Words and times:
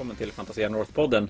välkommen 0.00 0.16
till 0.16 0.32
Fantasia 0.32 0.68
North-podden. 0.68 1.28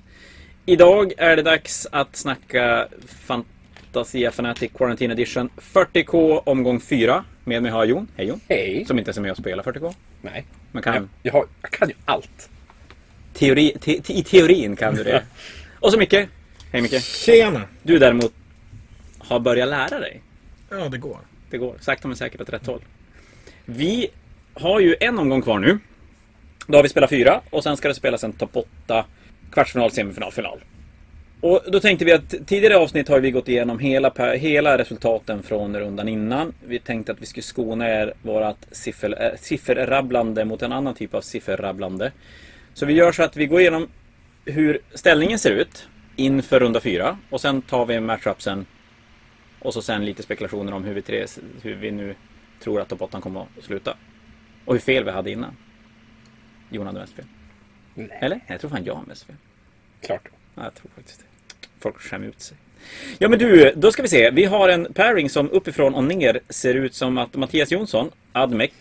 Idag 0.65 1.13
är 1.17 1.35
det 1.35 1.41
dags 1.41 1.87
att 1.91 2.15
snacka 2.15 2.87
Fantasia 3.05 4.31
Fanatic 4.31 4.71
Quarantine 4.73 5.13
Edition 5.13 5.49
40K 5.57 6.41
omgång 6.45 6.79
4. 6.79 7.23
Med 7.43 7.63
mig 7.63 7.71
har 7.71 7.79
jag 7.79 7.89
Jon. 7.89 8.07
Hej 8.15 8.27
Jon. 8.27 8.39
Hej. 8.49 8.85
Som 8.85 8.97
inte 8.99 9.09
ens 9.09 9.17
är 9.17 9.21
med 9.21 9.31
och 9.31 9.37
spelar 9.37 9.63
40K. 9.63 9.93
Nej. 10.21 10.45
Men 10.71 10.83
kan, 10.83 10.93
Jag, 10.93 11.07
jag, 11.23 11.31
har, 11.33 11.45
jag 11.61 11.71
kan 11.71 11.89
ju 11.89 11.95
allt. 12.05 12.49
teori, 13.33 13.77
te, 13.81 14.01
te, 14.01 14.13
I 14.13 14.23
teorin 14.23 14.75
kan 14.75 14.95
du 14.95 15.03
det. 15.03 15.23
och 15.79 15.91
så 15.91 15.97
Micke. 15.97 16.13
Hej 16.71 16.81
Micke. 16.81 17.01
Tjena! 17.03 17.61
Du 17.83 17.99
däremot 17.99 18.33
har 19.17 19.39
börjat 19.39 19.69
lära 19.69 19.99
dig. 19.99 20.21
Ja, 20.69 20.89
det 20.89 20.97
går. 20.97 21.19
Det 21.49 21.57
går 21.57 21.75
sakta 21.79 22.07
men 22.07 22.17
säkert 22.17 22.41
åt 22.41 22.49
rätt 22.49 22.67
håll. 22.67 22.81
Vi 23.65 24.07
har 24.53 24.79
ju 24.79 24.95
en 24.99 25.19
omgång 25.19 25.41
kvar 25.41 25.59
nu. 25.59 25.79
Då 26.71 26.77
har 26.77 26.83
vi 26.83 26.89
spelat 26.89 27.09
fyra 27.09 27.41
och 27.49 27.63
sen 27.63 27.77
ska 27.77 27.87
det 27.87 27.93
spelas 27.93 28.23
en 28.23 28.33
topp 28.33 28.57
8, 28.85 29.05
kvartsfinal, 29.51 29.91
semifinal, 29.91 30.31
final. 30.31 30.59
Och 31.41 31.61
då 31.67 31.79
tänkte 31.79 32.05
vi 32.05 32.11
att 32.11 32.29
tidigare 32.29 32.77
avsnitt 32.77 33.07
har 33.07 33.19
vi 33.19 33.31
gått 33.31 33.49
igenom 33.49 33.79
hela, 33.79 34.33
hela 34.35 34.77
resultaten 34.77 35.43
från 35.43 35.79
rundan 35.79 36.07
innan. 36.07 36.53
Vi 36.67 36.79
tänkte 36.79 37.11
att 37.11 37.21
vi 37.21 37.25
skulle 37.25 37.43
skona 37.43 37.89
er 37.89 38.13
vårat 38.21 38.67
siffer, 38.71 39.21
äh, 39.21 39.27
eh, 39.27 39.37
sifferrabblande 39.37 40.45
mot 40.45 40.61
en 40.61 40.71
annan 40.71 40.95
typ 40.95 41.13
av 41.13 41.21
sifferrabblande. 41.21 42.11
Så 42.73 42.85
vi 42.85 42.93
gör 42.93 43.11
så 43.11 43.23
att 43.23 43.37
vi 43.37 43.45
går 43.45 43.59
igenom 43.59 43.87
hur 44.45 44.79
ställningen 44.93 45.39
ser 45.39 45.51
ut 45.51 45.87
inför 46.15 46.59
runda 46.59 46.79
fyra 46.79 47.17
och 47.29 47.41
sen 47.41 47.61
tar 47.61 47.85
vi 47.85 47.99
matchupsen 47.99 48.65
och 49.59 49.73
så 49.73 49.81
sen 49.81 50.05
lite 50.05 50.23
spekulationer 50.23 50.73
om 50.73 50.83
hur 50.83 50.93
vi, 50.93 51.01
tre, 51.01 51.25
hur 51.61 51.75
vi 51.75 51.91
nu 51.91 52.15
tror 52.63 52.81
att 52.81 52.89
topp 52.89 53.11
kommer 53.21 53.41
att 53.41 53.63
sluta. 53.63 53.97
Och 54.65 54.73
hur 54.73 54.81
fel 54.81 55.03
vi 55.03 55.11
hade 55.11 55.31
innan. 55.31 55.55
Jon 56.71 56.87
hade 56.87 56.99
mest 56.99 57.13
fel. 57.13 57.25
Nej. 57.93 58.17
Eller? 58.21 58.39
Jag 58.47 58.59
tror 58.59 58.69
fan 58.69 58.85
jag 58.85 58.95
har 58.95 59.05
mest 59.05 59.23
fel. 59.23 59.35
Klart. 60.01 60.29
Ja, 60.55 60.63
jag 60.63 60.73
tror 60.73 60.91
faktiskt 60.95 61.19
det. 61.19 61.25
Folk 61.79 62.01
skämmer 62.01 62.27
ut 62.27 62.41
sig. 62.41 62.57
Ja 63.17 63.29
men 63.29 63.39
du, 63.39 63.73
då 63.75 63.91
ska 63.91 64.01
vi 64.01 64.07
se. 64.07 64.31
Vi 64.31 64.45
har 64.45 64.69
en 64.69 64.93
pairing 64.93 65.29
som 65.29 65.49
uppifrån 65.49 65.95
och 65.95 66.03
ner 66.03 66.39
ser 66.49 66.73
ut 66.73 66.93
som 66.93 67.17
att 67.17 67.35
Mattias 67.35 67.71
Jonsson, 67.71 68.11
Admec, 68.31 68.71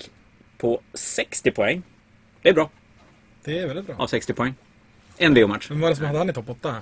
på 0.58 0.80
60 0.94 1.50
poäng. 1.50 1.82
Det 2.42 2.48
är 2.48 2.54
bra. 2.54 2.70
Det 3.44 3.58
är 3.58 3.66
väldigt 3.66 3.86
bra. 3.86 3.96
Av 3.98 4.06
60 4.06 4.32
poäng. 4.32 4.54
En 5.18 5.34
VO-match. 5.34 5.70
Vem 5.70 5.80
var 5.80 5.90
det 5.90 5.96
som 5.96 6.06
hade 6.06 6.18
han 6.18 6.30
i 6.30 6.32
topp 6.32 6.50
8? 6.50 6.76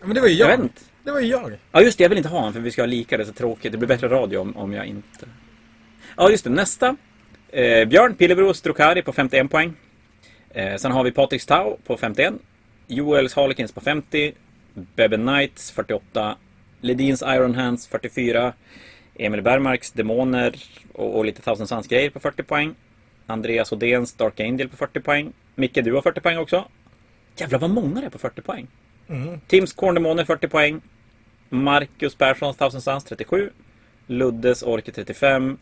Ja, 0.00 0.06
men 0.06 0.14
det 0.14 0.20
var 0.20 0.28
ju 0.28 0.34
jag. 0.34 0.50
Jag 0.50 0.56
vet 0.56 0.64
inte. 0.64 0.82
Det 1.04 1.10
var 1.10 1.20
ju 1.20 1.26
jag. 1.26 1.58
Ja 1.72 1.82
just 1.82 1.98
det, 1.98 2.04
jag 2.04 2.08
vill 2.08 2.18
inte 2.18 2.30
ha 2.30 2.38
honom 2.38 2.52
för 2.52 2.60
vi 2.60 2.70
ska 2.70 2.82
ha 2.82 2.86
lika, 2.86 3.16
det 3.16 3.22
är 3.22 3.26
så 3.26 3.32
tråkigt. 3.32 3.72
Det 3.72 3.78
blir 3.78 3.88
bättre 3.88 4.08
radio 4.08 4.38
om, 4.38 4.56
om 4.56 4.72
jag 4.72 4.86
inte... 4.86 5.26
Ja 6.16 6.30
just 6.30 6.44
det, 6.44 6.50
nästa. 6.50 6.96
Eh, 7.48 7.88
Björn 7.88 8.14
Pillebro 8.14 8.54
Strokari 8.54 9.02
på 9.02 9.12
51 9.12 9.50
poäng. 9.50 9.74
Eh, 10.50 10.76
sen 10.76 10.92
har 10.92 11.04
vi 11.04 11.12
Patrik 11.12 11.42
Stau 11.42 11.76
på 11.86 11.96
51. 11.96 12.34
Joels 12.86 13.34
Harlequins 13.34 13.72
på 13.72 13.80
50. 13.80 14.32
Bebe 14.74 15.16
Knights 15.16 15.70
48. 15.70 16.36
Ledins 16.80 17.22
Iron 17.22 17.54
Hands 17.54 17.86
44. 17.86 18.52
Emil 19.14 19.42
Bergmarks 19.42 19.92
Demoner 19.92 20.54
och, 20.92 21.16
och 21.16 21.24
lite 21.24 21.42
Thousand 21.42 21.68
Suns 21.68 21.86
grejer 21.86 22.10
på 22.10 22.20
40 22.20 22.42
poäng. 22.42 22.74
Andreas 23.26 23.72
Odéns 23.72 24.14
Dark 24.14 24.40
Angel 24.40 24.68
på 24.68 24.76
40 24.76 25.00
poäng. 25.00 25.32
Micke, 25.54 25.84
du 25.84 25.92
har 25.92 26.02
40 26.02 26.20
poäng 26.20 26.38
också. 26.38 26.68
Jävlar 27.36 27.58
vad 27.58 27.70
många 27.70 28.00
det 28.00 28.06
är 28.06 28.10
på 28.10 28.18
40 28.18 28.42
poäng. 28.42 28.66
Mm. 29.08 29.40
Tims 29.46 29.72
Korndemoner 29.72 30.24
40 30.24 30.48
poäng. 30.48 30.80
Marcus 31.48 32.14
Perssons 32.14 32.56
Thousand 32.56 32.82
Suns 32.82 33.04
37. 33.04 33.50
Luddes 34.06 34.62
Orke 34.62 34.92
35. 34.92 35.58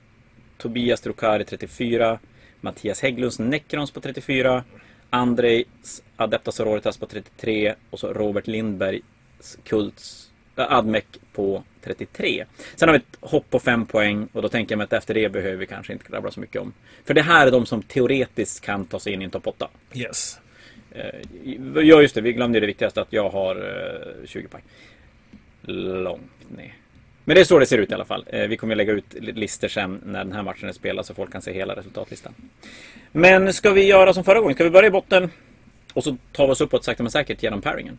Tobias 0.59 1.01
Trokari 1.01 1.45
34. 1.45 2.19
Mattias 2.61 3.01
Hägglunds 3.03 3.39
Necrons 3.39 3.91
på 3.91 4.01
34. 4.01 4.65
Andrejs 5.11 6.03
Adeptas 6.17 6.55
Sororitas 6.55 6.97
på 6.97 7.07
33. 7.07 7.75
Och 7.91 7.99
så 7.99 8.13
Robert 8.13 8.47
Lindbergs 8.47 9.59
Kults 9.65 10.31
äh, 10.57 10.73
Admec 10.73 11.05
på 11.33 11.63
33. 11.83 12.45
Sen 12.77 12.89
har 12.89 12.93
vi 12.93 12.99
ett 12.99 13.19
hopp 13.31 13.51
på 13.51 13.59
5 13.59 13.87
poäng 13.87 14.29
och 14.33 14.43
då 14.43 14.49
tänker 14.49 14.73
jag 14.73 14.79
mig 14.79 14.85
att 14.85 14.93
efter 14.93 15.15
det 15.15 15.29
behöver 15.29 15.57
vi 15.57 15.67
kanske 15.67 15.93
inte 15.93 16.05
grabbla 16.11 16.31
så 16.31 16.41
mycket 16.41 16.63
om. 16.63 16.73
För 17.05 17.15
det 17.15 17.23
här 17.23 17.47
är 17.47 17.51
de 17.51 17.67
som 17.67 17.83
teoretiskt 17.83 18.65
kan 18.65 18.85
ta 18.85 19.01
sig 19.01 19.13
in 19.13 19.23
i 19.23 19.25
en 19.25 19.31
topp 19.31 19.47
8. 19.47 19.69
Yes. 19.95 20.41
Eh, 20.91 21.05
Ja 21.75 22.03
just 22.03 22.15
det, 22.15 22.21
vi 22.21 22.33
glömde 22.33 22.61
det 22.61 22.67
viktigaste 22.67 23.01
att 23.01 23.13
jag 23.13 23.31
har 23.31 23.57
eh, 23.57 24.27
20 24.27 24.49
poäng. 24.49 24.63
Långt 25.63 26.51
ner. 26.57 26.75
Men 27.29 27.35
det 27.35 27.41
är 27.41 27.45
så 27.45 27.59
det 27.59 27.67
ser 27.67 27.79
ut 27.79 27.91
i 27.91 27.95
alla 27.95 28.05
fall. 28.05 28.25
Eh, 28.27 28.47
Vi 28.49 28.57
kommer 28.57 28.75
lägga 28.77 28.93
ut 28.93 29.15
li- 29.15 29.33
listor 29.33 29.69
sen 29.69 30.01
när 30.05 30.25
den 30.25 30.33
här 30.33 30.43
matchen 30.43 30.69
är 30.69 30.73
spelad 30.73 31.07
så 31.07 31.15
folk 31.15 31.33
kan 31.33 31.43
se 31.43 31.53
hela 31.53 31.77
resultatlistan. 31.77 32.35
Men 33.13 33.53
ska 33.53 33.71
vi 33.71 33.85
göra 33.87 34.15
som 34.15 34.25
förra 34.25 34.41
gången? 34.41 34.55
Ska 34.55 34.65
vi 34.65 34.71
börja 34.71 34.87
i 34.89 34.91
botten? 34.91 35.31
Och 35.95 36.05
så 36.05 36.17
tar 36.33 36.47
vi 36.47 36.53
oss 36.53 36.61
uppåt 36.61 36.85
sakta 36.85 37.03
men 37.03 37.13
säkert 37.13 37.43
genom 37.43 37.61
pairingen. 37.61 37.99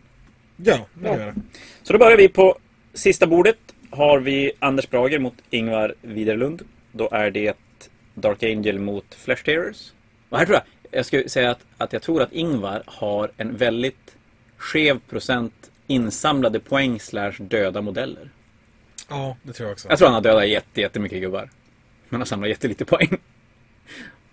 Ja, 0.58 0.86
det 0.94 1.08
gör 1.08 1.18
det. 1.18 1.36
Så 1.84 1.94
då 1.94 2.00
börjar 2.00 2.18
vi 2.18 2.28
på 2.28 2.58
sista 2.94 3.28
bordet. 3.28 3.58
Har 3.92 4.20
vi 4.20 4.52
Anders 4.60 4.90
Brager 4.90 5.20
mot 5.20 5.34
Ingvar 5.50 5.96
Widerlund. 6.02 6.62
Då 6.92 7.10
är 7.12 7.32
det 7.32 7.58
Dark 8.14 8.44
Angel 8.44 8.80
mot 8.80 9.16
Flash 9.16 9.44
Tearers. 9.44 9.92
Och 10.30 10.38
här 10.38 10.46
tror 10.46 10.56
jag, 10.56 11.00
jag 11.00 11.06
skulle 11.06 11.30
säga 11.30 11.52
att, 11.52 11.60
att 11.78 11.94
jag 11.94 12.02
tror 12.02 12.22
att 12.22 12.34
Ingvar 12.34 12.84
har 12.86 13.32
en 13.38 13.58
väldigt 13.58 14.16
skev 14.58 15.00
procent 15.10 15.72
insamlade 15.88 16.60
poäng 16.60 17.00
slash 17.00 17.34
döda 17.40 17.82
modeller. 17.82 18.30
Ja, 19.10 19.38
det 19.44 19.54
tror 19.54 19.70
jag 19.70 19.74
också. 19.74 19.90
Jag 19.90 19.98
tror 19.98 20.08
han 20.08 20.16
har 20.16 20.22
dödat 20.22 20.48
jätte, 20.48 20.82
jättemycket 20.82 21.22
gubbar. 21.22 21.50
Men 22.10 22.22
har 22.22 22.26
samlat 22.26 22.50
jättelite 22.50 22.86
poäng. 22.86 23.10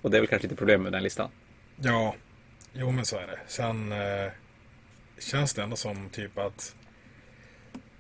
Och 0.03 0.10
det 0.10 0.16
är 0.16 0.20
väl 0.20 0.28
kanske 0.28 0.48
lite 0.48 0.56
problem 0.56 0.82
med 0.82 0.92
den 0.92 1.03
listan. 1.03 1.31
Ja, 1.76 2.14
jo 2.72 2.91
men 2.91 3.04
så 3.04 3.16
är 3.16 3.26
det. 3.26 3.38
Sen 3.47 3.92
eh, 3.92 4.32
känns 5.19 5.54
det 5.54 5.62
ändå 5.62 5.76
som 5.76 6.09
typ 6.09 6.38
att 6.38 6.75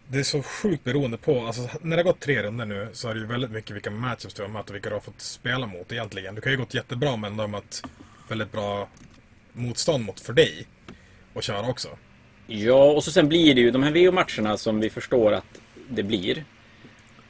det 0.08 0.18
är 0.18 0.22
så 0.22 0.42
sjukt 0.42 0.84
beroende 0.84 1.16
på, 1.16 1.46
alltså 1.46 1.68
när 1.80 1.96
det 1.96 2.02
har 2.02 2.12
gått 2.12 2.20
tre 2.20 2.42
runder 2.42 2.66
nu 2.66 2.88
så 2.92 3.08
är 3.08 3.14
det 3.14 3.20
ju 3.20 3.26
väldigt 3.26 3.50
mycket 3.50 3.76
vilka 3.76 3.90
matchups 3.90 4.34
du 4.34 4.42
har 4.42 4.48
mött 4.48 4.68
och 4.68 4.74
vilka 4.74 4.88
du 4.88 4.94
har 4.94 5.00
fått 5.00 5.20
spela 5.20 5.66
mot 5.66 5.92
egentligen. 5.92 6.34
Du 6.34 6.40
kan 6.40 6.52
ju 6.52 6.58
gått 6.58 6.74
jättebra 6.74 7.16
men 7.16 7.36
du 7.36 7.42
har 7.42 7.48
mött 7.48 7.82
väldigt 8.28 8.52
bra 8.52 8.88
motstånd 9.52 10.04
mot 10.04 10.20
för 10.20 10.32
dig 10.32 10.66
att 11.34 11.44
köra 11.44 11.68
också. 11.68 11.88
Ja, 12.46 12.92
och 12.92 13.04
så 13.04 13.12
sen 13.12 13.28
blir 13.28 13.54
det 13.54 13.60
ju 13.60 13.70
de 13.70 13.82
här 13.82 13.92
VO-matcherna 13.92 14.56
som 14.56 14.80
vi 14.80 14.90
förstår 14.90 15.32
att 15.32 15.60
det 15.88 16.02
blir. 16.02 16.44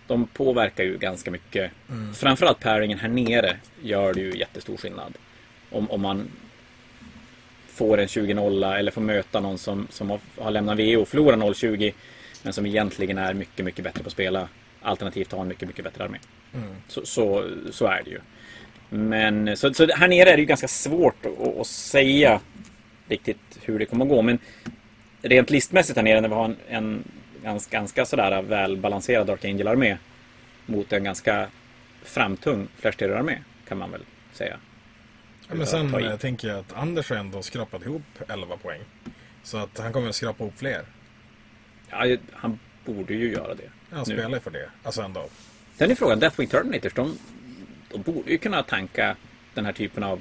De 0.07 0.27
påverkar 0.27 0.85
ju 0.85 0.99
ganska 0.99 1.31
mycket. 1.31 1.71
Framförallt 2.15 2.61
pairingen 2.61 2.99
här 2.99 3.09
nere 3.09 3.57
gör 3.83 4.15
det 4.15 4.21
ju 4.21 4.39
jättestor 4.39 4.77
skillnad. 4.77 5.15
Om, 5.71 5.91
om 5.91 6.01
man 6.01 6.29
får 7.69 7.99
en 7.99 8.07
20-0 8.07 8.77
eller 8.77 8.91
får 8.91 9.01
möta 9.01 9.41
någon 9.41 9.59
som, 9.59 9.87
som 9.91 10.11
har, 10.11 10.21
har 10.39 10.51
lämnat 10.51 10.79
VO 10.79 11.01
och 11.01 11.09
förlorar 11.09 11.37
0-20 11.37 11.93
men 12.43 12.53
som 12.53 12.67
egentligen 12.67 13.19
är 13.19 13.35
mycket, 13.35 13.65
mycket 13.65 13.85
bättre 13.85 14.03
på 14.03 14.07
att 14.07 14.13
spela. 14.13 14.49
Alternativt 14.83 15.33
har 15.33 15.41
en 15.41 15.49
mycket, 15.49 15.69
mycket 15.69 15.85
bättre 15.85 16.05
armé. 16.05 16.19
Så, 16.89 17.07
så, 17.07 17.49
så 17.71 17.87
är 17.87 18.03
det 18.05 18.11
ju. 18.11 18.19
Men 18.89 19.57
så, 19.57 19.75
så 19.75 19.87
här 19.87 20.09
nere 20.09 20.31
är 20.31 20.37
det 20.37 20.41
ju 20.41 20.47
ganska 20.47 20.69
svårt 20.69 21.27
att, 21.27 21.59
att 21.61 21.67
säga 21.67 22.41
riktigt 23.09 23.59
hur 23.63 23.79
det 23.79 23.87
kommer 23.87 24.05
att 24.05 24.11
gå. 24.11 24.23
Men 24.23 24.39
rent 25.23 25.51
listmässigt 25.51 25.97
här 25.97 26.03
nere 26.03 26.21
när 26.21 26.29
vi 26.29 26.35
har 26.35 26.45
en, 26.45 26.57
en 26.69 27.05
ganska, 27.47 27.77
ganska 27.79 28.07
sådär 28.07 28.43
välbalanserad 28.43 29.27
Dark 29.27 29.45
Angel-armé 29.45 29.99
mot 30.67 30.93
en 30.93 31.05
ganska 31.05 31.49
framtung 32.03 32.69
Flash 32.77 33.03
armé 33.03 33.39
kan 33.69 33.79
man 33.79 33.91
väl 33.91 34.01
säga. 34.33 34.59
Ja, 35.49 35.55
men 35.55 35.67
sen 35.67 36.01
i. 36.01 36.05
eh, 36.05 36.17
tänker 36.17 36.49
jag 36.49 36.59
att 36.59 36.73
Anders 36.73 37.11
har 37.11 37.17
ändå 37.17 37.43
skrapat 37.43 37.83
ihop 37.83 38.03
11 38.29 38.57
poäng. 38.57 38.81
Så 39.43 39.57
att 39.59 39.79
han 39.79 39.93
kommer 39.93 40.09
att 40.09 40.15
skrapa 40.15 40.45
ihop 40.45 40.59
fler. 40.59 40.85
Ja, 41.91 42.17
han 42.33 42.59
borde 42.85 43.15
ju 43.15 43.33
göra 43.33 43.55
det. 43.55 43.71
Han 43.91 44.07
spelar 44.07 44.31
ju 44.31 44.41
för 44.41 44.51
det. 44.51 44.71
Alltså 44.83 45.03
ändå. 45.03 45.29
Sen 45.77 45.91
är 45.91 45.95
frågan, 45.95 46.21
Deathwing 46.21 46.49
Terminators, 46.49 46.95
de, 46.95 47.19
de 47.93 48.03
borde 48.03 48.31
ju 48.31 48.39
kunna 48.39 48.63
tanka 48.63 49.17
den 49.55 49.65
här 49.67 49.73
typen 49.73 50.03
av 50.03 50.21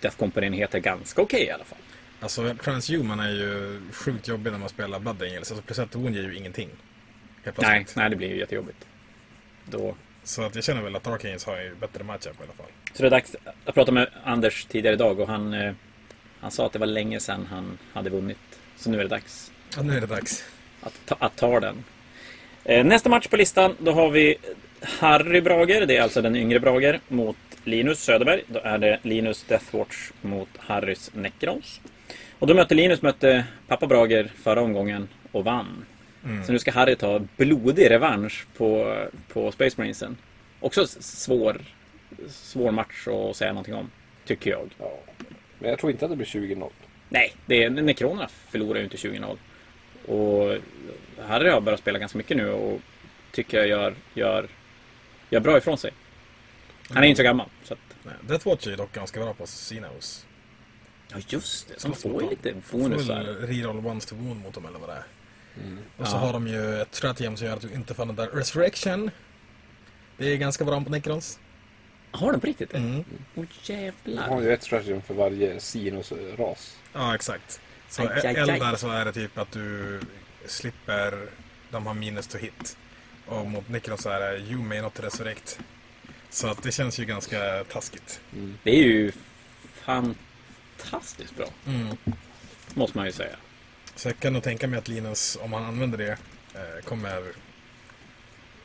Death 0.00 0.16
Company-enheter 0.16 0.78
ganska 0.78 1.22
okej 1.22 1.42
i 1.42 1.50
alla 1.50 1.64
fall. 1.64 1.78
Alltså 2.20 2.54
Transhuman 2.64 3.20
är 3.20 3.30
ju 3.30 3.80
sjukt 3.92 4.28
jobbig 4.28 4.52
när 4.52 4.58
man 4.58 4.68
spelar 4.68 4.98
Blood 4.98 5.22
Angels. 5.22 5.50
Alltså 5.50 5.66
Preception 5.66 6.14
ger 6.14 6.22
ju 6.22 6.36
ingenting. 6.36 6.68
Nej, 7.58 7.86
nej, 7.96 8.10
det 8.10 8.16
blir 8.16 8.28
ju 8.28 8.38
jättejobbigt. 8.38 8.86
Då, 9.64 9.96
Så 10.24 10.42
att 10.42 10.54
jag 10.54 10.64
känner 10.64 10.82
väl 10.82 10.96
att 10.96 11.04
Dark 11.04 11.24
Angels 11.24 11.44
har 11.44 11.60
ju 11.60 11.74
bättre 11.74 12.04
matchup 12.04 12.40
i 12.40 12.42
alla 12.42 12.52
fall. 12.52 12.66
Så 12.92 13.02
det 13.02 13.08
är 13.08 13.10
dags. 13.10 13.36
Jag 13.64 13.74
pratade 13.74 13.92
med 13.92 14.08
Anders 14.24 14.64
tidigare 14.64 14.94
idag 14.94 15.20
och 15.20 15.28
han, 15.28 15.54
eh, 15.54 15.72
han 16.40 16.50
sa 16.50 16.66
att 16.66 16.72
det 16.72 16.78
var 16.78 16.86
länge 16.86 17.20
sedan 17.20 17.46
han 17.50 17.78
hade 17.92 18.10
vunnit. 18.10 18.38
Så 18.76 18.90
nu 18.90 18.98
är 18.98 19.02
det 19.02 19.08
dags 19.08 19.52
Ja, 19.76 19.82
nu 19.82 19.96
är 19.96 20.00
det 20.00 20.06
dags. 20.06 20.44
att 20.80 21.00
ta, 21.06 21.16
att 21.18 21.36
ta 21.36 21.60
den. 21.60 21.84
Eh, 22.64 22.84
nästa 22.84 23.08
match 23.08 23.26
på 23.26 23.36
listan, 23.36 23.76
då 23.78 23.92
har 23.92 24.10
vi 24.10 24.36
Harry 24.82 25.40
Brager, 25.40 25.86
det 25.86 25.96
är 25.96 26.02
alltså 26.02 26.22
den 26.22 26.36
yngre 26.36 26.60
Brager, 26.60 27.00
mot 27.08 27.36
Linus 27.64 28.04
Söderberg. 28.04 28.42
Då 28.46 28.60
är 28.64 28.78
det 28.78 28.98
Linus 29.02 29.42
Deathwatch 29.48 30.10
mot 30.22 30.48
Harrys 30.58 31.10
Necrons. 31.14 31.80
Och 32.38 32.46
då 32.46 32.54
mötte 32.54 32.74
Linus 32.74 33.02
mötte 33.02 33.44
pappa 33.66 33.86
Brager 33.86 34.32
förra 34.42 34.60
omgången 34.60 35.08
och 35.32 35.44
vann. 35.44 35.84
Så 36.46 36.52
nu 36.52 36.58
ska 36.58 36.70
Harry 36.70 36.96
ta 36.96 37.20
blodig 37.36 37.90
revansch 37.90 38.46
på, 38.56 38.96
på 39.28 39.52
Space 39.52 39.74
Marinesen. 39.78 40.16
Också 40.60 40.86
svår, 40.86 41.60
svår 42.28 42.70
match 42.70 43.08
att 43.08 43.36
säga 43.36 43.52
någonting 43.52 43.74
om, 43.74 43.90
tycker 44.24 44.50
jag. 44.50 44.68
Ja. 44.78 44.98
Men 45.58 45.70
jag 45.70 45.78
tror 45.78 45.92
inte 45.92 46.04
att 46.04 46.10
det 46.10 46.16
blir 46.16 46.26
20-0. 46.26 46.70
Nej, 47.08 47.32
det 47.46 47.64
är, 47.64 47.70
Necronerna 47.70 48.28
förlorar 48.48 48.78
ju 48.78 48.84
inte 48.84 48.96
20-0. 48.96 49.36
Och 50.06 50.58
Harry 51.28 51.50
har 51.50 51.60
börjat 51.60 51.80
spela 51.80 51.98
ganska 51.98 52.18
mycket 52.18 52.36
nu 52.36 52.50
och 52.50 52.80
tycker 53.32 53.58
jag 53.58 53.68
gör, 53.68 53.94
gör, 54.14 54.48
gör 55.30 55.40
bra 55.40 55.58
ifrån 55.58 55.78
sig. 55.78 55.90
Han 56.90 57.04
är 57.04 57.08
inte 57.08 57.18
så 57.18 57.22
gammal. 57.22 57.48
Så 57.64 57.74
att, 57.74 57.80
Nej, 58.02 58.14
Deathwatch 58.20 58.66
är 58.66 58.76
dock 58.76 58.92
ganska 58.92 59.20
bra 59.20 59.34
på 59.34 59.46
Sinos. 59.46 60.25
Ja, 61.08 61.16
just 61.28 61.68
det. 61.68 61.80
Så 61.80 61.88
man 61.88 61.96
får 61.96 62.22
ju 62.22 62.30
lite 62.30 62.54
bonusar. 62.70 63.24
Reroll 63.24 63.86
once 63.86 64.08
to 64.08 64.14
wound 64.14 64.40
mot 64.42 64.54
dem 64.54 64.66
eller 64.66 64.78
vad 64.78 64.88
det 64.88 64.94
är. 64.94 65.04
Mm. 65.64 65.78
Och 65.96 66.06
så 66.08 66.16
Ja. 66.16 66.20
har 66.20 66.32
de 66.32 66.46
ju 66.48 66.82
ett 66.82 66.94
stratagem 66.94 67.36
som 67.36 67.46
gör 67.46 67.54
att 67.54 67.60
du 67.60 67.72
inte 67.72 67.94
får 67.94 68.06
den 68.06 68.16
där 68.16 68.26
Resurrection. 68.26 69.10
Det 70.16 70.32
är 70.32 70.36
ganska 70.36 70.64
bra 70.64 70.80
på 70.80 70.90
Necrons. 70.90 71.38
Har 72.10 72.32
de 72.32 72.40
på 72.40 72.46
riktigt 72.46 72.70
det? 72.70 72.78
Mm. 72.78 72.98
Åh 72.98 73.04
De 73.34 73.40
har 73.40 73.46
jävlar. 73.76 74.40
ju 74.42 74.52
ett 74.52 74.62
stratagem 74.62 75.02
för 75.02 75.14
varje 75.14 75.60
sinus-ras. 75.60 76.76
Ja, 76.92 77.14
exakt. 77.14 77.60
Så 77.88 78.02
Aj, 78.02 78.08
aj, 78.08 78.26
aj. 78.26 78.34
eldar 78.36 78.76
så 78.76 78.88
är 78.90 79.04
det 79.04 79.12
typ 79.12 79.38
att 79.38 79.52
du 79.52 80.00
slipper, 80.46 81.28
de 81.70 81.86
har 81.86 81.94
minus 81.94 82.26
to 82.26 82.38
hit. 82.38 82.76
Och 83.26 83.46
mot 83.46 83.68
Necrons 83.68 84.02
så 84.02 84.10
är 84.10 84.20
det 84.20 84.38
you 84.38 84.62
may 84.62 84.80
not 84.80 85.00
resurrect. 85.00 85.60
Så 86.30 86.46
att 86.48 86.62
det 86.62 86.72
känns 86.72 86.98
ju 86.98 87.04
ganska 87.04 87.64
taskigt. 87.64 88.20
Mm. 88.32 88.58
Det 88.62 88.70
är 88.70 88.82
ju 88.84 89.12
fantastiskt 90.78 91.36
bra. 91.36 91.46
Mm. 91.66 91.96
Måste 92.74 92.98
man 92.98 93.06
ju 93.06 93.12
säga. 93.12 93.36
Så 93.96 94.08
jag 94.08 94.18
kan 94.18 94.32
nog 94.32 94.42
tänka 94.42 94.66
mig 94.66 94.78
att 94.78 94.88
Linus, 94.88 95.38
om 95.42 95.52
han 95.52 95.64
använder 95.64 95.98
det, 95.98 96.10
eh, 96.54 96.84
kommer 96.84 97.22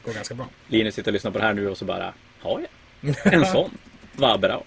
gå 0.03 0.11
ganska 0.11 0.35
bra. 0.35 0.47
Linus 0.67 0.95
sitter 0.95 1.11
och 1.11 1.13
lyssnar 1.13 1.31
på 1.31 1.37
det 1.37 1.43
här 1.43 1.53
nu 1.53 1.69
och 1.69 1.77
så 1.77 1.85
bara, 1.85 2.13
har 2.39 2.59
jag 3.01 3.15
en 3.33 3.45
sån? 3.45 3.77
Vad 4.13 4.39
bra. 4.39 4.63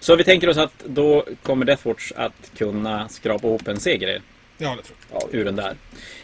Så 0.00 0.16
vi 0.16 0.24
tänker 0.24 0.48
oss 0.48 0.56
att 0.56 0.84
då 0.86 1.24
kommer 1.42 1.64
Deathwatch 1.64 2.12
att 2.16 2.52
kunna 2.56 3.08
skrapa 3.08 3.46
ihop 3.46 3.68
en 3.68 3.80
seger 3.80 4.22
Ja, 4.58 4.76
det 4.76 4.82
tror 4.82 4.98
jag. 5.12 5.22
Ja, 5.22 5.28
ur 5.32 5.44
den 5.44 5.56
där. 5.56 5.76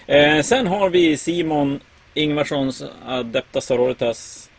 Eh, 0.06 0.42
sen 0.42 0.66
har 0.66 0.90
vi 0.90 1.16
Simon 1.16 1.80
Ingvarssons 2.14 2.84
Adepta 3.06 3.60
Sororitas 3.60 4.50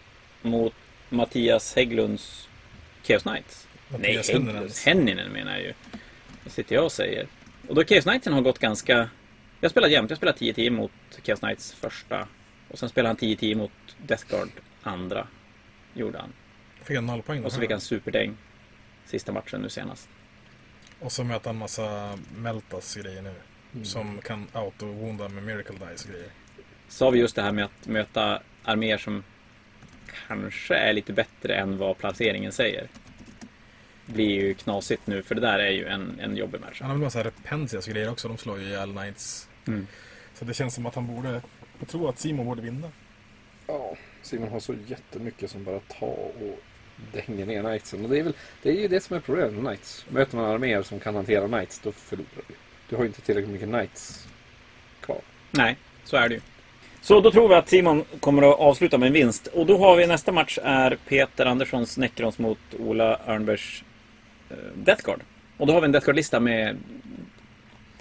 mot 0.42 0.74
Mattias 1.10 1.76
Hägglunds 1.76 2.48
Chaos 3.04 3.24
Knights. 3.24 3.65
Nej, 3.90 4.22
Henninen. 4.86 5.32
Menar 5.32 5.52
jag 5.52 5.62
ju. 5.62 5.74
Vad 6.44 6.54
sitter 6.54 6.76
jag 6.76 6.86
och 6.86 6.92
säger? 6.92 7.28
Och 7.68 7.76
då 7.76 7.84
Chaos 7.84 8.04
Knightsen 8.04 8.34
har 8.34 8.42
gått 8.42 8.60
ganska... 8.60 9.10
Jag 9.62 9.72
spelat 9.72 9.92
jämnt. 9.92 10.12
Jag 10.12 10.18
spelade 10.18 10.38
10-10 10.38 10.70
mot 10.70 10.92
Chaos 11.24 11.40
Knights 11.40 11.74
första. 11.74 12.28
Och 12.68 12.80
sen 12.80 12.90
spelade 12.90 13.10
han 13.10 13.18
10-10 13.18 13.56
mot 13.56 13.72
Death 14.08 14.26
Guard 14.30 14.50
andra. 14.84 15.28
Gjorde 15.94 16.18
han. 16.18 16.34
Fick 16.84 16.96
han 16.96 17.06
noll 17.06 17.22
poäng. 17.22 17.44
Och 17.44 17.52
så 17.52 17.60
fick 17.60 17.72
han 17.72 17.82
superdäng 17.82 18.38
sista 19.06 19.32
matchen 19.32 19.62
nu 19.62 19.70
senast. 19.70 20.10
Och 21.00 21.12
så 21.12 21.24
möter 21.24 21.50
han 21.50 21.58
massa 21.58 22.20
Meltas 22.38 22.96
grejer 22.96 23.22
nu. 23.22 23.34
Mm. 23.74 23.86
Som 23.86 24.22
kan 24.22 24.48
auto-wounda 24.54 25.30
med 25.30 25.44
Miracle 25.44 25.76
Dice 25.76 26.10
grejer. 26.10 26.30
Så 26.88 27.06
har 27.06 27.12
vi 27.12 27.20
just 27.20 27.36
det 27.36 27.42
här 27.42 27.52
med 27.52 27.66
att 27.66 27.88
möta 27.88 28.42
arméer 28.64 28.98
som 28.98 29.24
kanske 30.28 30.76
är 30.76 30.94
lite 30.94 31.14
bättre 31.14 31.56
än 31.56 31.78
vad 31.78 31.98
placeringen 31.98 32.52
säger. 32.52 32.88
Blir 34.06 34.30
ju 34.30 34.54
knasigt 34.54 35.08
nu 35.08 35.24
för 35.24 35.36
det 35.36 35.42
där 35.42 35.60
är 35.60 35.72
ju 35.72 35.88
en, 35.88 36.20
en 36.20 36.38
jobbig 36.38 36.62
match. 36.62 36.82
Han 36.82 36.90
har 36.90 36.96
väl 36.96 37.04
massa 37.04 37.24
Repensias 37.24 37.88
grejer 37.88 38.12
också. 38.12 38.28
De 38.28 38.38
slår 38.38 38.60
ju 38.60 38.66
ihjäl 38.66 38.92
Knights. 38.92 39.50
Mm. 39.68 39.88
Så 40.34 40.46
det 40.46 40.54
känns 40.54 40.76
som 40.76 40.86
att 40.86 40.96
han 40.96 41.16
borde... 41.16 41.42
Jag 41.80 41.88
tror 41.88 42.10
att 42.10 42.20
Simon 42.20 42.46
borde 42.46 42.62
vinna. 42.62 42.92
Ja, 43.68 43.96
Simon 44.22 44.50
har 44.50 44.60
så 44.60 44.76
jättemycket 44.88 45.52
som 45.52 45.64
bara 45.64 45.80
tar 45.80 46.08
och 46.08 46.60
dänger 47.14 47.46
ner 47.46 47.62
Knightsen. 47.62 48.04
Och 48.04 48.10
det 48.10 48.20
är, 48.20 48.24
väl, 48.24 48.34
det 48.64 48.70
är 48.70 48.74
ju 48.74 48.88
det 48.88 49.02
som 49.02 49.16
är 49.16 49.20
problemet 49.20 49.54
med 49.54 49.64
Knights. 49.64 50.06
Möter 50.10 50.38
man 50.38 50.46
arméer 50.46 50.84
som 50.84 51.00
kan 51.00 51.16
hantera 51.16 51.48
Knights, 51.48 51.80
då 51.80 51.92
förlorar 51.92 52.44
du. 52.48 52.54
Du 52.90 52.96
har 52.96 53.04
ju 53.04 53.08
inte 53.08 53.22
tillräckligt 53.22 53.54
mycket 53.54 53.70
Knights 53.70 54.28
kvar. 55.02 55.22
Nej, 55.52 55.78
så 56.04 56.18
är 56.18 56.30
det 56.30 56.36
ju. 56.36 56.42
Så 57.02 57.22
då 57.22 57.32
tror 57.32 57.50
vi 57.50 57.56
att 57.56 57.70
Simon 57.70 58.04
kommer 58.20 58.52
att 58.52 58.60
avsluta 58.60 58.98
med 58.98 59.08
en 59.08 59.14
vinst. 59.14 59.48
Och 59.48 59.66
då 59.66 59.78
har 59.78 59.96
vi 59.96 60.08
nästa 60.08 60.32
match 60.32 60.60
är 60.64 60.98
Peter 61.08 61.46
Anderssons 61.46 61.98
Necrons 61.98 62.40
mot 62.40 62.60
Ola 62.80 63.20
Örnbergs 63.28 63.84
eh, 64.50 64.58
Death 64.76 65.04
Guard. 65.04 65.22
Och 65.58 65.68
då 65.68 65.74
har 65.74 65.82
vi 65.82 65.86
en 65.86 65.92
Death 65.92 66.06
Guard-lista 66.06 66.40
med 66.40 66.78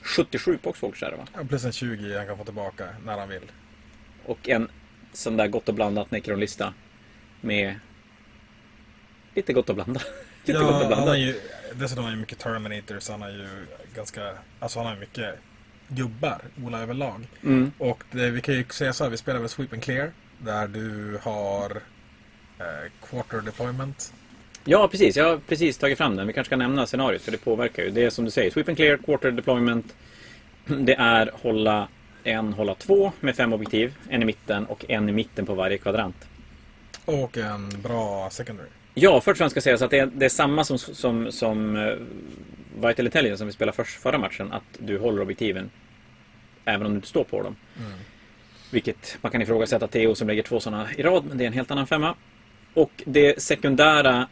77 0.03 0.59
Poxwalkers 0.59 1.03
är 1.03 1.11
det 1.11 1.17
va? 1.17 1.27
Ja, 1.35 1.45
Plus 1.49 1.65
en 1.65 1.73
20 1.73 2.17
han 2.17 2.27
kan 2.27 2.39
få 2.39 2.45
tillbaka 2.45 2.89
när 3.05 3.19
han 3.19 3.29
vill. 3.29 3.53
Och 4.25 4.49
en 4.49 4.69
sån 5.13 5.37
där 5.37 5.49
gott 5.49 5.69
och 5.69 5.75
blandat 5.75 6.11
Necron-lista 6.11 6.75
med 7.41 7.75
lite 9.35 9.53
gott 9.53 9.69
och 9.69 9.75
blanda. 9.75 10.01
lite 10.45 10.59
gott 10.61 10.85
och 10.85 10.93
Ja, 10.93 11.07
han 11.07 11.21
ju, 11.21 11.41
dessutom 11.75 12.05
har 12.05 12.11
han 12.11 12.19
ju 12.19 12.21
mycket 12.21 12.39
Terminators. 12.39 13.09
Han 13.09 13.23
har 13.23 13.31
ju 13.31 13.49
ganska... 13.95 14.33
Alltså 14.61 14.79
han 14.79 14.89
har 14.89 14.97
mycket 14.97 15.35
gubbar, 15.89 16.41
Ola 16.65 16.83
överlag. 16.83 17.29
Mm. 17.43 17.73
Och 17.79 18.05
det, 18.11 18.31
vi 18.31 18.41
kan 18.41 18.55
ju 18.55 18.65
säga 18.71 18.93
så 18.93 19.05
här, 19.05 19.11
vi 19.11 19.17
spelar 19.17 19.41
väl 19.41 19.49
Sweep 19.49 19.73
and 19.73 19.83
Clear. 19.83 20.13
Där 20.39 20.69
du 20.69 21.19
har 21.23 21.71
eh, 22.59 22.91
Quarter 23.09 23.41
Deployment. 23.41 24.13
Ja, 24.65 24.89
precis. 24.89 25.17
Jag 25.17 25.25
har 25.25 25.39
precis 25.39 25.79
tagit 25.79 25.99
fram 25.99 26.17
den. 26.17 26.27
Vi 26.27 26.33
kanske 26.33 26.49
ska 26.49 26.57
nämna 26.57 26.87
scenariot 26.87 27.23
för 27.23 27.33
det 27.33 27.39
påverkar 27.39 27.83
ju. 27.83 27.91
Det 27.91 28.05
är 28.05 28.11
som 28.11 28.25
du 28.25 28.31
säger, 28.31 28.51
sweep 28.51 28.69
and 28.69 28.77
clear, 28.77 28.97
quarter 28.97 29.31
deployment. 29.31 29.95
Det 30.67 30.95
är 30.95 31.31
hålla 31.43 31.89
en, 32.25 32.53
hålla 32.53 32.75
två 32.75 33.13
med 33.21 33.37
fem 33.37 33.53
objektiv. 33.53 33.95
En 34.09 34.23
i 34.23 34.25
mitten 34.25 34.67
och 34.67 34.85
en 34.89 35.09
i 35.09 35.13
mitten 35.13 35.47
på 35.47 35.55
varje 35.55 35.79
kvadrant. 35.79 36.29
Och 37.05 37.37
en 37.37 37.69
bra 37.83 38.31
Secondary. 38.31 38.69
Ja, 38.95 39.21
först 39.21 39.29
och 39.29 39.37
främst 39.37 39.53
ska 39.53 39.61
sägas 39.61 39.83
att 39.83 39.91
det 39.91 39.99
är, 39.99 40.07
det 40.07 40.25
är 40.25 40.29
samma 40.29 40.65
som, 40.65 40.79
som, 40.79 41.33
som 41.33 41.77
uh, 41.77 41.97
Vital 42.89 43.07
Intelligence 43.07 43.39
som 43.39 43.47
vi 43.47 43.53
spelade 43.53 43.77
först, 43.77 44.01
förra 44.01 44.19
matchen. 44.19 44.53
Att 44.53 44.63
du 44.79 44.99
håller 44.99 45.23
objektiven 45.23 45.71
även 46.65 46.87
om 46.87 46.93
du 46.93 46.97
inte 46.97 47.09
står 47.09 47.25
på 47.25 47.43
dem. 47.43 47.57
Vilket 48.71 49.19
man 49.21 49.33
kan 49.33 49.43
ifrågasätta 49.43 49.87
Theo 49.87 50.15
som 50.15 50.29
lägger 50.29 50.43
två 50.43 50.61
sådana 50.61 50.89
i 50.97 51.03
rad, 51.03 51.25
men 51.29 51.39
det 51.39 51.45
är 51.45 51.47
en 51.47 51.53
helt 51.53 51.71
annan 51.71 51.87
femma. 51.87 52.15
Och 52.75 53.03
det 53.05 53.43
sekundära 53.43 54.29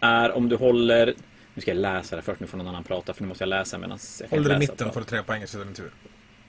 är 0.00 0.32
om 0.32 0.48
du 0.48 0.56
håller... 0.56 1.14
Nu 1.54 1.62
ska 1.62 1.70
jag 1.70 1.80
läsa 1.80 2.16
det 2.16 2.22
först, 2.22 2.40
nu 2.40 2.46
får 2.46 2.58
någon 2.58 2.68
annan 2.68 2.84
prata 2.84 3.14
för 3.14 3.22
nu 3.22 3.28
måste 3.28 3.42
jag 3.42 3.48
läsa 3.48 3.78
medan 3.78 3.98
jag 4.20 4.28
Håller 4.28 4.50
du 4.50 4.58
mitten 4.58 4.92
får 4.92 5.00
du 5.00 5.06
tre 5.06 5.22
poäng 5.22 5.42
i 5.42 5.46
din 5.46 5.74
tur. 5.74 5.90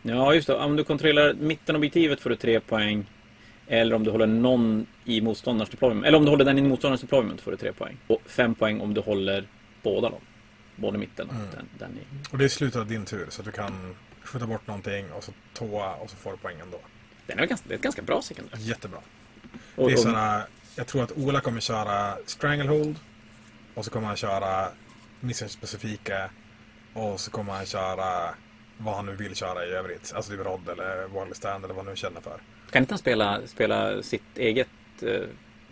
Ja, 0.01 0.33
just 0.33 0.47
det. 0.47 0.55
Om 0.55 0.75
du 0.75 0.83
kontrollerar 0.83 1.33
mittenobjektivet 1.33 2.21
får 2.21 2.29
du 2.29 2.35
tre 2.35 2.59
poäng. 2.59 3.05
Eller 3.67 3.95
om 3.95 4.03
du 4.03 4.11
håller 4.11 4.27
någon 4.27 4.85
i 5.05 5.21
motståndarens 5.21 5.69
deployment. 5.69 6.05
Eller 6.05 6.17
om 6.17 6.25
du 6.25 6.29
håller 6.31 6.45
den 6.45 6.57
i 6.57 6.61
motståndarens 6.61 7.01
deployment 7.01 7.41
får 7.41 7.51
du 7.51 7.57
tre 7.57 7.73
poäng. 7.73 7.97
Och 8.07 8.21
fem 8.25 8.55
poäng 8.55 8.81
om 8.81 8.93
du 8.93 9.01
håller 9.01 9.47
båda 9.83 10.09
dem. 10.09 10.21
Både 10.75 10.97
mitten 10.97 11.27
och 11.27 11.35
Mm. 11.35 11.47
den, 11.51 11.65
den 11.79 11.97
i... 11.97 12.01
Och 12.31 12.37
det 12.37 12.43
är 12.43 12.49
slutet 12.49 12.81
av 12.81 12.87
din 12.87 13.05
tur 13.05 13.25
så 13.29 13.41
att 13.41 13.45
du 13.45 13.51
kan 13.51 13.95
skjuta 14.23 14.47
bort 14.47 14.67
någonting 14.67 15.11
och 15.11 15.23
så 15.23 15.31
tåa 15.53 15.93
och 15.93 16.09
så 16.09 16.15
får 16.15 16.31
du 16.31 16.37
poäng 16.37 16.59
ändå. 16.59 16.79
Den 17.27 17.39
är 17.39 17.45
ganska, 17.45 17.67
det 17.67 17.73
är 17.73 17.77
ett 17.77 17.83
ganska 17.83 18.01
bra 18.01 18.21
sekundär. 18.21 18.57
Jättebra. 18.57 18.99
Och, 19.75 19.87
det 19.87 19.93
är 19.93 19.97
sådana, 19.97 20.43
jag 20.75 20.87
tror 20.87 21.03
att 21.03 21.11
Ola 21.17 21.39
kommer 21.41 21.59
köra 21.61 22.17
Stranglehold. 22.25 22.95
Och 23.73 23.85
så 23.85 23.91
kommer 23.91 24.07
han 24.07 24.15
köra 24.17 24.67
mission-specifika. 25.19 26.29
Och 26.93 27.19
så 27.19 27.31
kommer 27.31 27.53
han 27.53 27.65
köra 27.65 28.35
vad 28.77 28.95
han 28.95 29.05
nu 29.05 29.15
vill 29.15 29.35
köra 29.35 29.65
i 29.65 29.69
övrigt. 29.69 30.13
Alltså 30.15 30.31
typ 30.31 30.45
Rod 30.45 30.69
eller 30.69 31.07
Wally 31.07 31.33
Stand 31.33 31.65
eller 31.65 31.73
vad 31.73 31.85
han 31.85 31.93
nu 31.93 31.97
känner 31.97 32.21
för. 32.21 32.39
kan 32.71 32.81
inte 32.83 32.93
han 32.93 32.99
spela, 32.99 33.41
spela 33.47 34.03
sitt 34.03 34.37
eget 34.37 34.67
eh, 35.01 35.21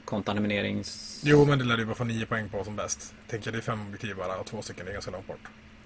kontamininerings... 0.06 1.22
Jo, 1.24 1.46
men 1.46 1.60
det 1.60 1.66
lär 1.66 1.78
du 1.78 1.86
bara 1.86 1.96
få 1.96 2.04
nio 2.04 2.26
poäng 2.26 2.50
på 2.50 2.64
som 2.64 2.76
bäst. 2.76 3.14
Tänker 3.28 3.52
det 3.52 3.58
är 3.58 3.62
fem 3.62 3.88
objektiv 3.88 4.16
bara 4.16 4.38
och 4.38 4.46
två 4.46 4.62
stycken 4.62 4.88
är 4.88 4.92
ganska 4.94 5.12
långt 5.12 5.28
bort. 5.28 5.40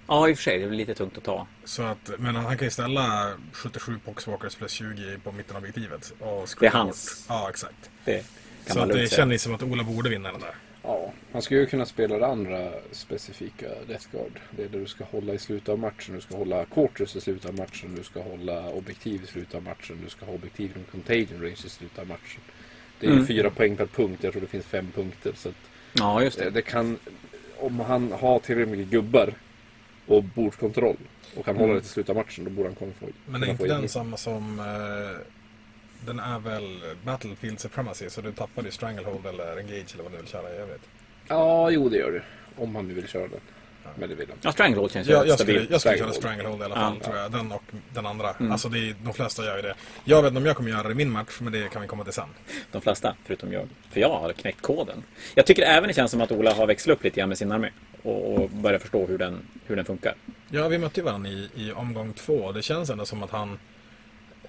Ja, 0.06 0.28
i 0.28 0.32
och 0.32 0.36
för 0.36 0.42
sig. 0.42 0.58
Det 0.58 0.64
är 0.64 0.68
väl 0.68 0.76
lite 0.76 0.94
tungt 0.94 1.18
att 1.18 1.24
ta. 1.24 1.46
Så 1.64 1.82
att, 1.82 2.10
men 2.18 2.36
han 2.36 2.58
kan 2.58 2.66
ju 2.66 2.70
ställa 2.70 3.32
77 3.52 3.98
Poxwalkers 4.04 4.54
plus 4.56 4.72
20 4.72 5.18
på 5.24 5.32
mitten 5.32 5.56
av 5.56 5.62
objektivet. 5.62 6.12
Och 6.20 6.48
Det 6.60 6.66
är 6.66 6.70
hans. 6.70 7.26
bort. 7.28 7.36
Ja, 7.36 7.50
exakt. 7.50 7.90
Det 8.04 8.24
kan 8.66 8.72
Så 8.74 8.78
man 8.78 8.90
att 8.90 8.96
det 8.96 9.12
känns 9.12 9.42
som 9.42 9.54
att 9.54 9.62
Ola 9.62 9.82
borde 9.84 10.10
vinna 10.10 10.32
den 10.32 10.40
där. 10.40 10.54
Ja, 10.86 11.12
man 11.32 11.42
skulle 11.42 11.60
ju 11.60 11.66
kunna 11.66 11.86
spela 11.86 12.18
det 12.18 12.26
andra 12.26 12.70
specifika 12.92 13.66
Death 13.88 14.06
Guard. 14.12 14.40
Det 14.50 14.62
är 14.64 14.68
där 14.68 14.78
du 14.78 14.86
ska 14.86 15.04
hålla 15.04 15.34
i 15.34 15.38
slutet 15.38 15.68
av 15.68 15.78
matchen, 15.78 16.14
du 16.14 16.20
ska 16.20 16.36
hålla 16.36 16.64
quarters 16.64 17.16
i 17.16 17.20
slutet 17.20 17.46
av 17.48 17.54
matchen, 17.54 17.94
du 17.96 18.02
ska 18.02 18.22
hålla 18.22 18.70
objektiv 18.70 19.22
i 19.24 19.26
slutet 19.26 19.54
av 19.54 19.62
matchen, 19.62 20.00
du 20.04 20.10
ska 20.10 20.26
ha 20.26 20.32
objektiv 20.32 20.70
inom 20.70 20.84
contagion 20.84 21.40
range 21.42 21.52
i 21.66 21.68
slutet 21.68 21.98
av 21.98 22.06
matchen. 22.08 22.40
Det 23.00 23.06
är 23.06 23.10
Mm. 23.10 23.26
fyra 23.26 23.50
poäng 23.50 23.76
per 23.76 23.86
punkt, 23.86 24.18
jag 24.24 24.32
tror 24.32 24.40
det 24.42 24.48
finns 24.48 24.66
fem 24.66 24.88
punkter. 24.94 25.32
Så 25.36 25.48
att 25.48 25.54
Ja, 25.92 26.22
just 26.22 26.38
det, 26.38 26.44
det. 26.44 26.50
det 26.50 26.62
kan, 26.62 26.98
om 27.58 27.80
han 27.80 28.12
har 28.12 28.38
tillräckligt 28.38 28.78
mycket 28.78 28.90
gubbar 28.92 29.34
och 30.06 30.24
bordskontroll 30.24 30.96
och 31.36 31.44
kan 31.44 31.54
Mm. 31.56 31.62
hålla 31.62 31.74
det 31.74 31.80
till 31.80 31.90
slutet 31.90 32.10
av 32.10 32.16
matchen, 32.16 32.44
då 32.44 32.50
borde 32.50 32.68
han 32.68 32.76
kunna 32.76 32.92
få 32.92 33.06
Men 33.26 33.42
är 33.42 33.46
inte 33.50 33.66
den 33.66 33.88
samma 33.88 34.16
som... 34.16 34.58
Eh, 34.58 35.26
den 36.06 36.20
är 36.20 36.38
väl 36.38 36.80
Battlefield 37.04 37.60
Supremacy, 37.60 38.10
så 38.10 38.20
du 38.20 38.32
tappar 38.32 38.62
ju 38.62 38.70
Stranglehold 38.70 39.26
eller 39.26 39.56
Engage 39.58 39.94
eller 39.94 40.02
vad 40.02 40.12
du 40.12 40.16
vill 40.16 40.26
köra 40.26 40.50
i 40.50 40.56
övrigt. 40.56 40.82
Ja, 41.28 41.70
jo 41.70 41.88
det 41.88 41.96
gör 41.96 42.12
det. 42.12 42.22
Om 42.62 42.74
han 42.76 42.88
nu 42.88 42.94
vill 42.94 43.08
köra 43.08 43.28
den. 43.28 43.40
Men 43.96 44.08
det 44.08 44.14
vill 44.14 44.28
de. 44.28 44.34
Ja, 44.42 44.52
Stranglehold 44.52 44.92
känns 44.92 45.08
ju 45.08 45.12
Jag, 45.12 45.26
jag, 45.28 45.38
skulle, 45.38 45.66
jag 45.70 45.80
skulle 45.80 45.98
köra 45.98 46.12
Stranglehold. 46.12 46.60
I 46.60 46.64
alla 46.64 46.74
Ja. 46.74 46.80
fall, 46.80 47.00
tror 47.00 47.16
jag. 47.16 47.32
Den 47.32 47.52
och 47.52 47.62
den 47.94 48.06
andra. 48.06 48.30
Mm. 48.32 48.52
Alltså, 48.52 48.68
det 48.68 48.78
är, 48.78 48.94
de 49.04 49.14
flesta 49.14 49.44
gör 49.44 49.56
ju 49.56 49.62
det. 49.62 49.74
Jag 50.04 50.22
vet 50.22 50.28
inte 50.28 50.38
om 50.38 50.46
jag 50.46 50.56
kommer 50.56 50.70
göra 50.70 50.82
det 50.82 50.90
i 50.92 50.94
min 50.94 51.10
match, 51.10 51.38
men 51.40 51.52
det 51.52 51.68
kan 51.72 51.82
vi 51.82 51.88
komma 51.88 52.04
till 52.04 52.12
sen. 52.12 52.28
De 52.72 52.80
flesta, 52.82 53.16
förutom 53.24 53.52
jag. 53.52 53.68
För 53.90 54.00
jag 54.00 54.08
har 54.08 54.32
knäckt 54.32 54.60
koden. 54.62 55.02
Jag 55.34 55.46
tycker 55.46 55.62
även 55.62 55.88
det 55.88 55.94
känns 55.94 56.10
som 56.10 56.20
att 56.20 56.32
Ola 56.32 56.54
har 56.54 56.66
växlat 56.66 56.96
upp 56.96 57.04
lite 57.04 57.20
grann 57.20 57.28
med 57.28 57.38
sin 57.38 57.52
armé. 57.52 57.70
Och, 58.02 58.34
och 58.34 58.50
börjar 58.50 58.78
förstå 58.78 59.06
hur 59.06 59.18
den, 59.18 59.38
hur 59.66 59.76
den 59.76 59.84
funkar. 59.84 60.14
Ja, 60.50 60.68
vi 60.68 60.78
mötte 60.78 61.00
ju 61.00 61.04
varandra 61.04 61.30
i, 61.30 61.48
i 61.56 61.72
omgång 61.72 62.12
två. 62.12 62.52
Det 62.52 62.62
känns 62.62 62.90
ändå 62.90 63.04
som 63.06 63.22
att 63.22 63.30
han... 63.30 63.58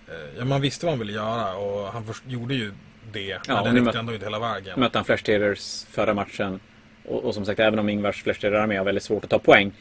Eh, 0.07 0.37
ja, 0.37 0.45
man 0.45 0.61
visste 0.61 0.85
vad 0.85 0.93
han 0.93 0.99
ville 0.99 1.13
göra 1.13 1.55
och 1.55 1.87
han 1.87 2.05
först, 2.05 2.23
gjorde 2.27 2.55
ju 2.55 2.71
det. 3.11 3.39
Men 3.47 3.63
det 3.63 3.71
nu 3.71 3.81
räckte 3.81 3.99
ändå 3.99 4.13
inte 4.13 4.25
hela 4.25 4.39
vägen. 4.39 4.79
Mötte 4.79 4.97
han 4.97 5.05
Flash 5.05 5.23
Tailors 5.23 5.85
förra 5.85 6.13
matchen. 6.13 6.59
Och, 7.05 7.23
och 7.23 7.33
som 7.33 7.45
sagt, 7.45 7.59
även 7.59 7.79
om 7.79 7.89
Ingvars 7.89 8.23
Flash 8.23 8.39
Tailor-armé 8.39 8.77
har 8.77 8.85
väldigt 8.85 9.03
svårt 9.03 9.23
att 9.23 9.29
ta 9.29 9.39
poäng. 9.39 9.71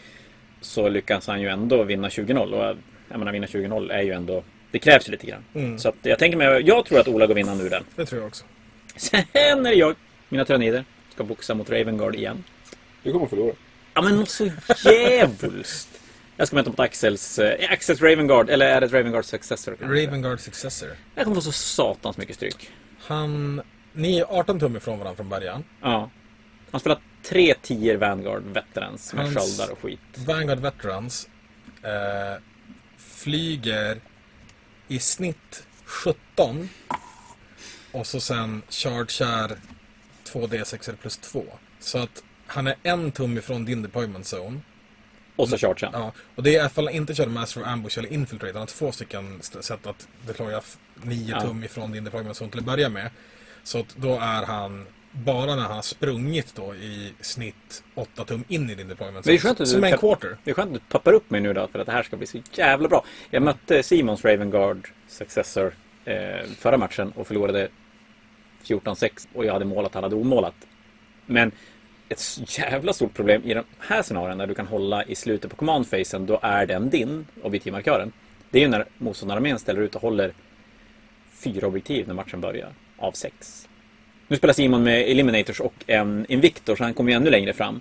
Så 0.60 0.88
lyckas 0.88 1.26
han 1.26 1.40
ju 1.40 1.48
ändå 1.48 1.82
vinna 1.82 2.08
20-0. 2.08 2.52
Och 2.52 2.76
jag 3.08 3.18
menar, 3.18 3.32
vinna 3.32 3.46
20-0 3.46 3.92
är 3.92 4.02
ju 4.02 4.12
ändå... 4.12 4.44
Det 4.70 4.78
krävs 4.78 5.08
ju 5.08 5.12
lite 5.12 5.26
grann. 5.26 5.44
Mm. 5.54 5.78
Så 5.78 5.88
att 5.88 5.94
jag 6.02 6.18
tänker 6.18 6.38
mig, 6.38 6.62
jag 6.66 6.86
tror 6.86 7.00
att 7.00 7.08
Ola 7.08 7.26
går 7.26 7.34
vinnande 7.34 7.64
ur 7.64 7.70
den. 7.70 7.84
Det 7.96 8.06
tror 8.06 8.20
jag 8.20 8.28
också. 8.28 8.44
Sen 8.96 9.24
är 9.32 9.62
det 9.62 9.74
jag, 9.74 9.94
mina 10.28 10.44
tyrannider, 10.44 10.84
ska 11.14 11.24
boxa 11.24 11.54
mot 11.54 11.70
Ravengard 11.70 12.14
igen. 12.14 12.44
Du 13.02 13.12
kommer 13.12 13.26
förlora. 13.26 13.54
Ja 13.94 14.02
men 14.02 14.16
något 14.16 14.28
så 14.28 14.50
djävulskt. 14.84 15.93
Jag 16.36 16.46
ska 16.46 16.56
möta 16.56 16.70
mot 16.70 16.80
Axels, 16.80 17.38
eh, 17.38 17.72
Axels 17.72 18.00
Ravengard, 18.00 18.50
eller 18.50 18.66
är 18.66 18.80
det 18.80 18.86
ett 18.86 18.92
Ravengard 18.92 19.24
Successor? 19.24 19.76
kanske? 19.76 20.06
Ravengard 20.06 20.40
Successor. 20.40 20.88
Jag 21.14 21.24
kommer 21.24 21.34
få 21.34 21.40
så 21.40 21.52
satans 21.52 22.16
mycket 22.16 22.36
stryk. 22.36 22.70
Han... 23.00 23.62
Ni 23.92 24.18
är 24.18 24.24
18 24.24 24.60
tum 24.60 24.76
ifrån 24.76 24.98
varandra 24.98 25.16
från 25.16 25.28
början. 25.28 25.64
Ja. 25.82 26.10
Han 26.70 26.80
spelar 26.80 26.98
tre 27.22 27.54
tior 27.62 27.96
Vanguard 27.96 28.42
Veterans 28.42 29.14
med 29.14 29.24
Hans- 29.26 29.34
sköldar 29.58 29.72
och 29.72 29.78
skit. 29.78 30.00
Vanguard 30.26 30.58
Veterans 30.58 31.28
eh, 31.82 32.42
flyger 32.98 34.00
i 34.88 34.98
snitt 34.98 35.66
17 35.84 36.68
och 37.92 38.06
så 38.06 38.20
sen 38.20 38.62
chargear 38.68 39.56
2D6 40.32 40.96
plus 40.96 41.16
2. 41.16 41.44
Så 41.80 41.98
att 41.98 42.22
han 42.46 42.66
är 42.66 42.74
en 42.82 43.12
tum 43.12 43.38
ifrån 43.38 43.64
din 43.64 43.82
deployment 43.82 44.24
zone. 44.34 44.60
Och 45.36 45.48
så 45.48 45.58
chargear 45.58 45.90
han. 45.92 46.00
Ja, 46.02 46.12
och 46.34 46.42
det 46.42 46.56
är 46.56 46.66
ifall 46.66 46.86
han 46.86 46.94
inte 46.94 47.14
kör 47.14 47.26
Master 47.26 47.60
of 47.60 47.66
Ambush 47.66 47.98
eller 47.98 48.12
Infiltrate. 48.12 48.52
Han 48.52 48.60
har 48.62 48.66
två 48.66 48.92
stycken 48.92 49.36
st- 49.40 49.62
sätt 49.62 49.86
att 49.86 50.08
deploya 50.26 50.58
f- 50.58 50.76
9 51.02 51.30
Ja. 51.30 51.40
tum 51.40 51.64
ifrån 51.64 51.92
din 51.92 52.04
deployment 52.04 52.36
zone 52.40 52.50
till 52.50 52.60
att 52.60 52.66
börja 52.66 52.88
med. 52.88 53.10
Så 53.62 53.80
att 53.80 53.96
då 53.96 54.12
är 54.14 54.46
han 54.46 54.86
bara 55.12 55.54
när 55.56 55.62
han 55.62 55.72
har 55.74 55.82
sprungit 55.82 56.54
då 56.54 56.74
i 56.74 57.12
snitt 57.20 57.82
8 57.94 58.24
tum 58.24 58.44
in 58.48 58.70
i 58.70 58.74
din 58.74 58.88
deployment 58.88 59.24
Det 59.26 59.32
är 59.32 59.38
zone. 59.38 59.66
Som 59.66 59.80
du 59.80 59.86
en 59.88 59.98
quarter. 59.98 60.36
Det 60.44 60.50
är 60.50 60.54
skönt 60.54 60.68
att 60.68 60.82
du 60.82 60.88
pappar 60.88 61.12
upp 61.12 61.30
mig 61.30 61.40
nu 61.40 61.52
då 61.52 61.68
för 61.68 61.78
att 61.78 61.86
det 61.86 61.92
här 61.92 62.02
ska 62.02 62.16
bli 62.16 62.26
så 62.26 62.38
jävla 62.52 62.88
bra. 62.88 63.04
Jag 63.30 63.42
mötte 63.42 63.82
Simons 63.82 64.24
Ravengard 64.24 64.88
Successor 65.08 65.74
eh, 66.04 66.46
förra 66.58 66.76
matchen 66.78 67.12
och 67.16 67.26
förlorade 67.26 67.68
14-6 68.64 69.28
och 69.34 69.44
jag 69.44 69.52
hade 69.52 69.64
målat, 69.64 69.94
han 69.94 70.02
hade 70.02 70.16
omålat. 70.16 70.54
Men 71.26 71.52
ett 72.08 72.58
jävla 72.58 72.92
stort 72.92 73.14
problem 73.14 73.42
i 73.44 73.54
de 73.54 73.64
här 73.78 74.02
scenarierna 74.02 74.42
där 74.42 74.46
du 74.46 74.54
kan 74.54 74.66
hålla 74.66 75.04
i 75.04 75.14
slutet 75.14 75.50
på 75.50 75.56
command-facen, 75.56 76.26
då 76.26 76.38
är 76.42 76.66
den 76.66 76.90
din, 76.90 77.26
objektivmarkören. 77.42 78.12
Det 78.50 78.58
är 78.58 78.62
ju 78.62 78.68
när 78.68 78.84
motståndararmén 78.98 79.58
ställer 79.58 79.80
ut 79.80 79.94
och 79.94 80.02
håller 80.02 80.32
fyra 81.32 81.66
objektiv 81.66 82.06
när 82.06 82.14
matchen 82.14 82.40
börjar, 82.40 82.72
av 82.96 83.12
sex. 83.12 83.68
Nu 84.28 84.36
spelar 84.36 84.54
Simon 84.54 84.82
med 84.82 85.00
Eliminators 85.00 85.60
och 85.60 85.74
en 85.86 86.26
Invictor, 86.28 86.76
så 86.76 86.84
han 86.84 86.94
kommer 86.94 87.10
ju 87.10 87.16
ännu 87.16 87.30
längre 87.30 87.52
fram. 87.52 87.80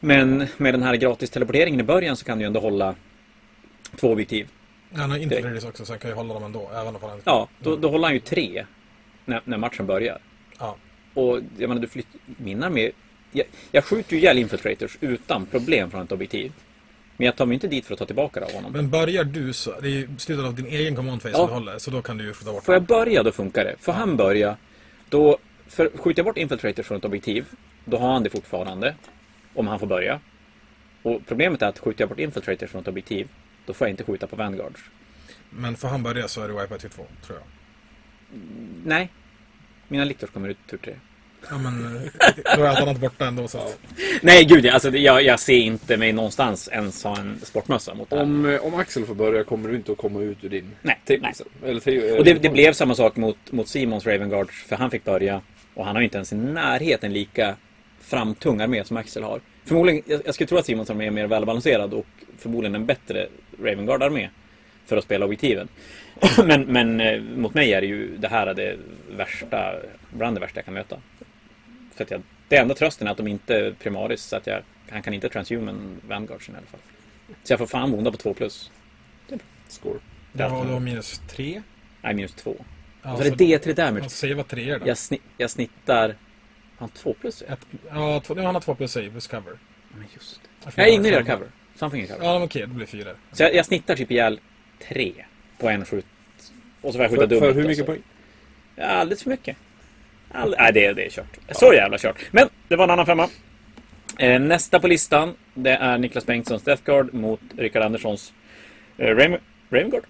Men 0.00 0.46
med 0.56 0.74
den 0.74 0.82
här 0.82 0.96
gratis 0.96 1.30
teleporteringen 1.30 1.80
i 1.80 1.82
början 1.82 2.16
så 2.16 2.24
kan 2.24 2.38
du 2.38 2.44
ju 2.44 2.46
ändå 2.46 2.60
hålla 2.60 2.94
två 3.96 4.12
objektiv. 4.12 4.48
Han 4.94 5.10
har 5.10 5.18
infiltrators 5.18 5.64
också 5.64 5.84
så 5.84 5.92
han 5.92 5.98
kan 5.98 6.10
ju 6.10 6.16
hålla 6.16 6.34
dem 6.34 6.44
ändå. 6.44 6.70
Även 6.74 6.96
om 6.96 7.02
han 7.02 7.20
Ja, 7.24 7.48
då, 7.58 7.76
då 7.76 7.90
håller 7.90 8.04
han 8.04 8.14
ju 8.14 8.20
tre 8.20 8.66
när, 9.24 9.40
när 9.44 9.58
matchen 9.58 9.86
börjar. 9.86 10.18
Ja. 10.58 10.76
Och 11.14 11.40
jag 11.58 11.68
menar, 11.68 11.80
du 11.80 11.88
flyttar... 11.88 12.20
Min 12.36 12.62
armé... 12.62 12.90
Jag, 13.34 13.46
jag 13.70 13.84
skjuter 13.84 14.12
ju 14.12 14.18
ihjäl 14.18 14.38
infiltrators 14.38 14.98
utan 15.00 15.46
problem 15.46 15.90
från 15.90 16.02
ett 16.02 16.12
objektiv. 16.12 16.52
Men 17.16 17.26
jag 17.26 17.36
tar 17.36 17.46
mig 17.46 17.54
inte 17.54 17.68
dit 17.68 17.86
för 17.86 17.92
att 17.92 17.98
ta 17.98 18.06
tillbaka 18.06 18.40
det 18.40 18.46
av 18.46 18.52
honom. 18.52 18.72
Men 18.72 18.90
börjar 18.90 19.24
du 19.24 19.52
så, 19.52 19.80
det 19.80 19.88
är 19.88 19.90
ju 19.90 20.08
slutet 20.18 20.44
av 20.44 20.54
din 20.54 20.66
egen 20.66 20.96
command 20.96 21.22
phase 21.22 21.34
Ja. 21.38 21.46
du 21.46 21.52
håller, 21.52 21.78
så 21.78 21.90
då 21.90 22.02
kan 22.02 22.18
du 22.18 22.24
ju 22.24 22.32
skjuta 22.32 22.52
bort 22.52 22.64
Får 22.64 22.74
jag 22.74 22.82
börja 22.82 23.22
då 23.22 23.32
funkar 23.32 23.64
det. 23.64 23.76
Får 23.80 23.92
han 23.92 24.16
börja, 24.16 24.56
då... 25.08 25.38
För 25.66 25.90
skjuter 25.98 26.20
jag 26.20 26.24
bort 26.26 26.38
infiltrators 26.38 26.86
från 26.86 26.98
ett 26.98 27.04
objektiv, 27.04 27.46
då 27.84 27.96
har 27.96 28.12
han 28.12 28.22
det 28.22 28.30
fortfarande. 28.30 28.94
Om 29.54 29.66
han 29.66 29.78
får 29.78 29.86
börja. 29.86 30.20
Och 31.02 31.20
problemet 31.26 31.62
är 31.62 31.66
att 31.68 31.78
skjuter 31.78 32.02
jag 32.02 32.08
bort 32.08 32.18
infiltrators 32.18 32.70
från 32.70 32.80
ett 32.80 32.88
objektiv, 32.88 33.28
då 33.66 33.72
får 33.72 33.86
jag 33.86 33.92
inte 33.92 34.04
skjuta 34.04 34.26
på 34.26 34.36
vanguards. 34.36 34.80
Men 35.50 35.76
får 35.76 35.88
han 35.88 36.02
börja 36.02 36.28
så 36.28 36.42
är 36.42 36.48
det 36.48 36.62
wipe 36.62 36.78
till 36.78 36.90
två, 36.90 37.06
tror 37.26 37.38
jag. 37.38 37.46
Nej. 38.84 39.08
Mina 39.88 40.04
liktors 40.04 40.30
kommer 40.30 40.48
ut 40.48 40.58
tur 40.70 40.76
tre. 40.78 40.94
Ja 41.50 41.58
men, 41.58 41.96
eh, 41.96 42.56
då 42.56 42.62
är 42.62 42.68
allt 42.68 42.80
annat 42.80 43.00
borta 43.00 43.26
ändå 43.26 43.48
så. 43.48 43.60
Nej, 44.22 44.44
gud 44.44 44.66
alltså, 44.66 44.90
jag, 44.90 45.22
jag 45.22 45.40
ser 45.40 45.58
inte 45.58 45.96
mig 45.96 46.12
någonstans 46.12 46.68
ens 46.72 47.04
ha 47.04 47.18
en 47.18 47.40
sportmössa 47.42 47.94
mot 47.94 48.10
det 48.10 48.16
här. 48.16 48.22
Om, 48.22 48.46
eh, 48.46 48.64
om 48.64 48.74
Axel 48.74 49.06
får 49.06 49.14
börja 49.14 49.44
kommer 49.44 49.68
du 49.68 49.76
inte 49.76 49.92
att 49.92 49.98
komma 49.98 50.20
ut 50.20 50.44
ur 50.44 50.48
din 50.48 50.70
Nej, 50.82 51.00
tip, 51.04 51.20
nej. 51.22 51.28
liksom. 51.28 51.46
Eller 51.64 51.80
tri- 51.80 52.18
Och 52.18 52.24
det, 52.24 52.34
det 52.34 52.48
blev 52.50 52.72
samma 52.72 52.94
sak 52.94 53.16
mot, 53.16 53.52
mot 53.52 53.68
Simons 53.68 54.06
Ravenguards, 54.06 54.62
för 54.64 54.76
han 54.76 54.90
fick 54.90 55.04
börja. 55.04 55.40
Och 55.74 55.84
han 55.84 55.94
har 55.96 56.00
ju 56.00 56.04
inte 56.04 56.16
ens 56.18 56.32
i 56.32 56.36
närheten 56.36 57.12
lika 57.12 57.56
framtung 58.00 58.60
armé 58.60 58.84
som 58.84 58.96
Axel 58.96 59.22
har. 59.22 59.40
Förmodligen, 59.64 60.02
jag, 60.06 60.20
jag 60.24 60.34
skulle 60.34 60.48
tro 60.48 60.58
att 60.58 60.66
Simons 60.66 60.90
armé 60.90 61.06
är 61.06 61.10
mer 61.10 61.26
välbalanserad 61.26 61.94
och 61.94 62.06
förmodligen 62.38 62.74
en 62.74 62.86
bättre 62.86 63.28
Ravengard-armé. 63.62 64.28
För 64.86 64.96
att 64.96 65.04
spela 65.04 65.24
objektiven. 65.24 65.68
men 66.44 66.62
men 66.62 67.00
eh, 67.00 67.20
mot 67.20 67.54
mig 67.54 67.72
är 67.72 67.80
det 67.80 67.86
ju, 67.86 68.16
det 68.16 68.28
här 68.28 68.46
är 68.46 68.54
det 68.54 68.76
värsta, 69.16 69.74
bland 70.10 70.36
det 70.36 70.40
värsta 70.40 70.58
jag 70.58 70.64
kan 70.64 70.74
möta. 70.74 70.96
För 71.94 72.04
att 72.04 72.10
jag, 72.10 72.22
det 72.48 72.56
enda 72.56 72.74
trösten 72.74 73.06
är 73.06 73.10
att 73.10 73.16
de 73.16 73.26
inte 73.26 73.56
är 73.56 73.72
primaris, 73.72 74.22
så 74.22 74.36
att 74.36 74.46
jag, 74.46 74.62
han 74.90 75.02
kan 75.02 75.14
inte 75.14 75.28
transhuman 75.28 76.00
Vanguardsen 76.08 76.54
i 76.54 76.58
alla 76.58 76.66
fall. 76.66 76.80
Så 77.42 77.52
jag 77.52 77.58
får 77.58 77.66
fan 77.66 77.90
bonda 77.90 78.10
på 78.10 78.16
2 78.16 78.34
plus. 78.34 78.70
Score. 79.68 79.98
Du 80.32 80.44
har 80.44 80.64
då 80.66 80.80
minus 80.80 81.22
tre. 81.28 81.62
Nej, 82.02 82.14
minus 82.14 82.34
2. 82.34 82.64
Ja, 83.02 83.12
Och 83.12 83.18
så 83.18 83.24
är 83.24 83.30
det 83.30 83.44
D3 83.44 83.74
damage. 83.74 84.02
Alltså, 84.02 84.16
säg 84.16 84.34
vad 84.34 84.48
treor 84.48 84.78
då. 84.78 84.88
Jag, 84.88 84.98
sni 84.98 85.20
jag 85.36 85.50
snittar... 85.50 86.08
Har 86.08 86.14
han 86.78 86.88
två 86.88 87.14
plus? 87.20 87.42
Ja, 87.48 87.52
Ett, 87.54 87.60
ja, 87.90 88.20
två, 88.20 88.34
nu 88.34 88.42
har 88.42 88.52
han 88.52 88.62
två 88.62 88.74
plus 88.74 88.92
save, 88.92 89.10
plus 89.10 89.26
cover. 89.26 89.58
men 89.94 90.06
just 90.14 90.40
det. 90.42 90.48
Jag 90.64 90.74
får 90.74 90.84
ignorerar 90.84 91.22
cover. 91.22 91.48
Something 91.74 92.02
är 92.02 92.06
cover. 92.06 92.24
Ja, 92.24 92.32
men 92.32 92.42
okej, 92.42 92.62
det 92.62 92.68
blir 92.68 92.86
fyra. 92.86 93.10
Så 93.32 93.42
jag, 93.42 93.54
jag 93.54 93.66
snittar 93.66 93.96
typ 93.96 94.10
ihjäl 94.10 94.40
tre 94.88 95.12
på 95.58 95.68
en 95.68 95.84
skjut. 95.84 96.06
Och 96.80 96.92
så 96.92 96.98
får 96.98 97.02
jag 97.02 97.10
skjuta 97.10 97.26
dubbelt. 97.26 97.40
för 97.40 97.52
hur 97.52 97.68
mycket 97.68 97.68
alltså. 97.68 97.84
poäng? 97.84 98.02
Ja, 98.76 98.84
alldeles 98.84 99.22
för 99.22 99.30
mycket. 99.30 99.56
All... 100.34 100.54
Nej, 100.58 100.72
det, 100.72 100.92
det 100.92 101.06
är 101.06 101.10
kört. 101.10 101.38
Så 101.50 101.74
jävla 101.74 101.98
kört. 101.98 102.16
Men 102.30 102.48
det 102.68 102.76
var 102.76 102.84
en 102.84 102.90
annan 102.90 103.06
femma. 103.06 103.28
Eh, 104.18 104.40
nästa 104.40 104.80
på 104.80 104.88
listan, 104.88 105.34
det 105.54 105.70
är 105.70 105.98
Niklas 105.98 106.26
Bengtssons 106.26 106.62
Death 106.62 106.82
Guard 106.84 107.14
mot 107.14 107.40
Rickard 107.56 107.82
Anderssons 107.82 108.32
eh, 108.98 109.06
Raven... 109.06 109.40
Ravengard? 109.70 110.02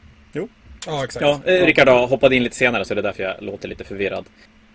Ja, 0.86 1.04
exakt. 1.04 1.22
Ja, 1.22 1.40
eh, 1.52 1.66
Rickard 1.66 1.88
hoppat 1.88 2.32
in 2.32 2.42
lite 2.42 2.56
senare 2.56 2.84
så 2.84 2.94
det 2.94 3.00
är 3.00 3.02
därför 3.02 3.22
jag 3.22 3.42
låter 3.42 3.68
lite 3.68 3.84
förvirrad. 3.84 4.24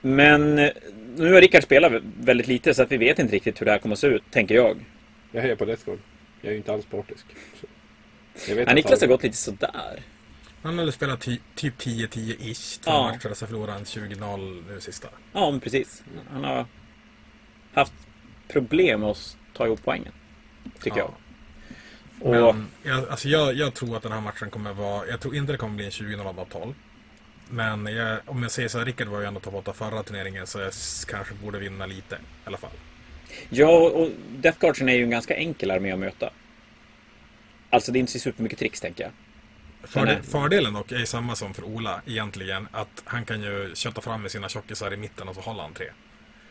Men 0.01 0.59
eh, 0.59 0.69
nu 1.15 1.33
har 1.33 1.41
Rickard 1.41 1.63
spelat 1.63 1.91
väldigt 2.19 2.47
lite 2.47 2.73
så 2.73 2.83
att 2.83 2.91
vi 2.91 2.97
vet 2.97 3.19
inte 3.19 3.35
riktigt 3.35 3.61
hur 3.61 3.65
det 3.65 3.71
här 3.71 3.79
kommer 3.79 3.95
att 3.95 3.99
se 3.99 4.07
ut, 4.07 4.23
tänker 4.31 4.55
jag. 4.55 4.77
Jag 5.31 5.41
hejar 5.41 5.55
på 5.55 5.65
Death 5.65 5.85
Guard. 5.85 5.99
Jag 6.41 6.47
är 6.47 6.51
ju 6.51 6.57
inte 6.57 6.73
alls 6.73 6.85
partisk. 6.85 7.25
Så. 7.61 7.67
Jag 8.51 8.55
vet 8.55 8.67
Ja, 8.67 8.73
Niklas 8.73 9.01
har 9.01 9.07
gått 9.07 9.23
lite 9.23 9.37
sådär. 9.37 9.99
Han 10.63 10.77
har 10.77 10.85
väl 10.85 10.93
spelat 10.93 11.21
ty, 11.21 11.37
typ 11.55 11.79
10-10-ish. 11.81 12.81
Två 12.83 12.91
Ja. 12.91 13.03
matcher, 13.11 13.33
så 13.33 13.47
förlorade 13.47 13.71
han 13.71 13.83
20-0 13.85 14.63
nu 14.67 14.81
sista. 14.81 15.07
Ja, 15.33 15.51
men 15.51 15.59
precis. 15.59 16.03
Han 16.31 16.43
har 16.43 16.65
haft 17.73 17.93
problem 18.47 18.99
med 19.01 19.09
att 19.09 19.37
ta 19.53 19.65
ihop 19.65 19.79
poängen. 19.83 20.13
Tycker 20.81 20.97
Ja. 20.97 21.03
jag. 22.21 22.27
Och, 22.27 22.55
Men 22.55 22.67
jag, 22.83 23.09
alltså 23.09 23.29
jag, 23.29 23.53
jag 23.53 23.73
tror 23.73 23.97
att 23.97 24.03
den 24.03 24.11
här 24.11 24.21
matchen 24.21 24.49
kommer 24.49 24.73
vara... 24.73 25.07
Jag 25.07 25.19
tror 25.19 25.35
inte 25.35 25.51
det 25.51 25.57
kommer 25.57 25.75
bli 25.75 25.85
en 25.85 25.91
20-0-12. 25.91 26.73
Men 27.49 27.85
jag, 27.85 28.19
om 28.25 28.43
jag 28.43 28.51
säger 28.51 28.69
så 28.69 28.77
här, 28.77 28.85
Rickard 28.85 29.07
var 29.07 29.19
ju 29.19 29.25
ändå 29.25 29.39
topp 29.39 29.53
8 29.53 29.73
förra 29.73 30.03
turneringen 30.03 30.47
så 30.47 30.59
jag 30.59 30.73
kanske 31.07 31.33
borde 31.33 31.59
vinna 31.59 31.85
lite 31.85 32.15
i 32.15 32.19
alla 32.45 32.57
fall. 32.57 32.69
ja, 33.49 33.77
och 33.89 34.09
Death 34.37 34.59
Guardsen 34.59 34.89
är 34.89 34.93
ju 34.93 35.03
en 35.03 35.09
ganska 35.09 35.35
enkel 35.35 35.71
armé 35.71 35.91
att 35.91 35.99
möta. 35.99 36.29
Alltså 37.69 37.91
det 37.91 37.97
är 37.97 38.01
inte 38.01 38.11
så 38.11 38.19
supermycket 38.19 38.59
tricks, 38.59 38.81
tänker 38.81 39.03
jag. 39.03 39.11
Fördel, 39.83 40.15
Nej. 40.15 40.23
fördelen 40.23 40.73
dock 40.73 40.91
är 40.91 41.05
samma 41.05 41.35
som 41.35 41.53
för 41.53 41.63
Ola 41.63 42.01
egentligen. 42.05 42.67
Att 42.71 43.03
han 43.05 43.25
kan 43.25 43.41
ju 43.41 43.71
kötta 43.75 44.01
fram 44.01 44.21
med 44.21 44.31
sina 44.31 44.49
tjockisar 44.49 44.93
i 44.93 44.97
mitten 44.97 45.27
och 45.27 45.35
så 45.35 45.41
håller 45.41 45.61
han 45.61 45.73
tre. 45.73 45.85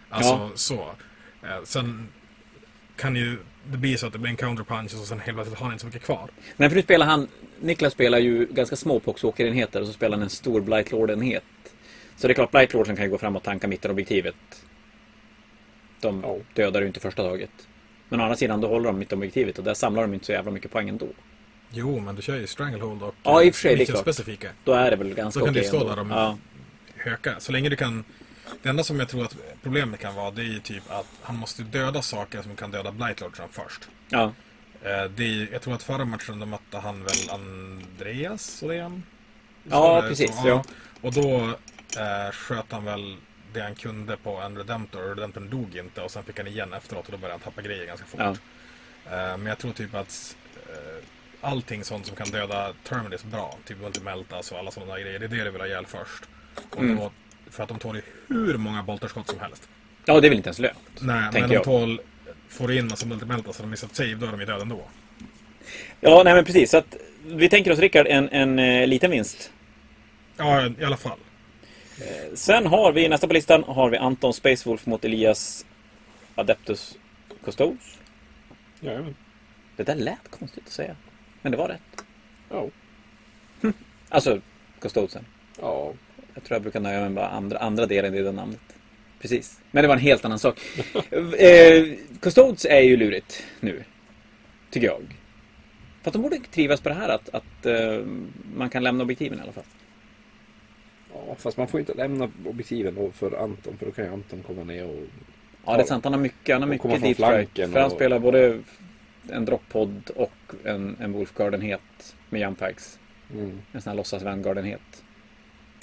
Alltså 0.09 0.33
Ja. 0.33 0.51
så. 0.55 0.91
Eh, 1.43 1.65
sen 1.65 2.09
kan 2.97 3.17
ju 3.17 3.39
det 3.65 3.77
bli 3.79 3.97
så 3.97 4.07
att 4.07 4.13
det 4.13 4.19
blir 4.19 4.31
en 4.31 4.37
counterpunch 4.37 4.95
och 4.95 5.07
sen 5.07 5.21
helt 5.21 5.37
plötsligt 5.37 5.59
har 5.59 5.65
han 5.67 5.73
inte 5.73 5.81
så 5.81 5.87
mycket 5.87 6.03
kvar. 6.03 6.31
Nej, 6.57 6.69
för 6.69 6.77
nu 6.77 6.83
spelar 6.83 7.07
han... 7.07 7.29
Niklas 7.61 7.93
spelar 7.93 8.19
ju 8.19 8.47
ganska 8.47 8.77
små 8.77 9.01
poxåkerenheter 9.01 9.81
och 9.81 9.87
så 9.87 9.93
spelar 9.93 10.17
han 10.17 10.23
en 10.23 10.31
stor 10.31 10.61
Blightlord-enhet. 10.61 11.45
Så 12.17 12.27
det 12.27 12.33
är 12.33 12.35
klart, 12.35 12.51
Blightlordsen 12.51 12.97
kan 12.97 13.05
ju 13.05 13.11
gå 13.11 13.19
fram 13.19 13.37
och 13.37 13.43
tanka 13.43 13.69
mittenobjektivet. 13.69 14.35
De 16.01 16.43
dödar 16.55 16.81
ju 16.81 16.87
inte 16.87 17.01
första 17.01 17.23
taget. 17.23 17.51
Men 18.09 18.21
å 18.21 18.23
andra 18.23 18.37
sidan, 18.37 18.61
då 18.61 18.69
håller 18.69 18.87
de 18.87 18.99
mittobjektivet 18.99 19.59
och 19.59 19.65
där 19.65 19.75
samlar 19.75 20.03
de 20.03 20.15
inte 20.15 20.27
så 20.27 20.33
jävla 20.33 20.51
mycket 20.51 20.71
poäng 20.71 20.89
ändå. 20.89 21.07
Jo, 21.71 22.01
men 22.01 22.15
du 22.17 22.23
kör 22.23 22.37
ju 22.37 22.47
Stranglehold 22.47 23.03
och 23.03 23.15
Ja, 23.23 23.43
i 23.43 23.51
och 23.51 23.55
för 23.55 23.61
sig, 23.61 23.77
det 23.77 23.83
är 23.83 23.87
klart. 23.87 24.01
specifika. 24.01 24.51
Då 24.65 24.73
är 24.73 24.91
det 24.91 24.97
väl 24.97 25.15
ganska 25.15 25.41
Då 25.41 25.47
kan 25.47 25.53
okej 25.53 25.63
det 25.63 25.69
stå 25.69 25.89
där 25.89 25.99
om- 25.99 26.11
Ja. 26.11 26.39
Höka. 26.97 27.35
Så 27.41 27.53
länge 27.53 27.69
du 27.69 27.77
kan... 27.77 28.05
Det 28.63 28.69
enda 28.69 28.85
som 28.85 28.99
jag 28.99 29.09
tror 29.09 29.25
att 29.25 29.37
problemet 29.63 30.01
kan 30.01 30.15
vara, 30.15 30.31
det 30.31 30.43
är 30.43 30.45
ju 30.45 30.59
typ 30.61 30.83
att 30.91 31.07
han 31.23 31.37
måste 31.37 31.63
döda 31.63 32.03
saker 32.03 32.43
som 32.43 32.57
kan 32.57 32.71
döda 32.71 32.93
Blightlodgen 32.93 33.49
först. 33.51 33.89
ja. 34.09 34.33
Eh, 34.83 35.05
Det 35.17 35.25
är, 35.25 35.49
jag 35.53 35.63
tror 35.63 35.75
att 35.75 35.83
förra 35.83 36.05
matchen 36.05 36.39
då 36.41 36.47
mötte 36.47 36.79
han 36.79 37.05
väl 37.05 37.31
Andreas 37.31 38.63
Åhlén? 38.63 39.03
Ja, 39.71 40.01
Så- 40.03 40.09
precis, 40.09 40.41
så, 40.43 40.49
ja. 40.49 40.65
Och 41.01 41.13
då 41.13 41.39
eh, 42.01 42.33
sköt 42.33 42.73
han 42.73 42.85
väl 42.85 43.17
det 43.53 43.61
han 43.61 43.75
kunde 43.75 44.17
på 44.17 44.37
en 44.37 44.57
Redemptor 44.57 45.03
och 45.11 45.17
Redemptorn 45.17 45.51
dog 45.51 45.77
inte 45.77 46.01
och 46.01 46.11
sen 46.11 46.25
fick 46.25 46.39
han 46.39 46.47
igen 46.47 46.73
efteråt 46.73 47.07
och 47.07 47.13
då 47.13 47.19
började 47.19 47.33
han 47.45 47.53
tappa 47.53 47.63
grejer 47.63 47.87
ganska 47.87 48.07
fort. 48.07 48.21
Ja. 48.21 48.31
Eh, 49.11 49.37
men 49.37 49.47
jag 49.47 49.59
tror 49.59 49.73
typ 49.73 49.95
att 49.95 50.37
eh, 50.69 51.05
allting 51.41 51.85
sånt 51.85 52.07
som 52.07 52.17
kan 52.17 52.31
döda 52.31 52.73
Terminus 52.85 53.25
bra, 53.25 53.57
typ 53.67 53.81
Multimeltas 53.81 54.53
och 54.53 54.59
alla 54.59 54.71
sådana 54.71 54.95
där 54.95 55.01
grejer, 55.03 55.19
det 55.19 55.25
är 55.25 55.29
det 55.29 55.45
du 55.45 55.51
vill 55.51 55.61
ha 55.61 55.67
ihjäl 55.67 55.87
först. 55.87 56.25
Och 56.71 56.79
Mm. 56.83 56.97
då, 56.97 57.11
för 57.51 57.63
att 57.63 57.69
de 57.69 57.79
tål 57.79 57.97
ju 57.97 58.03
hur 58.29 58.57
många 58.59 58.83
bolterskott 58.83 59.29
som 59.31 59.41
helst. 59.41 59.69
ja, 60.05 60.21
det 60.21 60.27
är 60.27 60.31
väl 60.31 60.37
inte 60.37 60.49
ens 60.49 60.59
lönt. 60.59 60.79
Nej, 61.01 61.29
men 61.33 61.49
de 61.49 61.55
jag. 61.55 61.65
tål, 61.65 62.01
får 62.49 62.73
in 62.73 62.87
massa 62.89 63.07
Multimeltas 63.07 63.57
och 63.57 63.63
de 63.63 63.71
missat 63.71 63.97
save, 63.97 64.15
då 64.15 64.27
är 64.27 64.31
de 64.31 64.41
ju 64.41 64.47
döda 64.47 64.63
ändå. 64.63 64.81
Ja, 66.01 66.23
nej 66.25 66.35
men 66.35 66.45
precis. 66.45 66.71
Så 66.71 66.77
att 66.79 66.97
vi 67.27 67.49
tänker 67.49 67.73
oss, 67.73 67.79
Rickard, 67.79 68.07
en, 68.07 68.29
en 68.29 68.59
eh, 68.59 68.87
liten 68.87 69.11
vinst. 69.11 69.53
Ja, 70.37 70.67
i 70.81 70.85
alla 70.85 70.97
fall. 70.97 71.19
Sen 72.35 72.67
har 72.67 72.93
vi, 72.93 73.09
nästa 73.09 73.27
på 73.27 73.33
listan, 73.35 73.65
har 73.65 73.91
vi 73.91 73.97
Anton 73.97 74.35
Spacewolf 74.35 74.87
mot 74.87 75.05
Elias 75.05 75.67
Adeptus 76.35 76.99
Custodes. 77.45 77.99
Jajamän. 78.81 79.15
Det 79.77 79.83
där 79.83 79.95
lät 79.95 80.31
konstigt 80.31 80.67
att 80.67 80.73
säga. 80.73 80.97
Men 81.49 81.53
det 81.53 81.59
var 81.59 81.69
rätt. 81.69 82.05
Ja. 82.49 82.69
Alltså, 84.09 84.41
Custodesen. 84.81 85.25
Ja. 85.61 85.93
Jag 86.35 86.45
tror 86.45 86.55
jag 86.55 86.63
brukar 86.63 86.81
nöja 86.81 87.01
mig 87.01 87.09
med 87.09 87.15
bara 87.15 87.29
andra, 87.29 87.59
andra 87.59 87.87
delen 87.87 88.15
i 88.15 88.23
det 88.23 88.33
namnet. 88.33 88.61
Precis. 89.21 89.61
Men 89.71 89.83
det 89.83 89.89
var 89.89 89.95
en 89.95 90.01
helt 90.01 90.25
annan 90.25 90.39
sak. 90.39 90.61
eh, 91.39 91.85
Custodes 92.21 92.65
är 92.65 92.81
ju 92.81 92.97
lurigt 92.97 93.45
nu. 93.61 93.85
Tycker 94.71 94.87
jag. 94.87 95.17
För 96.03 96.11
att 96.11 96.13
de 96.13 96.23
borde 96.23 96.39
trivas 96.39 96.81
på 96.81 96.89
det 96.89 96.95
här 96.95 97.09
att, 97.09 97.29
att 97.29 97.67
eh, 97.67 98.05
man 98.55 98.71
kan 98.71 98.83
lämna 98.83 99.05
objektiven 99.05 99.39
i 99.39 99.43
alla 99.43 99.53
fall. 99.53 99.65
ja. 101.13 101.35
Fast 101.39 101.57
man 101.57 101.69
får 101.69 101.81
inte 101.81 101.95
lämna 101.95 102.31
objektiven 102.47 103.13
för 103.13 103.43
Anton. 103.43 103.77
För 103.79 103.87
då 103.87 103.93
kan 103.93 104.05
ju 104.05 104.13
Anton 104.13 104.43
komma 104.43 104.65
ner 104.65 104.85
och... 104.85 105.03
Ja, 105.67 105.77
det 105.77 105.83
är 105.83 105.87
sant. 105.87 106.05
Han 106.05 106.13
har 106.13 106.21
mycket, 106.21 106.55
han 106.55 106.63
har 106.63 106.69
mycket 106.69 106.91
strike. 106.99 107.15
flanken 107.15 107.73
För 107.73 107.81
han 107.81 107.91
spelar 107.91 108.19
både 108.19 108.59
en 109.31 109.45
droppod 109.45 110.11
och 110.17 110.33
en, 110.65 110.97
en 111.01 111.13
Wolfgardenhet 111.13 112.17
med 112.31 112.41
jumppacks. 112.41 112.99
Mm. 113.33 113.59
En 113.73 113.81
sån 113.81 113.91
här 113.91 113.97
låtsas 113.97 114.23
Vanguardenhet. 114.23 115.05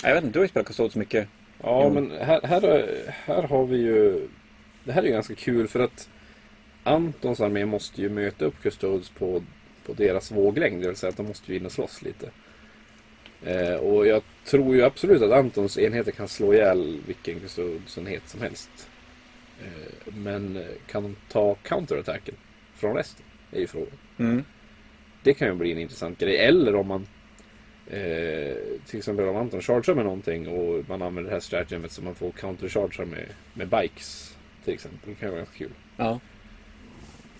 Ja, 0.03 0.07
Jag 0.09 0.15
vet 0.15 0.23
inte, 0.23 0.33
du 0.33 0.39
har 0.39 0.43
ju 0.45 0.49
spelat 0.49 0.67
Custodes 0.67 0.95
mycket. 0.95 1.27
Ja, 1.63 1.81
Jo. 1.83 1.93
men 1.93 2.11
här, 2.11 2.41
här, 2.43 2.95
här 3.25 3.43
har 3.43 3.65
vi 3.65 3.77
ju... 3.77 4.27
Det 4.83 4.91
här 4.91 5.01
är 5.01 5.05
ju 5.07 5.11
ganska 5.13 5.35
kul 5.35 5.67
för 5.67 5.79
att 5.79 6.09
Antons 6.83 7.41
armé 7.41 7.65
måste 7.65 8.01
ju 8.01 8.09
möta 8.09 8.45
upp 8.45 8.61
Custodes 8.61 9.09
på, 9.09 9.43
på 9.85 9.93
deras 9.93 10.31
våglängd. 10.31 10.81
Det 10.81 10.87
vill 10.87 10.95
säga 10.97 11.09
att 11.09 11.17
de 11.17 11.25
måste 11.27 11.51
ju 11.51 11.57
in 11.59 11.65
och 11.65 11.71
slåss 11.71 12.01
lite. 12.01 12.29
Eh, 13.45 13.73
och 13.75 14.07
jag 14.07 14.21
tror 14.45 14.75
ju 14.75 14.83
absolut 14.83 15.21
att 15.21 15.31
Antons 15.31 15.77
enheter 15.77 16.11
kan 16.11 16.27
slå 16.27 16.53
ihjäl 16.53 16.99
vilken 17.07 17.39
Custodes-enhet 17.39 18.21
som 18.29 18.41
helst. 18.41 18.89
Eh, 19.61 20.13
men 20.13 20.63
kan 20.87 21.03
de 21.03 21.15
ta 21.29 21.55
counterattacken 21.55 22.35
från 22.75 22.95
resten? 22.95 23.24
Är 23.51 23.59
ju 23.59 23.67
frågan. 23.67 23.97
Mm. 24.17 24.43
Det 25.23 25.33
kan 25.33 25.47
ju 25.47 25.53
bli 25.53 25.71
en 25.71 25.77
intressant 25.77 26.19
grej. 26.19 26.37
Eller 26.37 26.75
om 26.75 26.87
man 26.87 27.07
eh, 27.87 28.55
till 28.85 28.97
exempel 28.97 29.27
om 29.27 29.35
Anton 29.35 29.61
chargear 29.61 29.95
med 29.95 30.05
någonting 30.05 30.47
och 30.47 30.89
man 30.89 31.01
använder 31.01 31.29
det 31.29 31.35
här 31.35 31.39
stratagemet 31.39 31.91
så 31.91 32.01
man 32.01 32.15
får 32.15 32.31
counterchargear 32.31 33.05
med, 33.05 33.25
med 33.53 33.67
bikes 33.67 34.37
till 34.63 34.73
exempel. 34.73 35.09
Det 35.09 35.15
kan 35.15 35.29
vara 35.29 35.37
ganska 35.37 35.57
kul. 35.57 35.71
Ja. 35.97 36.19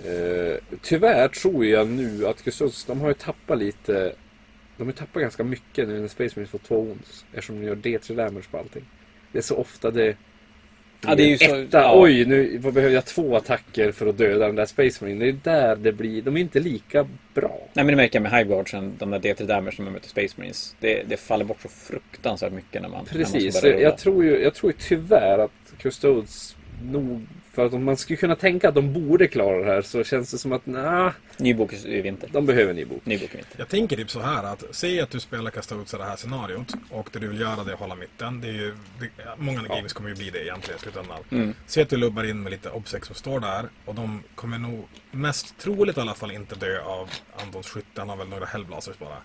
Eh, 0.06 0.58
tyvärr 0.82 1.28
tror 1.28 1.66
jag 1.66 1.88
nu 1.88 2.28
att 2.28 2.44
Custodes, 2.44 2.86
de 2.86 3.02
har 3.02 3.08
ju 3.08 3.14
tappat 3.14 3.60
lite 3.60 4.16
de 4.78 4.84
har 4.84 4.92
ju 4.92 4.98
tappat 4.98 5.22
ganska 5.22 5.44
mycket 5.44 5.88
nu 5.88 6.00
när 6.00 6.08
Space 6.08 6.34
Marines 6.36 6.50
får 6.50 6.60
två 6.60 6.80
ons. 6.80 7.26
Eftersom 7.34 7.62
de 7.62 7.68
gör 7.68 7.76
D3 7.76 8.16
damage 8.16 8.52
på 8.52 8.58
allting. 8.58 8.86
Det 9.32 9.38
är 9.38 9.42
så 9.42 9.56
ofta 9.56 9.92
det 9.92 10.18
Ja, 11.08 11.16
det 11.16 11.24
är 11.24 11.28
ju 11.28 11.38
så- 11.38 11.56
Etta, 11.56 11.78
ja. 11.82 12.02
oj 12.02 12.26
nu 12.26 12.60
behöver 12.60 12.90
jag 12.96 13.06
två 13.06 13.36
attacker 13.36 13.92
för 13.92 14.08
att 14.08 14.18
döda 14.18 14.46
den 14.46 14.56
där 14.56 14.66
Space 14.66 15.04
Marine. 15.04 15.26
Det 15.26 15.30
är 15.30 15.34
där 15.44 15.76
det 15.76 15.92
blir, 15.92 16.22
de 16.22 16.38
är 16.38 16.42
inte 16.42 16.60
lika 16.60 17.08
bra. 17.34 17.60
Nej 17.74 17.86
men 17.86 17.88
det 17.88 17.96
märker 17.96 18.16
jag 18.16 18.24
med 18.24 18.32
Hiveguardsen, 18.32 18.94
de 19.00 19.12
där 19.12 19.20
D3 19.20 19.46
damage 19.46 19.76
när 19.78 19.84
man 19.86 19.94
möter 19.94 20.10
Space 20.10 20.34
Marines. 20.38 20.76
Det, 20.80 21.04
det 21.08 21.18
faller 21.18 21.46
bort 21.46 21.62
så 21.62 21.70
fruktansvärt 21.70 22.54
mycket 22.54 22.82
när 22.82 22.90
man, 22.90 23.06
när 23.12 23.20
man 23.20 23.32
Precis, 23.32 23.56
ska 23.56 23.68
börja 23.68 23.80
jag 23.82 23.98
tror 23.98 24.24
ju 24.24 24.40
jag 24.44 24.54
tror 24.54 24.72
ju 24.72 24.78
tyvärr 24.80 25.40
att 25.40 25.52
Custodes 25.78 26.56
nog 26.92 27.22
för 27.56 27.66
att 27.66 27.74
om 27.74 27.84
man 27.84 27.98
skulle 27.98 28.18
kunna 28.18 28.36
tänka 28.36 28.70
att 28.70 28.76
de 28.76 28.94
borde 28.94 29.28
klara 29.28 29.58
det 29.58 29.66
här 29.66 29.82
så 29.82 30.04
känns 30.04 30.32
det 30.32 30.38
som 30.38 30.52
att 30.54 30.66
nah, 30.66 31.12
Ny 31.38 31.54
bok 31.54 31.74
i 31.74 32.02
vinter. 32.02 32.30
de 32.34 32.46
behöver 32.46 32.70
en 32.70 32.76
ny 32.76 32.86
bok. 32.86 33.06
Ny 33.06 33.18
bok 33.18 33.34
i 33.34 33.38
vinter. 33.38 33.56
Jag 33.58 33.70
tänker 33.70 33.96
typ 33.98 34.10
så 34.10 34.20
här 34.20 34.44
att, 34.44 34.64
säg 34.72 35.02
att 35.02 35.10
du 35.10 35.20
spelar 35.20 35.52
Custodes 35.52 35.94
i 35.94 35.98
det 35.98 36.04
här 36.04 36.16
scenariot 36.16 36.74
och 36.90 37.10
det 37.14 37.20
du 37.20 37.28
vill 37.28 37.40
göra 37.40 37.64
det 37.64 37.72
är 37.72 37.74
att 37.74 37.80
hålla 37.80 37.96
mitten. 37.96 38.42
Det 38.42 38.48
är 38.48 38.52
ju, 38.54 38.74
det, 39.00 39.10
många 39.38 39.62
games 39.62 39.94
kommer 39.94 40.10
ju 40.10 40.16
bli 40.16 40.30
det 40.30 40.44
egentligen 40.44 40.78
i 40.78 40.82
slutändan. 40.82 41.18
Mm. 41.32 41.54
Säg 41.68 41.84
att 41.84 41.90
du 41.90 41.98
lubbar 41.98 42.24
in 42.24 42.44
med 42.44 42.52
lite 42.52 42.70
obsex 42.70 43.08
som 43.08 43.16
står 43.16 43.40
där 43.40 43.66
och 43.86 43.96
de 43.96 44.24
kommer 44.36 44.58
nog 44.58 44.88
mest 45.12 45.58
troligt 45.58 45.98
i 45.98 46.00
alla 46.00 46.14
fall 46.14 46.32
inte 46.32 46.56
dö 46.56 46.82
av 46.82 47.10
Antons 47.36 47.68
skytte. 47.68 48.02
Han 48.02 48.10
har 48.10 48.18
väl 48.18 48.28
några 48.28 48.46
hellblasters 48.46 48.98
bara. 48.98 49.18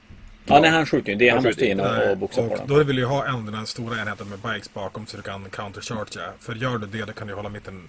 Ja, 0.46 0.60
nej 0.60 0.70
han 0.70 0.86
skjuter 0.86 1.12
ju. 1.12 1.18
Det, 1.18 1.28
han, 1.28 1.38
Han 1.38 1.44
måste 1.44 1.66
in 1.66 1.80
och, 1.80 2.10
och 2.10 2.16
boxa 2.18 2.42
på 2.42 2.48
och 2.48 2.58
den. 2.58 2.66
då 2.68 2.84
vill 2.84 2.96
du 2.96 3.02
ju 3.02 3.08
ha 3.08 3.26
en 3.26 3.46
den 3.46 3.66
stora 3.66 4.00
enheten 4.00 4.28
med 4.28 4.38
bikes 4.38 4.74
bakom 4.74 5.06
så 5.06 5.16
du 5.16 5.22
kan 5.22 5.50
counterchargea. 5.50 6.32
För 6.38 6.54
gör 6.54 6.78
du 6.78 6.86
det, 6.86 7.04
då 7.04 7.12
kan 7.12 7.26
du 7.26 7.34
hålla 7.34 7.48
mitten 7.48 7.88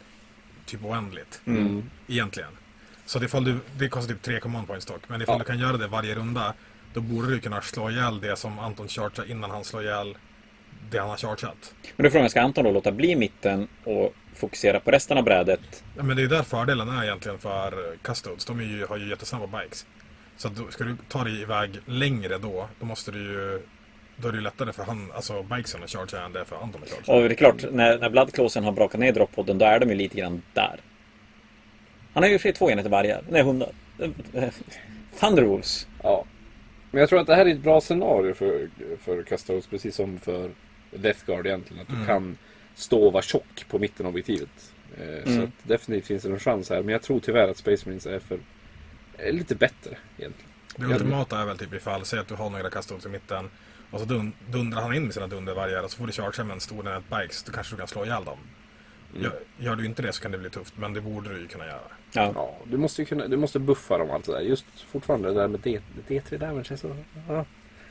typ 0.71 0.85
oändligt. 0.85 1.41
Mm. 1.45 1.89
Egentligen. 2.07 2.49
Så 3.05 3.19
det, 3.19 3.39
du, 3.39 3.59
det 3.77 3.89
kostar 3.89 4.13
typ 4.13 4.21
tre 4.23 4.39
command 4.39 4.67
points 4.67 4.85
dock. 4.85 5.01
Men 5.07 5.21
ifall 5.21 5.35
Ja. 5.35 5.39
du 5.39 5.45
kan 5.45 5.59
göra 5.59 5.77
det 5.77 5.87
varje 5.87 6.15
runda, 6.15 6.53
då 6.93 7.01
borde 7.01 7.29
du 7.29 7.39
kunna 7.39 7.61
slå 7.61 7.89
ihjäl 7.89 8.21
det 8.21 8.35
som 8.35 8.59
Anton 8.59 8.87
chargear 8.87 9.31
innan 9.31 9.51
han 9.51 9.63
slår 9.63 9.83
ihjäl 9.83 10.17
det 10.91 10.97
han 10.99 11.09
har 11.09 11.17
chargeat. 11.17 11.73
Men 11.95 12.03
då 12.03 12.07
är 12.07 12.11
frågan, 12.11 12.29
ska 12.29 12.41
Anton 12.41 12.63
då 12.63 12.71
låta 12.71 12.91
bli 12.91 13.15
mitten 13.15 13.67
och 13.83 14.13
fokusera 14.35 14.79
på 14.79 14.91
resten 14.91 15.17
av 15.17 15.23
brädet? 15.23 15.83
Ja, 15.97 16.03
men 16.03 16.17
det 16.17 16.23
är 16.23 16.27
där 16.27 16.43
fördelen 16.43 16.89
är 16.89 17.03
egentligen 17.03 17.39
för 17.39 17.97
Custodes. 18.01 18.45
De 18.45 18.61
ju, 18.61 18.85
har 18.85 18.97
ju 18.97 19.09
jättesnabba 19.09 19.59
bikes. 19.61 19.85
Så 20.37 20.49
då, 20.49 20.71
ska 20.71 20.83
du 20.83 20.95
ta 21.07 21.23
dig 21.23 21.41
iväg 21.41 21.79
längre 21.85 22.37
då, 22.37 22.69
då 22.79 22.85
måste 22.85 23.11
du 23.11 23.19
ju... 23.19 23.61
Då 24.21 24.27
är 24.27 24.31
det 24.31 24.41
lättare 24.41 24.73
för 24.73 24.83
han, 24.83 25.11
alltså 25.15 25.43
bikesen 25.43 25.83
att 25.83 25.89
chargea 25.89 26.25
än 26.25 26.33
det 26.33 26.39
är 26.39 26.43
för 26.45 26.55
Anton 26.55 26.81
att 26.83 26.89
chargea. 26.89 27.15
Och 27.23 27.29
det 27.29 27.33
är 27.35 27.37
klart, 27.37 27.65
när, 27.71 27.97
när 27.99 28.09
Bloodclawsen 28.09 28.63
har 28.63 28.71
brakat 28.71 28.99
ner 28.99 29.11
droppodden, 29.13 29.57
då 29.57 29.65
är 29.65 29.79
de 29.79 29.89
ju 29.89 29.95
lite 29.95 30.17
grann 30.17 30.41
där. 30.53 30.79
Han 32.13 32.23
har 32.23 32.29
ju 32.29 32.39
för 32.39 32.51
två 32.51 32.71
enheter 32.71 32.89
vargar. 32.89 33.21
Nej, 33.29 33.41
hundar. 33.43 33.69
Thunderwolves. 35.19 35.87
Ja. 36.03 36.25
Men 36.91 36.99
jag 36.99 37.09
tror 37.09 37.19
att 37.19 37.27
det 37.27 37.35
här 37.35 37.45
är 37.45 37.49
ett 37.51 37.59
bra 37.63 37.81
scenario 37.81 38.33
för, 38.33 38.69
för 39.01 39.23
Custodes 39.23 39.67
precis 39.67 39.95
som 39.95 40.19
för 40.19 40.51
Death 40.91 41.25
Guard 41.25 41.47
egentligen. 41.47 41.81
Att 41.81 41.87
du 41.87 41.93
Mm. 41.95 42.07
kan 42.07 42.37
stå 42.75 43.03
och 43.05 43.13
vara 43.13 43.23
tjock 43.23 43.65
på 43.69 43.79
mitten 43.79 44.05
av 44.05 44.09
objektivet. 44.11 44.73
Eh, 44.97 45.23
Så 45.23 45.29
Mm. 45.31 45.43
att 45.43 45.49
definitivt 45.69 46.07
finns 46.07 46.23
det 46.23 46.29
en 46.29 46.39
chans 46.39 46.69
här. 46.69 46.81
Men 46.81 46.89
jag 46.89 47.01
tror 47.01 47.19
tyvärr 47.19 47.47
att 47.47 47.57
Space 47.57 47.83
Marines 47.85 48.05
är 48.05 48.19
för 48.19 48.39
är 49.17 49.31
lite 49.31 49.55
bättre 49.55 49.97
egentligen. 50.17 50.51
Det 50.75 50.85
ultimata 50.85 51.41
är 51.41 51.45
väl 51.45 51.57
typ 51.57 51.73
ifall, 51.73 52.05
säg 52.05 52.19
att 52.19 52.27
du 52.27 52.35
har 52.35 52.49
några 52.49 52.69
Custodes 52.69 53.05
i 53.05 53.09
mitten 53.09 53.49
och 53.91 53.99
så 53.99 54.05
dun, 54.05 54.33
dundrar 54.49 54.81
han 54.81 54.93
in 54.93 55.03
med 55.03 55.13
sina 55.13 55.27
dundervargar 55.27 55.83
och 55.83 55.91
så 55.91 55.97
får 55.97 56.07
du 56.07 56.13
chargea 56.13 56.45
med 56.45 56.53
en 56.53 56.59
stor 56.59 56.87
enhet 56.87 57.03
bikes. 57.09 57.43
Då 57.43 57.51
kanske 57.51 57.73
du 57.75 57.77
kan 57.77 57.87
slå 57.87 58.05
ihjäl 58.05 58.25
dem. 58.25 58.37
Mm. 59.11 59.23
Gör, 59.23 59.33
gör 59.57 59.75
du 59.75 59.85
inte 59.85 60.01
det 60.01 60.13
så 60.13 60.21
kan 60.21 60.31
det 60.31 60.37
bli 60.37 60.49
tufft, 60.49 60.73
men 60.77 60.93
det 60.93 61.01
borde 61.01 61.33
du 61.33 61.39
ju 61.39 61.47
kunna 61.47 61.65
göra. 61.65 61.79
Ja. 62.13 62.31
Ja, 62.35 62.57
du 62.63 62.77
måste 62.77 63.01
ju 63.01 63.05
kunna, 63.05 63.27
du 63.27 63.37
måste 63.37 63.59
buffa 63.59 63.97
dem 63.97 64.11
allt 64.11 64.25
det 64.25 64.31
där. 64.31 64.39
Just 64.39 64.65
fortfarande 64.91 65.27
det 65.27 65.33
där 65.33 65.47
med 65.47 65.59
D, 65.59 65.79
D3 66.07 66.37
damage 66.37 66.71
är 66.71 66.75
så... 66.75 66.95
Ja. 67.27 67.45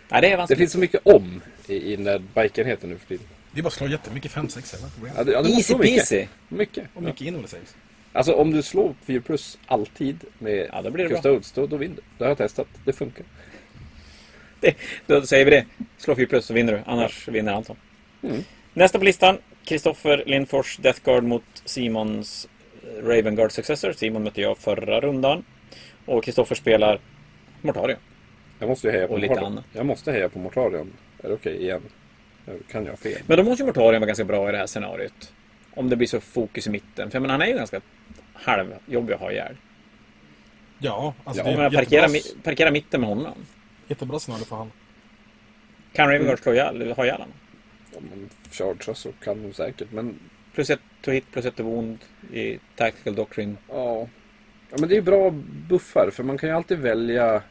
Nej, 0.09 0.21
det 0.21 0.33
är 0.33 0.47
Det 0.49 0.57
finns 0.57 0.73
så 0.73 0.79
mycket 0.79 1.01
om 1.07 1.43
i, 1.67 1.93
i 1.93 1.97
den 1.97 2.05
där 2.05 2.23
bikenheten 2.35 2.91
nu 2.91 2.99
för 2.99 3.07
tiden. 3.07 3.27
Det 3.53 3.61
är 3.61 3.63
bara 3.63 3.69
att 3.69 3.73
slå 3.75 3.87
jättemycket 3.87 4.33
5-6 4.33 4.77
eller. 4.77 5.15
Ja, 5.17 5.25
det, 5.25 5.33
ja, 5.33 5.57
Easy 5.57 5.75
peasy. 5.75 6.27
Mycket. 6.49 6.85
Och 6.95 7.03
mycket 7.03 7.21
innehåll 7.21 7.49
saves. 7.49 7.77
Alltså 8.13 8.33
om 8.33 8.51
du 8.51 8.63
slår 8.63 8.95
4 9.05 9.21
plus 9.21 9.59
alltid 9.67 10.25
med 10.39 10.69
Ja, 10.73 10.83
då 10.83 10.91
blir 10.91 11.05
det 11.05 11.09
bra. 11.09 11.17
Custodes, 11.17 11.53
då, 11.53 11.67
då 11.67 11.77
vinner 11.77 11.97
du. 11.97 12.03
Det 12.19 12.25
har 12.25 12.31
jag 12.31 12.39
testat. 12.39 12.67
Det 12.85 12.93
funkar. 12.93 13.27
Då 15.07 15.23
säger 15.23 15.45
vi 15.45 15.51
det. 15.51 15.65
Slå 15.99 16.15
4 16.15 16.27
plus 16.27 16.47
så 16.47 16.55
vinner 16.55 16.73
du. 16.73 16.81
Annars 16.87 17.29
vinner 17.29 17.53
Anton. 17.53 17.77
Mm. 18.23 18.45
Nästa 18.75 18.99
på 18.99 19.05
listan. 19.05 19.39
Kristoffer 19.65 20.23
Lindfors 20.27 20.77
Death 20.77 21.01
Guard 21.05 21.25
mot 21.25 21.43
Simons 21.65 22.49
eh, 22.83 23.07
Raven 23.07 23.37
Guard 23.37 23.53
Successor. 23.53 23.93
Simon 23.93 24.23
mötte 24.23 24.41
jag 24.41 24.59
förra 24.59 25.01
rundan. 25.01 25.45
Och 26.07 26.25
Kristoffer 26.25 26.55
spelar 26.55 26.99
Mortarion. 27.61 27.99
Jag 28.59 28.69
måste 28.69 28.91
heja 28.91 29.07
på 29.07 29.15
Och 29.15 29.21
Mortarion. 29.21 29.61
Jag 29.73 29.87
måste 29.87 30.13
heja 30.13 30.29
på 30.29 30.39
Mortarion. 30.39 30.93
Är 31.23 31.29
det 31.29 31.35
okej 31.35 31.63
igen? 31.63 31.83
Kan 32.71 32.87
jag 32.87 32.99
fel? 32.99 33.19
Men 33.27 33.37
då 33.37 33.43
måste 33.45 33.63
ju 33.63 33.67
Mortarion 33.67 34.01
vara 34.01 34.07
ganska 34.07 34.25
bra 34.25 34.49
i 34.49 34.53
det 34.53 34.59
här 34.59 34.67
scenariot. 34.67 35.33
Om 35.75 35.89
det 35.89 35.97
blir 35.97 36.09
så 36.09 36.21
fokus 36.21 36.67
i 36.67 36.71
mitten. 36.71 37.11
För 37.11 37.17
jag 37.17 37.23
menar, 37.23 37.33
han 37.35 37.43
är 37.43 37.47
ju 37.47 37.55
ganska 37.55 37.81
halvjobbig 38.35 39.15
att 39.15 39.21
ha 39.21 39.33
ihjäl. 39.33 39.57
Ja, 40.79 41.15
alltså 41.25 41.43
Ja, 41.43 41.57
det 41.57 41.65
är 41.65 41.71
parkera, 41.71 42.09
parkera 42.43 42.71
mitten 42.71 43.01
med 43.01 43.09
honom. 43.09 43.35
Jättebra 43.91 44.19
scenario 44.19 44.45
för 44.45 44.57
han. 44.57 44.73
Kan 45.93 46.09
Ravengard 46.09 46.39
slå 46.39 46.53
ihjäl, 46.53 46.93
ha 46.93 47.05
ihjäl 47.05 47.21
honom? 47.21 47.35
Om 47.95 48.05
man 48.11 48.29
chargear 48.51 48.95
så 48.95 49.13
kan 49.13 49.43
de 49.43 49.53
säkert. 49.53 49.93
Men 49.93 50.19
Plus 50.55 50.71
ett 50.71 50.81
to 51.03 51.11
hit, 51.11 51.25
plus 51.33 51.45
ett 51.47 51.57
to 51.57 51.63
wound 51.63 51.99
i 52.33 52.59
Tactical 52.77 53.15
Doctrine. 53.15 53.57
ja. 53.69 54.09
ja 54.71 54.77
men 54.81 54.89
det 54.89 54.95
är 54.95 54.97
ju 54.97 55.03
bra 55.03 55.31
buffar. 55.69 56.11
För 56.13 56.23
man 56.23 56.39
kan 56.39 56.49
ju 56.49 56.55
alltid 56.55 56.79
välja 56.79 57.43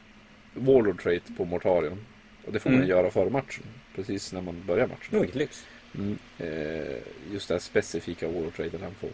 Warlord 0.54 1.02
trait 1.04 1.38
på 1.38 1.46
Mortarion. 1.46 2.06
Och 2.46 2.54
det 2.54 2.60
får 2.60 2.70
man 2.70 2.80
Mm. 2.80 2.90
göra 2.90 3.12
före 3.12 3.30
matchen. 3.30 3.64
Precis 3.96 4.34
när 4.34 4.42
man 4.42 4.64
börjar 4.68 4.88
matchen. 4.88 5.20
Vilket 5.20 5.36
lyx. 5.36 5.66
Mm. 5.98 6.18
Eh, 6.38 6.98
just 7.34 7.48
det 7.48 7.54
här 7.54 7.60
specifika 7.60 8.28
Warlord 8.28 8.56
traitet 8.56 8.82
han 8.82 8.94
får. 8.96 9.10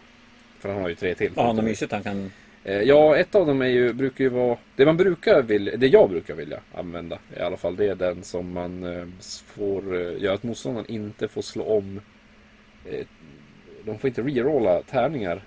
För 0.59 0.69
han 0.73 0.81
har 0.81 0.89
ju 0.89 0.95
tre 0.95 1.15
till. 1.15 1.31
Ja, 1.35 1.53
vad 1.53 1.63
mysigt 1.63 1.91
han 1.91 2.03
kan... 2.03 2.31
Eh, 2.65 2.81
Ja, 2.81 3.17
ett 3.17 3.35
av 3.35 3.47
dem 3.47 3.61
är 3.61 3.65
ju, 3.67 3.93
brukar 3.93 4.23
ju 4.23 4.29
vara... 4.29 4.57
Det 4.75 4.85
man 4.85 4.97
brukar 4.97 5.41
vilja, 5.41 5.77
det 5.77 5.87
jag 5.87 6.09
brukar 6.09 6.35
vilja 6.35 6.59
använda 6.73 7.19
i 7.37 7.39
alla 7.39 7.57
fall. 7.57 7.75
Det 7.75 7.85
är 7.87 7.95
den 7.95 8.23
som 8.23 8.53
man 8.53 8.83
eh, 8.83 9.05
får 9.45 9.95
eh, 9.95 10.23
göra 10.23 10.33
att 10.33 10.43
motståndaren 10.43 10.85
inte 10.89 11.27
får 11.27 11.41
slå 11.41 11.63
om. 11.63 12.01
De 13.83 13.97
får 13.97 14.07
inte 14.07 14.21
rerolla 14.21 14.81
tärningar 14.81 15.41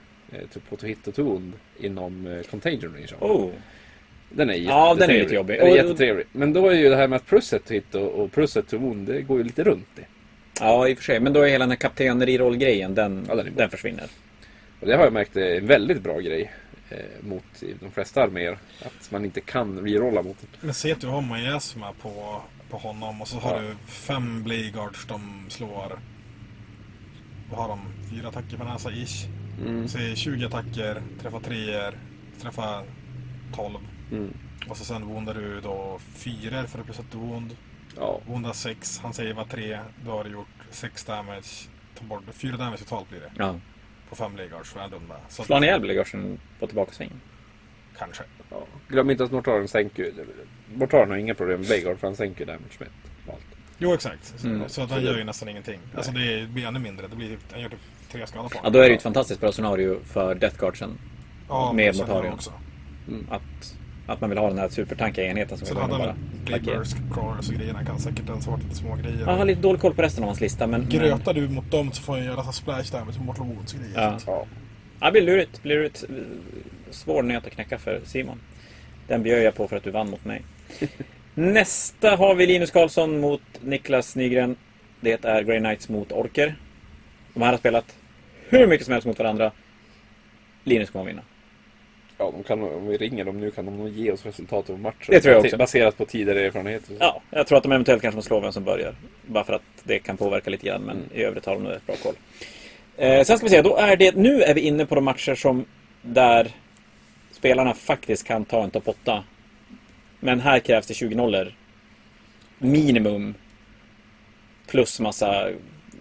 typ 0.52 0.70
på 0.70 0.76
to 0.76 0.86
hit 0.86 1.08
och 1.08 1.14
to 1.14 1.22
wound 1.22 1.52
inom 1.78 2.42
contagion 2.50 2.94
range. 2.94 3.14
Oh! 3.20 3.50
Den 4.30 4.50
är 4.50 4.54
Ja, 4.54 4.94
den 4.98 5.10
är 5.10 5.18
lite 5.18 5.34
jobbig. 5.34 5.58
Den 5.58 5.66
är 5.66 5.76
jättetrevlig. 5.76 6.26
Men 6.32 6.52
då 6.52 6.68
är 6.68 6.74
ju 6.74 6.88
det 6.88 6.96
här 6.96 7.08
med 7.08 7.16
att 7.16 7.26
plus 7.26 7.52
ett 7.52 7.64
to 7.64 7.74
hit 7.74 7.94
och, 7.94 8.08
och 8.08 8.32
plus 8.32 8.56
ett 8.56 8.68
to 8.68 8.78
wound, 8.78 9.06
det 9.06 9.22
går 9.22 9.38
ju 9.38 9.44
lite 9.44 9.64
runt 9.64 9.88
det. 9.94 10.02
Ja, 10.60 10.88
i 10.88 10.94
och 10.94 10.98
för 10.98 11.04
sig. 11.04 11.20
Men 11.20 11.32
då 11.32 11.40
är 11.40 11.48
hela 11.48 11.62
den 11.62 11.70
här 11.70 11.76
kapten 11.76 12.26
reroll-grejen, 12.26 12.94
den, 12.94 13.24
Ja, 13.28 13.34
den 13.34 13.46
den 13.56 13.70
försvinner. 13.70 14.04
Och 14.80 14.86
det 14.86 14.96
har 14.96 15.04
jag 15.04 15.12
märkt 15.12 15.36
är 15.36 15.56
en 15.58 15.66
väldigt 15.66 16.02
bra 16.02 16.18
grej 16.20 16.50
mot 17.20 17.62
i 17.62 17.74
de 17.80 17.90
flesta 17.90 18.22
arméer. 18.22 18.58
Att 18.84 19.10
man 19.10 19.24
inte 19.24 19.40
kan 19.40 19.78
rerolla 19.80 20.22
mot 20.22 20.36
den. 20.40 20.48
Men 20.60 20.74
se 20.74 20.92
att 20.92 21.00
du 21.00 21.06
har 21.06 21.22
miasma 21.22 21.92
på, 21.92 22.42
på 22.70 22.76
honom 22.78 23.22
och 23.22 23.28
så 23.28 23.38
har 23.38 23.54
Ja. 23.54 23.60
du 23.60 23.74
fem 23.86 24.42
Blayguards 24.44 25.06
de 25.06 25.46
slår... 25.48 25.98
Vad 27.50 27.60
har 27.60 27.68
de? 27.68 27.80
Fyra 28.10 28.28
attacker 28.28 28.56
per 28.56 28.64
näsa 28.64 28.90
ish. 28.92 29.26
Mm. 29.66 29.88
Så 29.88 29.98
är 29.98 30.14
20 30.14 30.46
attacker, 30.46 31.02
träffar 31.20 31.40
treor, 31.40 31.94
träffar 32.40 32.84
12. 33.54 33.78
Mm. 34.12 34.32
Och 34.68 34.76
så 34.76 34.84
sen 34.84 35.06
woundar 35.06 35.34
du 35.34 35.60
då 35.60 35.98
fyra 36.14 36.66
för 36.66 36.78
att 36.78 36.84
plus 36.84 36.98
ett 36.98 37.14
wound. 37.14 37.56
Ja, 37.96 38.20
Woundar 38.26 38.52
sex, 38.52 38.98
han 39.02 39.14
säger 39.14 39.34
var 39.34 39.44
tre. 39.44 39.78
Då 40.04 40.10
har 40.10 40.24
du 40.24 40.30
gjort 40.30 40.46
sex 40.70 41.04
damage. 41.04 41.68
Ta 41.98 42.04
bort 42.04 42.22
fyra 42.32 42.56
damage 42.56 42.78
totalt 42.78 43.08
blir 43.10 43.20
det. 43.20 43.30
Ja. 43.36 43.54
På 44.08 44.16
fem 44.16 44.34
Blayguards 44.34 44.70
för 44.70 44.80
en 44.80 44.90
runda. 44.90 45.14
Så 45.28 45.42
Slår 45.44 45.56
han 45.56 45.64
ihjäl 45.64 45.80
Blegarsen 45.80 46.38
på 46.60 46.66
tillbakasving? 46.66 47.10
Kanske. 47.98 48.22
Ja. 48.50 48.66
Glöm 48.88 49.10
inte 49.10 49.24
att 49.24 49.30
Mortaren 49.32 49.68
sänker 49.68 50.02
ju... 50.02 50.12
Mortaren 50.74 51.10
har 51.10 51.16
inga 51.16 51.34
problem 51.34 51.58
med 51.60 51.66
Blegard 51.68 51.98
för 51.98 52.06
han 52.06 52.16
sänker 52.16 52.46
damage 52.46 52.62
med 52.78 52.88
allt. 53.28 53.40
Jo 53.78 53.94
exakt. 53.94 54.44
Mm. 54.44 54.68
Så 54.68 54.82
att 54.82 54.90
han 54.90 55.02
gör 55.02 55.18
ju 55.18 55.24
nästan 55.24 55.48
ingenting. 55.48 55.80
Alltså 55.96 56.12
det 56.12 56.48
blir 56.50 56.66
ännu 56.66 56.78
mindre. 56.78 57.06
Det 57.08 57.16
blir 57.16 57.28
typ, 57.28 57.40
han 57.52 57.60
gör 57.60 57.68
typ 57.68 57.78
tre 58.12 58.26
skador 58.26 58.48
på 58.48 58.54
Ja, 58.54 58.58
honom. 58.58 58.72
då 58.72 58.78
är 58.78 58.82
det 58.82 58.88
ju 58.88 58.96
ett 58.96 59.02
fantastiskt 59.02 59.40
bra 59.40 59.52
scenario 59.52 60.00
för 60.04 60.34
Death 60.34 60.56
Guardsen. 60.58 60.98
Ja, 61.48 61.72
med 61.72 61.96
Mortarion. 61.96 62.24
han 62.24 62.34
också. 62.34 62.52
Att, 63.30 63.76
att 64.08 64.20
man 64.20 64.30
vill 64.30 64.38
ha 64.38 64.48
den 64.48 64.58
här 64.58 64.68
supertankiga 64.68 65.24
enheten 65.24 65.58
som 65.58 65.66
Sen 65.66 65.76
hade 65.76 65.88
bara 65.88 66.06
han 66.06 66.18
Bladeburst, 66.44 66.96
Crawlers 67.14 67.48
och 67.48 67.54
grejerna. 67.54 67.84
kan 67.84 67.98
säkert 67.98 68.28
ens 68.28 68.46
varit 68.46 68.62
lite 68.62 68.74
små 68.74 68.96
grejer. 68.96 69.20
Jag 69.20 69.36
har 69.36 69.44
lite 69.44 69.60
dålig 69.60 69.80
koll 69.80 69.94
på 69.94 70.02
resten 70.02 70.22
av 70.24 70.28
hans 70.28 70.40
lista, 70.40 70.66
men... 70.66 70.80
men 70.80 70.90
Grötar 70.90 71.34
du 71.34 71.48
mot 71.48 71.70
dem 71.70 71.92
så 71.92 72.02
får 72.02 72.12
han 72.12 72.24
göra 72.24 72.52
splash 72.52 72.92
damage 72.92 73.18
wounds 73.18 73.74
och 73.74 73.80
grejer. 73.80 73.94
Ja. 73.94 74.18
Ja. 74.26 74.46
ja, 75.00 75.06
det 75.06 75.12
blir 75.12 75.22
lurigt. 75.22 75.50
Det 75.54 75.62
blir 75.62 75.76
lurigt. 75.76 76.04
Svår 76.90 77.22
nöt 77.22 77.46
att 77.46 77.52
knäcka 77.52 77.78
för 77.78 78.00
Simon. 78.04 78.40
Den 79.08 79.22
bjöd 79.22 79.42
jag 79.42 79.54
på 79.54 79.68
för 79.68 79.76
att 79.76 79.84
du 79.84 79.90
vann 79.90 80.10
mot 80.10 80.24
mig. 80.24 80.42
Nästa 81.34 82.16
har 82.16 82.34
vi 82.34 82.46
Linus 82.46 82.70
Karlsson 82.70 83.20
mot 83.20 83.42
Niklas 83.60 84.16
Nygren. 84.16 84.56
Det 85.00 85.24
är 85.24 85.42
Grey 85.42 85.58
Knights 85.58 85.88
mot 85.88 86.12
Orker. 86.12 86.56
De 87.34 87.42
här 87.42 87.50
har 87.50 87.58
spelat 87.58 87.96
hur 88.48 88.66
mycket 88.66 88.84
som 88.86 88.92
helst 88.92 89.06
mot 89.06 89.18
varandra. 89.18 89.52
Linus 90.64 90.90
kommer 90.90 91.04
vinna. 91.04 91.22
Ja, 92.18 92.30
de 92.36 92.42
kan, 92.42 92.62
om 92.62 92.86
vi 92.88 92.96
ringer 92.96 93.24
dem 93.24 93.40
nu 93.40 93.50
kan 93.50 93.64
de 93.66 93.76
nog 93.78 93.88
ge 93.88 94.12
oss 94.12 94.26
resultatet 94.26 94.70
av 94.70 94.78
matchen. 94.80 95.06
Det 95.08 95.20
tror 95.20 95.34
jag 95.34 95.44
också. 95.44 95.56
Baserat 95.56 95.96
på 95.98 96.04
tidigare 96.06 96.40
erfarenheter. 96.46 96.96
Ja, 97.00 97.20
jag 97.30 97.46
tror 97.46 97.56
att 97.58 97.62
de 97.64 97.72
eventuellt 97.72 98.02
kanske 98.02 98.16
måste 98.16 98.28
slå 98.28 98.40
vem 98.40 98.52
som 98.52 98.64
börjar. 98.64 98.94
Bara 99.26 99.44
för 99.44 99.52
att 99.52 99.62
det 99.84 99.98
kan 99.98 100.16
påverka 100.16 100.50
lite 100.50 100.66
grann, 100.66 100.82
men 100.82 100.96
Mm. 100.96 101.08
i 101.14 101.22
övrigt 101.22 101.46
har 101.46 101.54
de 101.54 101.62
nog 101.62 101.72
rätt 101.72 101.86
bra 101.86 101.96
koll. 102.02 102.14
Eh, 102.96 103.24
sen 103.24 103.38
ska 103.38 103.46
vi 103.46 103.50
se, 103.50 103.62
då 103.62 103.76
är 103.76 103.96
det, 103.96 104.16
nu 104.16 104.42
är 104.42 104.54
vi 104.54 104.60
inne 104.60 104.86
på 104.86 104.94
de 104.94 105.04
matcher 105.04 105.34
som 105.34 105.64
där 106.02 106.50
spelarna 107.32 107.74
faktiskt 107.74 108.26
kan 108.26 108.44
ta 108.44 108.64
en 108.64 108.70
topp 108.70 108.88
8. 108.88 109.24
Men 110.20 110.40
här 110.40 110.58
krävs 110.58 110.86
det 110.86 110.94
20 110.94 111.14
nollor 111.14 111.52
minimum. 112.58 113.34
Plus 114.66 115.00
massa 115.00 115.48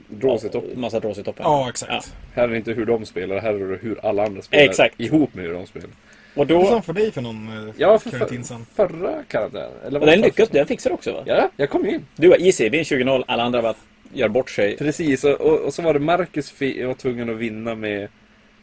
Draws 0.09 0.43
i 0.43 0.49
toppen. 0.49 0.79
Massa 0.79 0.99
draws 0.99 1.17
i 1.17 1.23
toppen. 1.23 1.43
Ja, 1.43 1.69
exakt. 1.69 1.91
Ja. 1.91 2.01
Här 2.33 2.43
är 2.43 2.47
det 2.47 2.57
inte 2.57 2.71
hur 2.73 2.85
de 2.85 3.05
spelar, 3.05 3.39
här 3.39 3.53
är 3.53 3.59
det 3.71 3.77
hur 3.81 4.05
alla 4.05 4.25
andra 4.25 4.41
spelar. 4.41 4.63
Exakt. 4.63 4.99
Ihop 4.99 5.33
med 5.33 5.45
hur 5.45 5.53
de 5.53 5.65
spelar. 5.67 5.89
Och 6.37 6.47
Det 6.47 6.53
då... 6.53 6.65
som 6.65 6.83
för 6.83 6.93
dig 6.93 7.11
för 7.11 7.21
någon 7.21 7.67
eh, 7.67 7.73
Ja, 7.77 7.99
för, 7.99 8.09
karantin 8.09 8.43
för, 8.43 8.47
sen. 8.47 8.65
förra 8.75 9.23
karantänen. 9.23 9.71
Eller 9.85 9.99
Och 9.99 10.05
vad 10.05 10.09
den 10.09 10.21
lyckas, 10.21 10.49
den 10.49 10.67
fixar 10.67 10.89
du 10.89 10.93
också 10.93 11.13
va? 11.13 11.23
Ja, 11.25 11.49
jag 11.57 11.69
kom 11.69 11.85
in. 11.85 12.05
Du 12.15 12.27
var 12.27 12.37
easy, 12.41 12.69
vinn 12.69 12.83
20-0, 12.83 13.23
alla 13.27 13.43
andra 13.43 13.61
var 13.61 13.75
gör 14.13 14.27
bort 14.27 14.49
sig. 14.49 14.77
Precis, 14.77 15.23
och, 15.23 15.41
och, 15.41 15.59
och 15.59 15.73
så 15.73 15.81
var 15.81 15.93
det 15.93 15.99
Marcus 15.99 16.53
var 16.61 16.93
tvungen 16.93 17.29
att 17.29 17.35
vinna 17.37 17.75
med... 17.75 18.07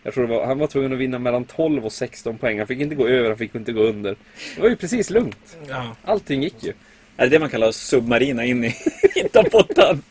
Jag 0.02 0.14
tror 0.14 0.26
det 0.26 0.34
var, 0.34 0.46
han 0.46 0.58
var 0.58 0.66
tvungen 0.66 0.92
att 0.92 0.98
vinna 0.98 1.18
mellan 1.18 1.44
12 1.44 1.84
och 1.86 1.92
16 1.92 2.38
poäng. 2.38 2.58
Han 2.58 2.66
fick 2.66 2.80
inte 2.80 2.94
gå 2.94 3.08
över, 3.08 3.28
han 3.28 3.38
fick 3.38 3.54
inte 3.54 3.72
gå 3.72 3.82
under. 3.82 4.16
Det 4.56 4.62
var 4.62 4.68
ju 4.68 4.76
precis 4.76 5.10
lugnt. 5.10 5.56
Ja. 5.68 5.96
Allting 6.04 6.42
gick 6.42 6.64
ju. 6.64 6.72
Är 7.16 7.24
det 7.24 7.28
det 7.28 7.38
man 7.38 7.50
kallar 7.50 7.72
submarina 7.72 8.44
in 8.44 8.64
i, 8.64 8.74
i 9.14 9.28
toppåttan? 9.28 10.02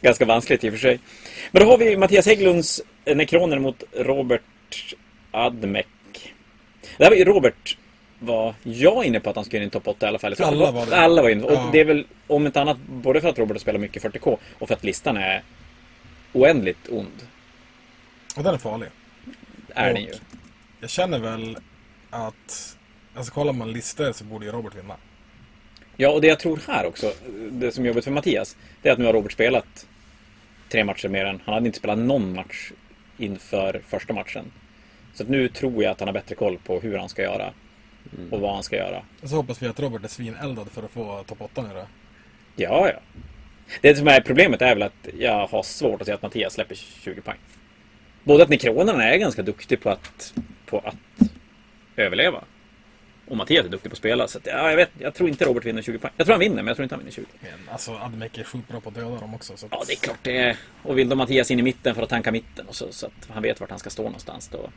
Ganska 0.00 0.24
vanskligt 0.24 0.64
i 0.64 0.68
och 0.68 0.72
för 0.72 0.80
sig. 0.80 0.98
Men 1.50 1.62
då 1.62 1.68
har 1.68 1.78
vi 1.78 1.96
Mattias 1.96 2.26
Hägglunds 2.26 2.82
eh, 3.04 3.16
Nekroner 3.16 3.58
mot 3.58 3.82
Robert 3.92 4.94
Admek. 5.30 5.86
Ju 7.10 7.24
Robert 7.24 7.76
var 8.18 8.54
jag 8.62 9.04
inne 9.04 9.20
på 9.20 9.30
att 9.30 9.36
han 9.36 9.44
skulle 9.44 9.62
in 9.62 9.68
i 9.68 9.70
topp 9.70 9.88
8 9.88 10.06
i 10.06 10.08
alla 10.08 10.18
fall. 10.18 10.34
Alla 10.40 10.70
var 10.70 10.86
det. 10.86 10.96
Alla 10.96 11.22
var 11.22 11.28
inne. 11.30 11.42
Och 11.44 11.52
Ja. 11.52 11.68
det 11.72 11.80
är 11.80 11.84
väl 11.84 12.06
om 12.26 12.46
inte 12.46 12.60
annat 12.60 12.76
både 12.88 13.20
för 13.20 13.28
att 13.28 13.38
Robert 13.38 13.60
spelar 13.60 13.78
mycket 13.78 14.02
40K 14.02 14.38
och 14.58 14.68
för 14.68 14.74
att 14.74 14.84
listan 14.84 15.16
är 15.16 15.42
oändligt 16.32 16.88
ond. 16.88 17.26
Och 18.36 18.42
den 18.42 18.54
är 18.54 18.58
farlig. 18.58 18.88
Är 19.74 19.88
Och- 19.88 19.94
den 19.94 20.02
ju. 20.04 20.12
Jag 20.80 20.90
känner 20.90 21.18
väl 21.18 21.56
att... 22.10 22.76
Alltså 23.14 23.32
kollar 23.32 23.52
man 23.52 23.72
listor 23.72 24.12
så 24.12 24.24
borde 24.24 24.46
ju 24.46 24.52
Robert 24.52 24.74
vinna. 24.74 24.96
Ja, 25.96 26.08
och 26.10 26.20
det 26.20 26.26
jag 26.26 26.40
tror 26.40 26.60
här 26.68 26.86
också, 26.86 27.12
det 27.50 27.72
som 27.72 27.84
är 27.84 27.88
jobbigt 27.88 28.04
för 28.04 28.10
Mattias, 28.10 28.56
det 28.82 28.88
är 28.88 28.92
att 28.92 28.98
nu 28.98 29.04
har 29.04 29.12
Robert 29.12 29.32
spelat 29.32 29.86
tre 30.68 30.84
matcher 30.84 31.08
mer 31.08 31.24
än... 31.24 31.40
Han 31.44 31.54
hade 31.54 31.66
inte 31.66 31.78
spelat 31.78 31.98
någon 31.98 32.34
match 32.34 32.70
inför 33.18 33.82
första 33.88 34.12
matchen. 34.12 34.52
Så 35.14 35.24
nu 35.24 35.48
tror 35.48 35.82
jag 35.82 35.90
att 35.90 36.00
han 36.00 36.08
har 36.08 36.12
bättre 36.12 36.34
koll 36.34 36.58
på 36.58 36.80
hur 36.80 36.98
han 36.98 37.08
ska 37.08 37.22
göra 37.22 37.52
och 38.30 38.40
vad 38.40 38.54
han 38.54 38.62
ska 38.62 38.76
göra. 38.76 39.02
Så 39.22 39.36
hoppas 39.36 39.62
vi 39.62 39.66
att 39.66 39.80
Robert 39.80 40.04
är 40.04 40.08
svineldad 40.08 40.70
för 40.70 40.82
att 40.82 40.90
få 40.90 41.24
topp 41.26 41.40
8 41.40 41.62
nu 41.62 41.68
då. 41.74 41.86
Ja, 42.56 42.88
ja. 42.88 43.00
Det 43.80 43.94
som 43.94 44.08
är 44.08 44.20
problemet 44.20 44.62
är 44.62 44.74
väl 44.74 44.82
att 44.82 45.08
jag 45.18 45.46
har 45.46 45.62
svårt 45.62 46.00
att 46.00 46.06
se 46.06 46.12
att 46.12 46.22
Mattias 46.22 46.52
släpper 46.52 46.74
20 46.74 47.20
poäng. 47.20 47.38
Både 48.24 48.42
att 48.42 48.48
Nekronerna 48.48 49.04
är 49.04 49.18
ganska 49.18 49.42
duktig 49.42 49.80
på 49.80 49.90
att, 49.90 50.34
på 50.66 50.78
att 50.78 51.30
överleva. 51.96 52.44
Och 53.28 53.36
Mattias 53.36 53.66
är 53.66 53.68
duktig 53.68 53.90
på 53.90 53.94
att 53.94 53.98
spela. 53.98 54.28
Så 54.28 54.38
att, 54.38 54.46
ja, 54.46 54.70
jag, 54.70 54.76
vet, 54.76 54.90
jag 54.98 55.14
tror 55.14 55.28
inte 55.28 55.44
Robert 55.44 55.64
vinner 55.64 55.82
20 55.82 55.98
poäng. 55.98 56.12
Jag 56.16 56.26
tror 56.26 56.34
han 56.34 56.40
vinner, 56.40 56.56
men 56.56 56.66
jag 56.66 56.76
tror 56.76 56.84
inte 56.84 56.94
han 56.94 57.00
vinner 57.00 57.12
20. 57.12 57.26
Men 57.40 57.68
alltså 57.72 57.92
Admek 57.92 58.38
är 58.38 58.44
sjukt 58.44 58.68
bra 58.68 58.80
på 58.80 58.88
att 58.88 58.94
döda 58.94 59.20
dem 59.20 59.34
också. 59.34 59.56
Så 59.56 59.66
att... 59.66 59.72
Ja, 59.72 59.82
det 59.86 59.92
är 59.92 59.96
klart 59.96 60.18
det 60.22 60.36
är. 60.36 60.56
Och 60.82 60.98
vill 60.98 61.08
då 61.08 61.16
Mattias 61.16 61.50
in 61.50 61.58
i 61.58 61.62
mitten 61.62 61.94
för 61.94 62.02
att 62.02 62.08
tanka 62.08 62.32
mitten 62.32 62.66
och 62.68 62.74
så, 62.74 62.92
så 62.92 63.06
att 63.06 63.28
han 63.30 63.42
vet 63.42 63.60
vart 63.60 63.70
han 63.70 63.78
ska 63.78 63.90
stå 63.90 64.02
någonstans 64.02 64.48
då. 64.48 64.70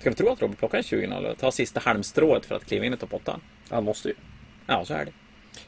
Ska 0.00 0.10
vi 0.10 0.16
tro 0.16 0.28
att 0.28 0.42
Robert 0.42 0.58
plockar 0.58 0.78
en 0.78 0.84
20 0.84 1.04
eller 1.04 1.34
tar 1.34 1.50
sista 1.50 1.80
halmstrået 1.80 2.46
för 2.46 2.54
att 2.54 2.64
kliva 2.66 2.84
in 2.84 2.94
i 2.94 2.96
topp 2.96 3.14
8? 3.14 3.40
Han 3.70 3.84
måste 3.84 4.08
ju. 4.08 4.14
Ja, 4.66 4.84
så 4.84 4.94
är 4.94 5.04
det. 5.04 5.12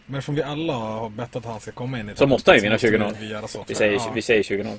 Men 0.07 0.19
eftersom 0.19 0.35
vi 0.35 0.43
alla 0.43 0.73
har 0.73 1.11
bettat 1.11 1.37
att 1.37 1.45
han 1.45 1.61
ska 1.61 1.73
komma 1.73 2.01
in 2.01 2.09
i 2.11 2.17
Så 2.17 2.27
måste 2.27 2.51
han 2.51 2.57
ju 2.59 2.63
vinna 2.63 2.75
måste 2.75 2.89
20-0. 2.89 3.15
Vi, 3.21 3.65
Vi 3.69 3.75
säger, 3.75 3.93
ja. 3.93 4.13
vi 4.15 4.23
säger 4.23 4.43
20 4.43 4.77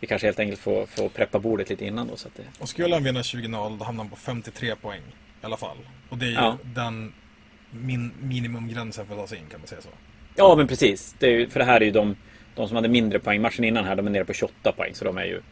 Vi 0.00 0.06
kanske 0.06 0.26
helt 0.26 0.38
enkelt 0.38 0.60
får, 0.60 0.86
får 0.86 1.08
preppa 1.08 1.38
bordet 1.38 1.70
lite 1.70 1.84
innan 1.86 2.06
då. 2.08 2.16
Så 2.16 2.28
att 2.28 2.34
det... 2.34 2.42
Och 2.58 2.68
skulle 2.68 2.94
han 2.94 3.04
vinna 3.04 3.20
20-0 3.20 3.78
då 3.78 3.84
hamnar 3.84 4.04
han 4.04 4.10
på 4.10 4.16
53 4.16 4.76
poäng. 4.76 5.02
I 5.42 5.44
alla 5.46 5.56
fall. 5.56 5.76
Och 6.08 6.18
det 6.18 6.26
är 6.26 6.30
ju 6.30 6.34
Ja. 6.34 6.58
den 6.62 7.12
min, 7.70 8.12
minimumgränsen 8.20 9.06
för 9.06 9.14
att 9.14 9.20
ta 9.20 9.26
sig 9.26 9.38
in 9.38 9.46
kan 9.50 9.60
man 9.60 9.66
säga 9.66 9.80
så. 9.80 9.88
Ja, 10.36 10.54
men 10.56 10.68
precis. 10.68 11.14
Det 11.18 11.26
är 11.26 11.30
ju, 11.30 11.48
för 11.48 11.60
det 11.60 11.66
här 11.66 11.80
är 11.80 11.84
ju 11.84 11.90
de, 11.90 12.16
de 12.54 12.68
som 12.68 12.76
hade 12.76 12.88
mindre 12.88 13.18
poäng 13.18 13.40
matchen 13.42 13.64
innan 13.64 13.84
här. 13.84 13.96
De 13.96 14.06
är 14.06 14.10
nere 14.10 14.24
på 14.24 14.32
28 14.32 14.72
poäng. 14.72 14.94
Så 14.94 15.04
de 15.04 15.18
är 15.18 15.24
ju 15.24 15.42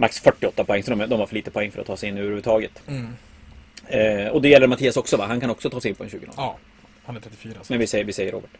max 0.00 0.20
48 0.20 0.64
poäng. 0.64 0.82
Så 0.82 0.90
de, 0.90 1.06
de 1.06 1.20
har 1.20 1.26
för 1.26 1.34
lite 1.34 1.50
poäng 1.50 1.70
för 1.72 1.80
att 1.80 1.86
ta 1.86 1.96
sig 1.96 2.08
in 2.08 2.18
överhuvudtaget. 2.18 2.82
Mm. 2.88 3.16
Eh, 3.86 4.28
och 4.28 4.42
det 4.42 4.48
gäller 4.48 4.66
Mattias 4.66 4.96
också 4.96 5.16
va? 5.16 5.26
Han 5.26 5.40
kan 5.40 5.50
också 5.50 5.70
ta 5.70 5.80
sig 5.80 5.88
in 5.88 5.94
på 5.94 6.04
en 6.04 6.10
20 6.10 6.26
Ja, 6.36 6.58
han 7.04 7.16
är 7.16 7.20
34. 7.20 7.54
Så. 7.62 7.72
Men 7.72 7.80
vi 7.80 7.86
säger, 7.86 8.04
vi 8.04 8.12
säger 8.12 8.32
Robert. 8.32 8.50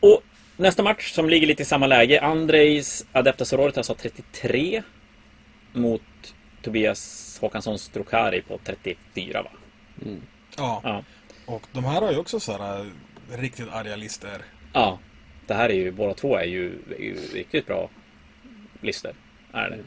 Och 0.00 0.22
nästa 0.56 0.82
match 0.82 1.12
som 1.12 1.28
ligger 1.28 1.46
lite 1.46 1.62
i 1.62 1.66
samma 1.66 1.86
läge. 1.86 2.20
Andrejs 2.20 3.06
Adepta 3.12 3.44
Sororitas 3.44 3.88
har 3.88 3.94
33. 3.94 4.82
Mot 5.72 6.02
Tobias 6.62 7.38
Håkanssons 7.40 7.88
Drukari 7.88 8.42
på 8.42 8.58
34 8.64 9.42
va? 9.42 9.50
Ja. 10.56 10.80
Ja. 10.84 11.04
Och 11.46 11.62
de 11.72 11.84
här 11.84 12.00
har 12.00 12.12
ju 12.12 12.18
också 12.18 12.40
sådana 12.40 12.64
här 12.66 12.90
riktigt 13.30 13.68
arga 13.68 13.96
listor. 13.96 14.44
ja. 14.72 14.98
Det 15.46 15.54
här 15.54 15.68
är 15.68 15.74
ju, 15.74 15.92
båda 15.92 16.14
två 16.14 16.36
är 16.36 16.44
ju, 16.44 16.78
är 16.98 17.02
ju 17.02 17.16
riktigt 17.34 17.66
bra 17.66 17.90
listor. 18.80 19.12
Är 19.52 19.70
det. 19.70 19.78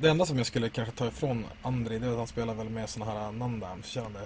Det 0.00 0.08
enda 0.08 0.26
som 0.26 0.36
jag 0.38 0.46
skulle 0.46 0.68
kanske 0.68 0.94
ta 0.94 1.06
ifrån 1.08 1.46
Andri 1.62 1.98
det 1.98 2.06
är 2.06 2.10
att 2.10 2.16
han 2.18 2.26
spelar 2.26 2.54
väl 2.54 2.68
med 2.68 2.88
sådana 2.88 3.12
här 3.12 3.32
Nandams-körande. 3.32 4.20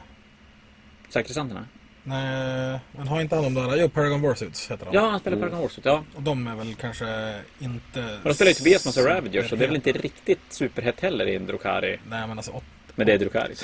Sakrisanterna? 1.09 1.66
Nej, 2.04 2.78
men 2.92 3.09
har 3.09 3.20
inte 3.20 3.35
han 3.35 3.44
de 3.44 3.54
där? 3.54 3.76
Jo, 3.76 3.88
Paragon 3.88 4.22
Warsuits 4.22 4.70
heter 4.70 4.85
de. 4.85 4.94
Ja, 4.94 5.11
han 5.11 5.20
spelar 5.20 5.38
Paragon 5.38 5.61
Warsut, 5.61 5.85
ja. 5.85 6.04
Och 6.14 6.22
de 6.22 6.46
är 6.46 6.54
väl 6.56 6.74
kanske 6.74 7.40
inte... 7.59 8.00
Och 8.22 8.28
de 8.28 8.35
spelar 8.35 8.48
ju 8.50 8.54
Tobias 8.54 8.85
massa 8.87 9.00
Ravagers, 9.09 9.48
så 9.50 9.56
det 9.56 9.64
är 9.64 9.66
väl 9.68 9.76
inte 9.76 9.92
riktigt 9.92 10.40
superhett 10.48 11.00
heller 11.00 11.26
i 11.26 11.37
en 11.37 11.46
Drukari. 11.46 11.98
Nej, 12.09 12.26
men 12.26 12.38
alltså 12.38 12.52
åt- 12.52 12.62
Men 12.94 13.06
det 13.06 13.12
är 13.12 13.18
Drukari. 13.18 13.54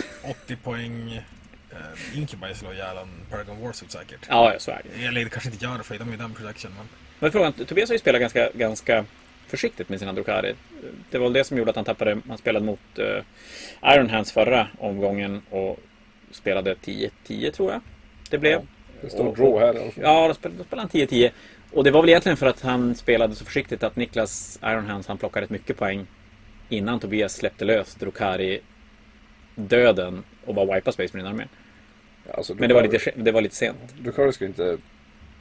80 0.44 0.56
poäng. 0.56 1.12
Eh, 1.70 2.18
Incubus 2.18 2.58
slår 2.58 2.74
ihjäl 2.74 2.96
en 2.96 3.08
Paragon 3.30 3.60
Warsuit 3.62 3.90
säkert. 3.92 4.20
Ja, 4.28 4.52
ja, 4.52 4.58
så 4.58 4.70
är 4.70 4.82
det. 4.98 5.04
Eller 5.06 5.24
det 5.24 5.30
kanske 5.30 5.50
inte 5.50 5.64
gör 5.64 5.78
det 5.78 5.84
för 5.84 5.98
de 5.98 6.08
är 6.08 6.12
ju 6.12 6.16
den 6.18 6.34
protection, 6.34 6.72
men... 6.76 6.86
Men 7.18 7.32
frågan, 7.32 7.52
Tobias 7.52 7.88
har 7.88 7.94
ju 7.94 7.98
spelat 7.98 8.20
ganska, 8.20 8.50
ganska 8.54 9.04
försiktigt 9.56 9.88
med 9.88 9.98
sina 9.98 10.12
Drukari. 10.12 10.54
Det 11.10 11.18
var 11.18 11.26
väl 11.26 11.32
det 11.32 11.44
som 11.44 11.58
gjorde 11.58 11.70
att 11.70 11.76
han 11.76 11.84
tappade, 11.84 12.20
han 12.28 12.38
spelade 12.38 12.66
mot 12.66 12.80
uh, 12.98 13.04
Iron 13.94 14.10
Hands 14.10 14.32
förra 14.32 14.68
omgången 14.78 15.42
och 15.50 15.78
spelade 16.30 16.74
10-10 16.74 17.50
tror 17.50 17.72
jag. 17.72 17.80
Det 18.30 18.38
blev. 18.38 18.60
Det 19.00 19.10
står 19.10 19.36
draw 19.36 19.66
här 19.66 19.74
i 19.74 19.80
alla 19.82 19.90
fall. 19.90 20.04
Ja, 20.04 20.28
då 20.28 20.34
spelade, 20.34 20.58
då 20.58 20.64
spelade 20.64 20.88
han 20.92 21.06
10-10. 21.08 21.30
Och 21.72 21.84
det 21.84 21.90
var 21.90 22.02
väl 22.02 22.08
egentligen 22.08 22.36
för 22.36 22.46
att 22.46 22.60
han 22.60 22.94
spelade 22.94 23.34
så 23.34 23.44
försiktigt 23.44 23.82
att 23.82 23.96
Niklas 23.96 24.58
Iron 24.64 24.86
Hands, 24.86 25.06
han 25.06 25.18
plockade 25.18 25.44
rätt 25.44 25.50
mycket 25.50 25.76
poäng 25.76 26.06
innan 26.68 27.00
Tobias 27.00 27.34
släppte 27.34 27.64
lös 27.64 27.94
Drukari 27.94 28.60
döden 29.54 30.24
och 30.44 30.54
bara 30.54 30.74
wipa 30.74 30.92
Space 30.92 31.16
Marine 31.16 31.28
armén. 31.28 31.48
Alltså, 32.34 32.54
Men 32.54 32.68
det 32.68 32.74
var 32.74 32.82
lite, 32.82 33.12
det 33.16 33.32
var 33.32 33.40
lite 33.40 33.54
sent. 33.54 33.94
Kan 34.16 34.32
ju 34.40 34.46
inte 34.46 34.78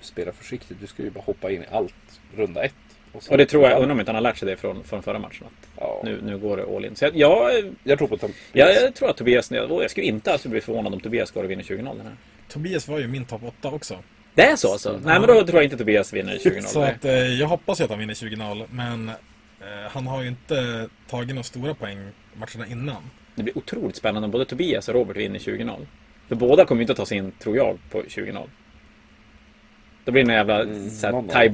spela 0.01 0.31
försiktigt. 0.31 0.77
Du 0.81 0.87
ska 0.87 1.03
ju 1.03 1.09
bara 1.09 1.23
hoppa 1.23 1.51
in 1.51 1.61
i 1.61 1.65
allt 1.71 2.21
runda 2.35 2.63
ett. 2.63 2.84
Sen- 3.23 3.31
Och 3.31 3.37
det 3.37 3.45
tror 3.45 3.63
jag, 3.63 3.77
undrar 3.77 3.91
om 3.91 3.99
inte 3.99 4.09
han 4.11 4.15
har 4.15 4.21
lärt 4.21 4.37
sig 4.37 4.47
det 4.47 4.57
från, 4.57 4.83
från 4.83 5.03
förra 5.03 5.19
matchen. 5.19 5.45
Att 5.47 5.67
Ja. 5.79 6.01
nu, 6.03 6.19
nu 6.23 6.37
går 6.37 6.57
det 6.57 6.63
all 6.77 6.85
in. 6.85 6.95
Så 6.95 7.05
jag, 7.05 7.15
jag, 7.15 7.51
Jag 7.83 7.97
tror 7.97 8.07
på 8.07 8.17
Tom. 8.17 8.31
jag, 8.51 8.75
jag 8.75 8.95
tror 8.95 9.09
att 9.09 9.17
Tobias, 9.17 9.51
och 9.51 9.83
jag 9.83 9.91
skulle 9.91 10.07
inte 10.07 10.31
alls 10.31 10.45
bli 10.45 10.61
förvånad 10.61 10.93
om 10.93 10.99
Tobias 10.99 11.31
går 11.31 11.43
och 11.43 11.51
vinner 11.51 11.63
20-0 11.63 11.75
den 11.77 11.85
här. 12.05 12.15
Tobias 12.49 12.87
var 12.87 12.99
ju 12.99 13.07
min 13.07 13.25
topp 13.25 13.41
8 13.45 13.69
också. 13.71 13.97
Det 14.35 14.41
är 14.41 14.55
så 14.55 14.71
alltså? 14.71 14.91
Nej 15.03 15.19
men 15.19 15.27
då 15.27 15.43
tror 15.43 15.55
jag 15.55 15.63
inte 15.63 15.77
Tobias 15.77 16.13
vinner 16.13 16.33
20-0. 16.37 16.61
Så 16.61 16.81
att 16.81 17.05
eh, 17.05 17.13
jag 17.13 17.47
hoppas 17.47 17.79
ju 17.79 17.83
att 17.83 17.89
han 17.89 17.99
vinner 17.99 18.13
20-0, 18.13 18.65
men 18.71 19.09
eh, 19.09 19.15
han 19.89 20.07
har 20.07 20.21
ju 20.21 20.27
inte 20.27 20.89
tagit 21.09 21.29
några 21.29 21.43
stora 21.43 21.73
poäng 21.73 21.97
matcherna 22.33 22.71
innan. 22.71 23.03
Det 23.35 23.43
blir 23.43 23.57
otroligt 23.57 23.95
spännande 23.95 24.25
om 24.25 24.31
både 24.31 24.45
Tobias 24.45 24.87
och 24.89 24.95
Robert 24.95 25.17
vinner 25.17 25.39
20-0. 25.39 25.85
För 26.27 26.35
båda 26.35 26.65
kommer 26.65 26.79
ju 26.79 26.83
inte 26.83 26.91
att 26.91 26.97
ta 26.97 27.05
sig 27.05 27.17
in, 27.17 27.31
tror 27.39 27.57
jag, 27.57 27.77
på 27.91 28.01
20-0. 28.01 28.43
Då 30.05 30.11
blir 30.11 30.23
det 30.23 30.31
en 30.31 30.35
jävla 30.37 30.61
Mm, 30.61 30.89
så 30.89 31.07
här 31.07 31.49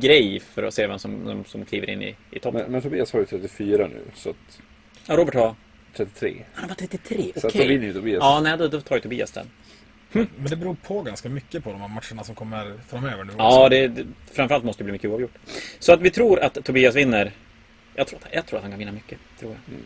tiebreaker-grej 0.00 0.40
för 0.40 0.62
att 0.62 0.74
se 0.74 0.86
vem 0.86 0.98
som, 0.98 1.26
vem 1.26 1.44
som 1.44 1.64
kliver 1.64 1.90
in 1.90 2.02
i, 2.02 2.16
i 2.30 2.38
toppen. 2.38 2.62
Men, 2.62 2.72
men 2.72 2.82
Tobias 2.82 3.12
har 3.12 3.20
ju 3.20 3.26
34 3.26 3.86
nu. 3.86 4.00
Så 4.14 4.30
att 4.30 4.60
Ja, 5.06 5.16
Robert 5.16 5.34
har... 5.34 5.54
33. 5.96 6.44
Han 6.54 6.68
var 6.68 6.74
33, 6.74 7.32
Så 7.36 7.46
att 7.46 7.54
då 7.54 7.64
vinner 7.64 7.86
ju 7.86 7.92
Tobias. 7.92 8.18
Ja, 8.20 8.40
nej, 8.40 8.58
då, 8.58 8.68
då 8.68 8.80
tar 8.80 8.96
ju 8.96 9.00
Tobias 9.00 9.30
den. 9.30 9.46
Men 10.12 10.28
det 10.36 10.56
beror 10.56 10.74
på 10.74 11.02
ganska 11.02 11.28
mycket 11.28 11.64
på 11.64 11.72
de 11.72 11.80
här 11.80 11.88
matcherna 11.88 12.24
som 12.24 12.34
kommer 12.34 12.74
framöver 12.88 13.24
nu 13.24 13.32
Ja, 13.38 13.68
det, 13.68 13.88
det, 13.88 14.06
framförallt 14.32 14.64
måste 14.64 14.82
det 14.82 14.84
bli 14.84 14.92
mycket 14.92 15.10
oavgjort. 15.10 15.34
Så 15.78 15.92
att 15.92 16.00
vi 16.00 16.10
tror 16.10 16.40
att 16.40 16.64
Tobias 16.64 16.94
vinner. 16.94 17.32
Jag 17.94 18.06
tror 18.06 18.18
att, 18.18 18.34
jag 18.34 18.46
tror 18.46 18.56
att 18.56 18.62
han 18.62 18.72
kan 18.72 18.78
vinna 18.78 18.92
mycket. 18.92 19.18
Tror 19.38 19.52
jag. 19.52 19.76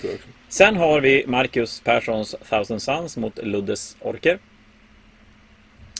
Tror 0.00 0.12
jag. 0.12 0.20
Sen 0.48 0.76
har 0.76 1.00
vi 1.00 1.24
Marcus 1.26 1.80
Perssons 1.80 2.34
Thousand 2.50 2.82
Suns 2.82 3.16
mot 3.16 3.38
Luddes 3.38 3.96
Orker. 4.00 4.38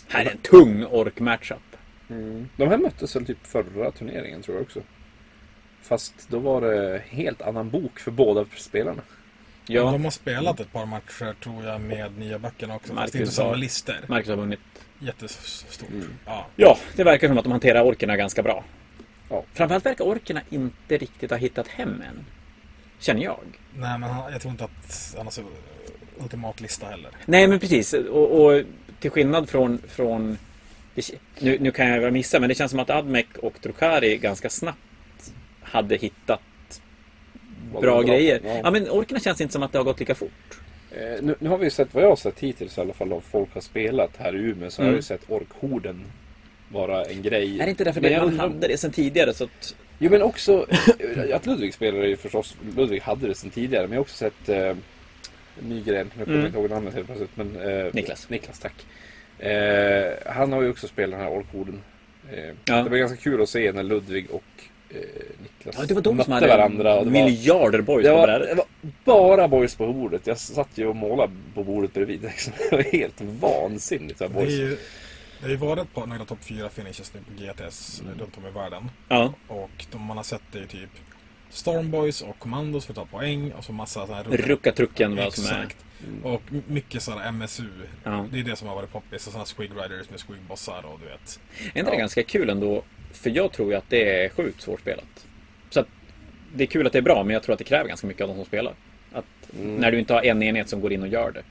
Här 0.09 0.25
är 0.25 0.31
en 0.31 0.39
tung 0.39 0.85
ork-matchup. 0.85 1.76
Mm. 2.11 2.49
De 2.57 2.69
här 2.69 2.79
möttes 2.79 3.17
väl 3.17 3.27
typ 3.27 3.47
förra 3.47 3.91
turneringen 3.91 4.43
tror 4.43 4.57
jag 4.57 4.63
också. 4.63 4.81
Fast 5.83 6.15
då 6.29 6.39
var 6.39 6.61
det 6.61 7.03
helt 7.09 7.43
annan 7.43 7.71
bok 7.71 7.99
för 7.99 8.11
båda 8.11 8.45
spelarna. 8.57 9.03
Ja. 9.67 9.83
De 9.93 10.05
har 10.05 10.11
spelat 10.11 10.61
ett 10.61 10.73
par 10.73 10.87
matcher 10.87 11.35
tror 11.43 11.65
jag 11.65 11.81
med 11.81 12.19
nya 12.19 12.39
böckerna 12.39 12.75
också. 12.77 12.95
fast 12.95 12.97
Marcus 12.97 13.13
det 13.13 13.19
är 13.19 13.21
inte 13.21 13.33
samma 13.35 13.49
har- 13.49 13.57
lister. 13.57 14.01
Marcus 14.09 14.29
har 14.29 14.37
vunnit. 14.37 14.61
Jättestort. 14.99 15.91
Mm. 15.91 16.09
Ja. 16.27 16.47
Ja, 16.57 16.79
det 16.97 17.05
verkar 17.05 17.29
som 17.29 17.39
att 17.39 17.45
de 17.45 17.51
hanterar 17.53 17.83
orkerna 17.85 18.17
ganska 18.17 18.43
bra. 18.43 18.65
Ja. 19.31 19.45
Framförallt 19.53 19.87
verkar 19.87 20.05
orkerna 20.05 20.41
inte 20.51 20.97
riktigt 20.99 21.31
ha 21.31 21.37
hittat 21.39 21.69
hem 21.69 21.89
än. 22.09 22.25
Känner 22.99 23.23
jag. 23.23 23.39
Nej, 23.77 23.99
men 23.99 24.11
jag 24.33 24.41
tror 24.41 24.51
inte 24.53 24.65
att 24.65 25.15
han 25.17 25.27
har 25.27 25.31
så 25.31 25.43
ultimat 26.19 26.61
lista 26.61 26.87
heller. 26.87 27.11
Nej, 27.27 27.49
men 27.49 27.61
precis. 27.61 27.93
Och, 27.93 28.45
och 28.45 28.63
till 29.01 29.11
skillnad 29.11 29.49
från... 29.49 29.79
från 29.89 30.39
det, 30.97 31.19
nu, 31.39 31.57
nu 31.61 31.71
kan 31.71 31.89
jag 31.89 32.13
missa, 32.13 32.41
men 32.41 32.49
det 32.49 32.55
känns 32.55 32.71
som 32.71 32.81
att 32.81 32.91
Admec 32.91 33.27
och 33.43 33.55
Drukari 33.63 34.17
ganska 34.17 34.51
snabbt 34.51 34.79
hade 35.63 35.97
hittat 35.97 36.41
bra 37.73 37.81
bra. 37.81 38.03
grejer. 38.03 38.41
Ja. 38.45 38.61
Ja. 38.65 38.71
men 38.71 38.91
orkerna 38.91 39.21
känns 39.21 39.41
inte 39.41 39.53
som 39.53 39.63
att 39.63 39.73
det 39.73 39.79
har 39.79 39.85
gått 39.85 40.01
lika 40.01 40.15
fort. 40.15 40.59
Eh, 40.91 41.23
nu, 41.23 41.35
nu 41.39 41.49
har 41.49 41.59
vi 41.59 41.71
sett, 41.71 41.95
vad 41.95 42.05
jag 42.05 42.09
har 42.09 42.17
sett 42.17 42.41
hittills 42.41 42.79
i 42.79 42.81
alla 42.81 42.93
fall 42.93 43.13
av 43.13 43.21
folk 43.21 43.55
har 43.55 43.61
spelat 43.61 44.11
här 44.19 44.37
i 44.37 44.39
Umeå 44.39 44.71
så 44.71 44.83
har 44.83 44.85
Mm. 44.85 44.95
jag 44.95 44.99
ju 44.99 45.03
sett 45.03 45.31
orkhorden 45.31 46.05
vara 46.73 47.05
en 47.05 47.23
grej. 47.23 47.61
Är 47.61 47.65
det 47.65 47.71
inte 47.71 47.85
därför 47.85 48.01
Men 48.01 48.13
det 48.13 48.19
man 48.21 48.41
hade 48.41 48.69
det 48.69 48.79
sedan 48.79 48.91
tidigare? 48.91 49.35
Så 49.35 49.45
att, 49.45 49.75
Jo 49.99 50.11
men 50.11 50.23
också 50.23 50.67
att 51.35 51.47
Ludvig 51.47 51.75
spelade 51.75 52.09
ju 52.09 52.17
förstås, 52.17 52.57
Ludvig 52.77 53.01
hade 53.01 53.27
det 53.29 53.35
sedan 53.35 53.51
tidigare 53.51 53.83
men 53.83 53.93
jag 53.93 53.99
har 53.99 54.03
också 54.03 54.17
sett 54.17 54.49
eh, 54.49 54.77
Nygren, 55.61 56.11
nu 56.19 56.25
kommer 56.25 56.37
Mm. 56.37 56.41
jag 56.41 56.47
inte 56.49 56.59
ihåg 56.59 56.71
namnet 56.71 56.95
helt 56.95 57.07
plötsligt 57.07 57.37
men 57.37 57.57
eh, 57.57 57.87
Niklas. 57.93 58.29
Niklas, 58.31 58.59
tack. 58.59 58.87
Eh, 59.39 60.33
han 60.35 60.53
har 60.53 60.63
ju 60.63 60.71
också 60.71 60.89
spelat 60.89 61.11
den 61.11 61.29
här 61.29 61.39
orkhorden. 61.39 61.83
Eh, 62.33 62.55
Ja. 62.65 62.83
Det 62.83 62.91
var 62.91 62.97
ganska 62.97 63.17
kul 63.19 63.43
att 63.43 63.49
se 63.49 63.73
när 63.73 63.83
Ludvig 63.83 64.31
och 64.31 64.43
eh, 64.91 64.97
Niklas 65.43 65.75
ja, 65.79 65.85
det 65.87 65.95
var 65.95 66.03
de 66.03 66.09
som 66.09 66.17
mötte 66.17 66.33
hade 66.33 66.47
varandra. 66.49 66.95
Och 66.95 67.05
det, 67.07 67.11
var, 67.11 67.25
miljarder 67.25 67.81
boys 67.81 68.05
det, 68.05 68.11
på 68.11 68.17
var, 68.17 68.27
brädet. 68.27 68.49
det 68.49 68.55
var 68.55 68.67
bara 69.05 69.49
boys 69.49 69.75
på 69.75 69.93
bordet. 69.93 70.27
Jag 70.27 70.39
satt 70.39 70.69
ju 70.75 70.87
och 70.87 70.97
målade 70.97 71.33
på 71.55 71.65
bordet 71.65 71.95
bredvid. 71.95 72.23
Liksom. 72.23 72.53
Det 72.71 72.77
var 72.77 72.83
helt 72.83 73.21
vansinnigt. 73.21 74.21
vad 74.21 74.31
Det, 74.31 74.35
är 74.39 74.41
Boys. 74.45 74.53
ju, 74.53 74.69
det 75.39 75.43
har 75.43 75.49
ju 75.51 75.57
varit 75.57 75.95
par 75.95 76.07
några 76.07 76.25
topp 76.25 76.39
4 76.45 76.69
finishes 76.69 77.13
nu 77.15 77.21
på 77.21 77.43
GTS 77.65 78.01
Mm. 78.05 78.19
runt 78.19 78.37
om 78.39 78.47
i 78.47 78.51
världen. 78.51 78.91
Ja. 79.09 79.33
Och 79.49 79.87
de 79.93 80.03
man 80.03 80.17
har 80.17 80.25
sett 80.25 80.43
det 80.53 80.59
är 80.59 80.63
ju 80.63 80.69
typ 80.69 80.91
Stormboys 81.51 82.23
och 82.23 82.39
Commandos 82.39 82.87
för 82.87 82.93
att 82.93 82.97
ta 82.97 83.05
poäng 83.19 83.53
och 83.53 83.65
så 83.65 83.73
massa 83.73 84.07
sådana 84.07 84.15
här 84.31 84.37
Rucka-trucken 84.37 85.17
var 85.17 85.31
som 85.31 85.45
är... 85.57 85.67
Exakt. 86.09 86.25
Och 86.25 86.43
mycket 86.69 87.03
sådana 87.03 87.33
MSU. 87.33 87.65
Ja. 88.05 88.27
Det 88.33 88.39
är 88.41 88.45
det 88.45 88.57
som 88.57 88.69
har 88.69 88.75
varit 88.75 88.93
poppis. 88.93 89.27
Och 89.27 89.33
sådana 89.33 89.47
Squig 89.47 89.71
Riders 89.71 90.11
med 90.11 90.21
Squig 90.21 90.41
Bossar 90.49 90.87
och 90.87 91.01
du 91.01 91.07
vet. 91.07 91.41
Är 91.75 91.79
inte 91.79 91.91
det 91.91 91.97
ganska 91.97 92.23
kul 92.23 92.51
ändå? 92.51 92.83
För 93.13 93.31
jag 93.31 93.53
tror 93.53 93.71
ju 93.71 93.77
att 93.77 93.91
det 93.91 94.25
är 94.25 94.29
sjukt 94.29 94.63
svårspelat. 94.63 95.27
Så 95.71 95.81
att 95.81 95.89
det 96.55 96.65
är 96.65 96.67
kul 96.67 96.87
att 96.87 96.93
det 96.93 96.99
är 96.99 97.03
bra, 97.03 97.25
men 97.25 97.35
jag 97.35 97.43
tror 97.43 97.53
att 97.53 97.59
det 97.59 97.65
kräver 97.65 97.89
ganska 97.89 98.07
mycket 98.07 98.23
av 98.23 98.29
de 98.29 98.35
som 98.35 98.45
spelar. 98.45 98.75
Att 99.13 99.25
Mm. 99.55 99.77
När 99.77 99.93
du 99.93 99.99
inte 99.99 100.15
har 100.15 100.23
en 100.23 100.43
enhet 100.43 100.69
som 100.69 100.81
går 100.81 100.93
in 100.93 101.03
och 101.03 101.09
gör 101.09 101.31
det. 101.31 101.43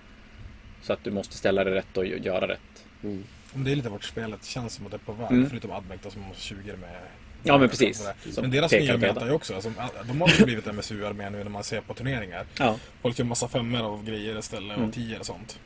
Så 0.82 0.94
att 0.94 1.04
du 1.04 1.12
måste 1.12 1.38
ställa 1.38 1.64
det 1.64 1.76
rätt 1.76 1.98
och 1.98 2.06
göra 2.06 2.48
rätt. 2.48 2.86
Mm. 3.04 3.24
Om 3.54 3.64
det 3.64 3.72
är 3.72 3.76
lite 3.76 3.90
vart 3.90 4.04
spelet 4.04 4.46
känns 4.46 4.74
som 4.74 4.86
att 4.86 4.92
det 4.92 4.98
är 4.98 5.00
på 5.00 5.14
väg. 5.14 5.32
Mm. 5.32 5.50
Förutom 5.50 5.72
Admec 5.72 6.00
då 6.04 6.12
som 6.12 6.22
måste 6.22 6.42
20 6.44 6.58
med. 6.78 7.02
Ja, 7.48 7.58
men 7.58 7.70
precis. 7.70 8.08
Men 8.42 8.52
deras 8.52 8.72
nya 8.72 8.98
meta 8.98 9.22
är 9.22 9.26
ju 9.26 9.32
också. 9.32 9.54
Alltså, 9.56 9.72
de 10.08 10.22
har 10.22 10.30
ju 10.40 10.46
blivit 10.46 10.66
MSU-armé 10.66 11.30
nu 11.30 11.38
när 11.44 11.50
man 11.50 11.64
ser 11.64 11.82
på 11.82 11.94
turneringar. 11.94 12.46
Ja. 12.60 12.76
Folk 13.02 13.20
gör 13.20 13.26
massa 13.26 13.48
femmor 13.48 13.82
av 13.82 14.06
grejer 14.06 14.40
istället 14.40 14.78
Mm. 14.78 14.90
och 14.90 14.96
tior 14.96 15.20
och 15.20 15.26
sånt. 15.26 15.60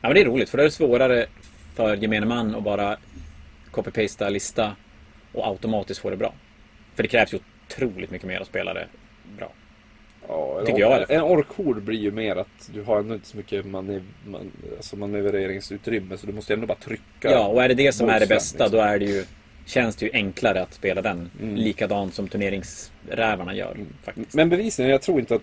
ja, 0.00 0.08
men 0.08 0.14
det 0.14 0.20
är 0.20 0.24
roligt 0.24 0.50
för 0.50 0.58
då 0.58 0.62
är 0.62 0.64
det 0.64 0.70
svårare 0.70 1.26
för 1.74 1.96
gemene 1.96 2.26
man 2.26 2.54
att 2.54 2.62
bara 2.62 2.96
copy-pasta 3.70 4.28
lista 4.30 4.76
och 5.32 5.46
automatiskt 5.46 6.00
få 6.00 6.10
det 6.10 6.16
bra. 6.16 6.34
För 6.94 7.02
det 7.02 7.08
krävs 7.08 7.34
ju 7.34 7.38
otroligt 7.68 8.10
mycket 8.10 8.28
mer 8.28 8.40
att 8.40 8.46
spela 8.46 8.74
det 8.74 8.86
bra. 9.38 9.52
Ja, 10.28 10.56
en, 10.60 10.66
Tycker 10.66 10.78
jag 10.80 11.10
en 11.10 11.22
orkhord 11.22 11.82
blir 11.82 11.98
ju 11.98 12.10
mer 12.12 12.36
att 12.36 12.70
du 12.74 12.82
har 12.82 12.98
ändå 12.98 13.14
inte 13.14 13.26
så 13.28 13.36
mycket 13.36 13.66
manev, 13.66 14.02
man, 14.26 14.50
alltså 14.76 14.96
manövreringsutrymme 14.96 16.16
så 16.18 16.26
du 16.26 16.32
måste 16.32 16.54
ändå 16.54 16.66
bara 16.66 16.78
trycka. 16.78 17.30
Ja, 17.30 17.46
och 17.46 17.62
är 17.64 17.68
det 17.68 17.74
det 17.74 17.92
som 17.92 18.08
är 18.08 18.20
det 18.20 18.26
bästa 18.26 18.64
liksom. 18.64 18.78
då 18.78 18.84
är 18.84 18.98
det 18.98 19.04
ju 19.04 19.24
Känns 19.66 19.96
det 19.96 20.06
ju 20.06 20.12
enklare 20.12 20.62
att 20.62 20.74
spela 20.74 21.02
den 21.02 21.30
Mm. 21.40 21.54
likadant 21.54 22.14
som 22.14 22.28
turneringsrävarna 22.28 23.54
gör 23.54 23.76
faktiskt. 24.02 24.34
Men 24.34 24.48
bevisligen, 24.48 24.90
jag 24.90 25.02
tror 25.02 25.20
inte 25.20 25.34
att 25.34 25.42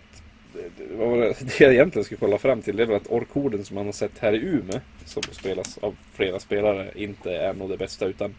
vad 0.98 1.10
var 1.10 1.18
det, 1.18 1.34
det 1.58 1.60
jag 1.60 1.74
egentligen 1.74 2.06
skulle 2.06 2.20
kolla 2.20 2.38
fram 2.38 2.62
till 2.62 2.76
det 2.76 2.84
är 2.84 2.88
väl 2.88 2.96
att 2.96 3.08
orkhorden 3.12 3.66
som 3.66 3.76
man 3.76 3.86
har 3.86 3.94
sett 3.94 4.20
här 4.20 4.34
i 4.34 4.38
Umeå 4.38 4.80
som 5.06 5.24
spelas 5.32 5.78
av 5.78 5.96
flera 6.14 6.40
spelare 6.40 6.92
inte 6.96 7.36
är 7.36 7.54
nog 7.54 7.70
det 7.70 7.78
bästa 7.78 8.06
utan 8.06 8.36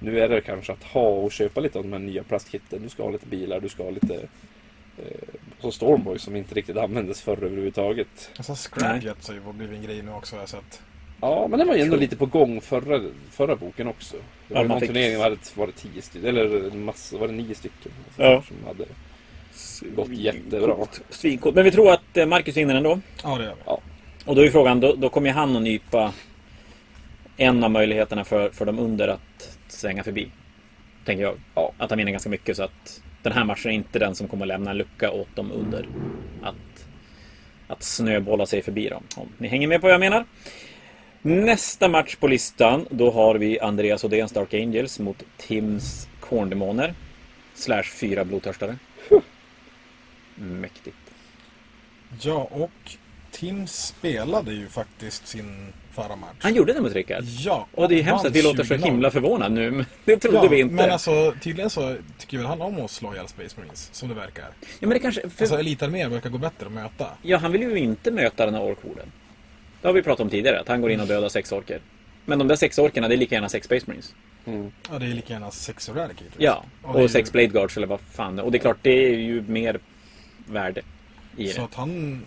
nu 0.00 0.20
är 0.20 0.28
det 0.28 0.40
kanske 0.40 0.72
att 0.72 0.82
ha 0.82 1.08
och 1.08 1.32
köpa 1.32 1.60
lite 1.60 1.78
av 1.78 1.84
de 1.84 1.92
här 1.92 2.00
nya 2.00 2.22
plastkitten. 2.22 2.82
Du 2.82 2.88
ska 2.88 3.02
ha 3.02 3.10
lite 3.10 3.26
bilar, 3.26 3.60
du 3.60 3.68
ska 3.68 3.82
ha 3.82 3.90
lite 3.90 4.14
eh, 4.98 5.28
så 5.60 5.72
Stormboy 5.72 6.18
som 6.18 6.36
inte 6.36 6.54
riktigt 6.54 6.76
användes 6.76 7.20
förr 7.20 7.44
överhuvudtaget. 7.44 8.30
Alltså 8.36 8.54
Scrapjets 8.54 9.28
har 9.28 9.34
ju 9.34 9.40
blivit 9.52 9.76
en 9.76 9.82
grej 9.82 10.02
nu 10.02 10.12
också 10.12 10.36
har 10.36 10.42
jag 10.42 10.48
sett. 10.48 10.82
Ja, 11.20 11.46
men 11.48 11.58
den 11.58 11.68
var 11.68 11.74
ju 11.74 11.82
ändå 11.82 11.96
lite 11.96 12.16
på 12.16 12.26
gång 12.26 12.60
förra, 12.60 13.00
förra 13.30 13.56
boken 13.56 13.88
också. 13.88 14.16
Det 14.16 14.22
Ja, 14.48 14.54
var 14.54 14.62
ju 14.62 14.68
man 14.68 14.74
någon 14.74 14.80
fick- 14.80 14.88
turnering 14.88 15.18
var 15.18 15.30
det, 15.30 15.56
var 15.56 15.66
det 15.66 15.72
tio 15.72 16.02
stycken, 16.02 16.28
eller 16.28 16.70
en 16.72 16.84
massa, 16.84 17.18
var 17.18 17.26
det 17.28 17.34
nio 17.34 17.54
stycken? 17.54 17.92
Ja. 18.16 18.42
Som 18.48 18.56
hade 18.66 18.84
gått 19.96 20.08
jättebra. 20.18 20.76
Svincoolt. 21.10 21.54
Men 21.54 21.64
vi 21.64 21.70
tror 21.70 21.90
att 21.92 22.16
eh, 22.16 22.26
Marcus 22.26 22.56
vinner 22.56 22.74
ändå. 22.74 23.00
Ja, 23.22 23.38
det 23.38 23.44
gör 23.44 23.54
vi. 23.66 23.72
Och 24.24 24.34
då 24.34 24.42
är 24.44 24.50
frågan, 24.50 24.80
då, 24.80 24.94
då 24.94 25.08
kommer 25.08 25.28
ju 25.28 25.34
han 25.34 25.56
att 25.56 25.62
nypa 25.62 26.12
en 27.36 27.64
av 27.64 27.70
möjligheterna 27.70 28.24
för, 28.24 28.50
för 28.50 28.64
dem 28.66 28.78
under 28.78 29.08
att 29.08 29.58
svänga 29.68 30.04
förbi. 30.04 30.28
Tänker 31.04 31.22
jag. 31.22 31.36
Ja. 31.54 31.72
Att 31.78 31.90
han 31.90 31.98
vinner 31.98 32.12
ganska 32.12 32.30
mycket 32.30 32.56
så 32.56 32.62
att 32.62 33.02
den 33.22 33.32
här 33.32 33.44
matchen 33.44 33.70
är 33.70 33.74
inte 33.74 33.98
den 33.98 34.14
som 34.14 34.28
kommer 34.28 34.44
att 34.44 34.48
lämna 34.48 34.70
en 34.70 34.76
lucka 34.76 35.10
åt 35.10 35.36
dem 35.36 35.52
under. 35.52 35.88
Att, 36.42 36.86
att 37.68 37.82
snöbolla 37.82 38.46
sig 38.46 38.62
förbi 38.62 38.88
dem. 38.88 39.02
Om 39.16 39.28
ni 39.38 39.48
hänger 39.48 39.68
med 39.68 39.80
på 39.80 39.86
vad 39.86 39.94
jag 39.94 40.00
menar. 40.00 40.24
Nästa 41.28 41.88
match 41.88 42.16
på 42.16 42.26
listan, 42.26 42.86
då 42.90 43.10
har 43.10 43.34
vi 43.34 43.60
Andreas 43.60 44.04
Odéns 44.04 44.32
Dark 44.32 44.54
Angels 44.54 44.98
mot 44.98 45.22
Tims 45.36 46.08
Korndemoner. 46.20 46.94
Slash 47.54 47.82
fyra 47.82 48.24
blodtörstare. 48.24 48.76
Mäktigt. 50.34 50.96
Ja, 52.20 52.48
och 52.50 52.70
Tim 53.30 53.66
spelade 53.66 54.52
ju 54.52 54.68
faktiskt 54.68 55.26
sin 55.26 55.72
förra 55.94 56.16
match. 56.16 56.36
Han 56.40 56.54
gjorde 56.54 56.72
det 56.72 56.80
mot 56.80 56.92
Rickard. 56.92 57.24
Ja, 57.24 57.66
Och 57.74 57.88
det 57.88 57.94
är 57.98 58.02
hemskt 58.02 58.24
att 58.26 58.36
vi 58.36 58.42
låter 58.42 58.64
så 58.64 58.74
20-0. 58.74 58.84
himla 58.84 59.10
förvånade 59.10 59.54
nu. 59.54 59.70
men 59.70 59.86
Det 60.04 60.16
trodde 60.16 60.36
Ja, 60.38 60.48
vi 60.48 60.60
inte. 60.60 60.74
men 60.74 60.90
alltså 60.90 61.34
tydligen 61.42 61.70
så 61.70 61.96
tycker 62.18 62.38
väl 62.38 62.46
han 62.46 62.62
om 62.62 62.84
att 62.84 62.90
slå 62.90 63.12
ihjäl 63.14 63.28
Space 63.28 63.54
Marines, 63.58 63.88
som 63.92 64.08
det 64.08 64.14
verkar. 64.14 64.44
ja, 64.60 64.66
men 64.80 64.90
det 64.90 64.98
kanske... 64.98 65.20
För, 65.30 65.42
Alltså 65.44 65.58
elitarméer 65.58 66.08
verkar 66.08 66.30
gå 66.30 66.38
bättre 66.38 66.66
att 66.66 66.72
möta. 66.72 67.06
ja, 67.22 67.36
han 67.38 67.52
vill 67.52 67.62
ju 67.62 67.78
inte 67.78 68.10
möta 68.10 68.44
den 68.46 68.54
här 68.54 68.62
orkhorden. 68.62 69.12
Det 69.82 69.88
har 69.88 69.92
vi 69.92 70.02
pratat 70.02 70.20
om 70.20 70.30
tidigare, 70.30 70.60
att 70.60 70.68
han 70.68 70.80
går 70.80 70.90
in 70.90 71.00
och 71.00 71.06
dödar 71.06 71.28
sex 71.28 71.52
orker. 71.52 71.80
Men 72.24 72.38
de 72.38 72.48
där 72.48 72.56
sex 72.56 72.78
orkerna, 72.78 73.08
det 73.08 73.14
är 73.14 73.18
lika 73.18 73.34
gärna 73.34 73.48
sex 73.48 73.66
Space 73.66 73.84
Marines. 73.86 74.14
Mm. 74.46 74.72
Ja, 74.90 74.98
det 74.98 75.06
är 75.06 75.08
lika 75.14 75.32
gärna 75.32 75.50
sex 75.50 75.88
Eradicators. 75.88 76.34
Ja, 76.38 76.64
det 76.82 76.88
och, 76.88 76.98
är 76.98 77.02
ju- 77.02 77.08
sex 77.08 77.32
Blade 77.32 77.46
Guards 77.48 77.76
eller 77.76 77.86
vad 77.86 78.00
fan. 78.00 78.38
Och 78.38 78.52
det 78.52 78.58
är 78.58 78.60
klart, 78.60 78.78
det 78.82 78.90
är 79.14 79.18
ju 79.18 79.42
mer 79.42 79.78
värde 80.46 80.82
i 81.36 81.48
Så 81.48 81.58
det. 81.58 81.64
att 81.64 81.74
han... 81.74 82.26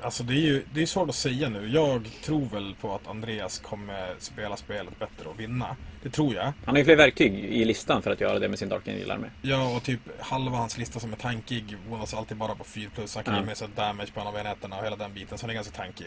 Alltså 0.00 0.22
det 0.22 0.32
är 0.34 0.40
ju 0.40 0.62
det 0.74 0.82
är 0.82 0.86
svårt 0.86 1.08
att 1.08 1.14
säga 1.14 1.48
nu. 1.48 1.68
Jag 1.68 2.08
tror 2.24 2.44
väl 2.44 2.74
på 2.80 2.94
att 2.94 3.06
Andreas 3.08 3.58
kommer 3.58 4.14
spela 4.18 4.56
spelet 4.56 4.98
bättre 4.98 5.28
och 5.28 5.40
vinna. 5.40 5.76
Det 6.02 6.10
tror 6.10 6.34
jag. 6.34 6.44
Han 6.44 6.52
har 6.66 6.76
ju 6.78 6.84
fler 6.84 6.96
verktyg 6.96 7.34
i 7.34 7.64
listan 7.64 8.02
för 8.02 8.10
att 8.10 8.20
göra 8.20 8.38
det 8.38 8.48
med 8.48 8.58
sin 8.58 8.68
Dark 8.68 8.88
Angel-armé. 8.88 9.26
Ja, 9.42 9.76
och 9.76 9.82
typ 9.82 10.00
halva 10.20 10.56
hans 10.56 10.78
lista 10.78 11.00
som 11.00 11.12
är 11.12 11.16
tankig 11.16 11.76
bonus 11.90 12.14
alltid 12.14 12.36
bara 12.36 12.54
på 12.54 12.64
4 12.64 12.90
plus. 12.94 13.14
Han 13.14 13.24
kan 13.24 13.36
ge 13.36 13.42
med 13.44 13.56
sig 13.56 13.68
damage 13.76 14.12
på 14.14 14.20
en 14.20 14.26
av 14.26 14.36
enheterna 14.36 14.78
och 14.78 14.84
hela 14.84 14.96
den 14.96 15.14
biten, 15.14 15.38
så 15.38 15.42
han 15.42 15.50
är 15.50 15.54
ganska 15.54 15.76
tankig. 15.76 16.06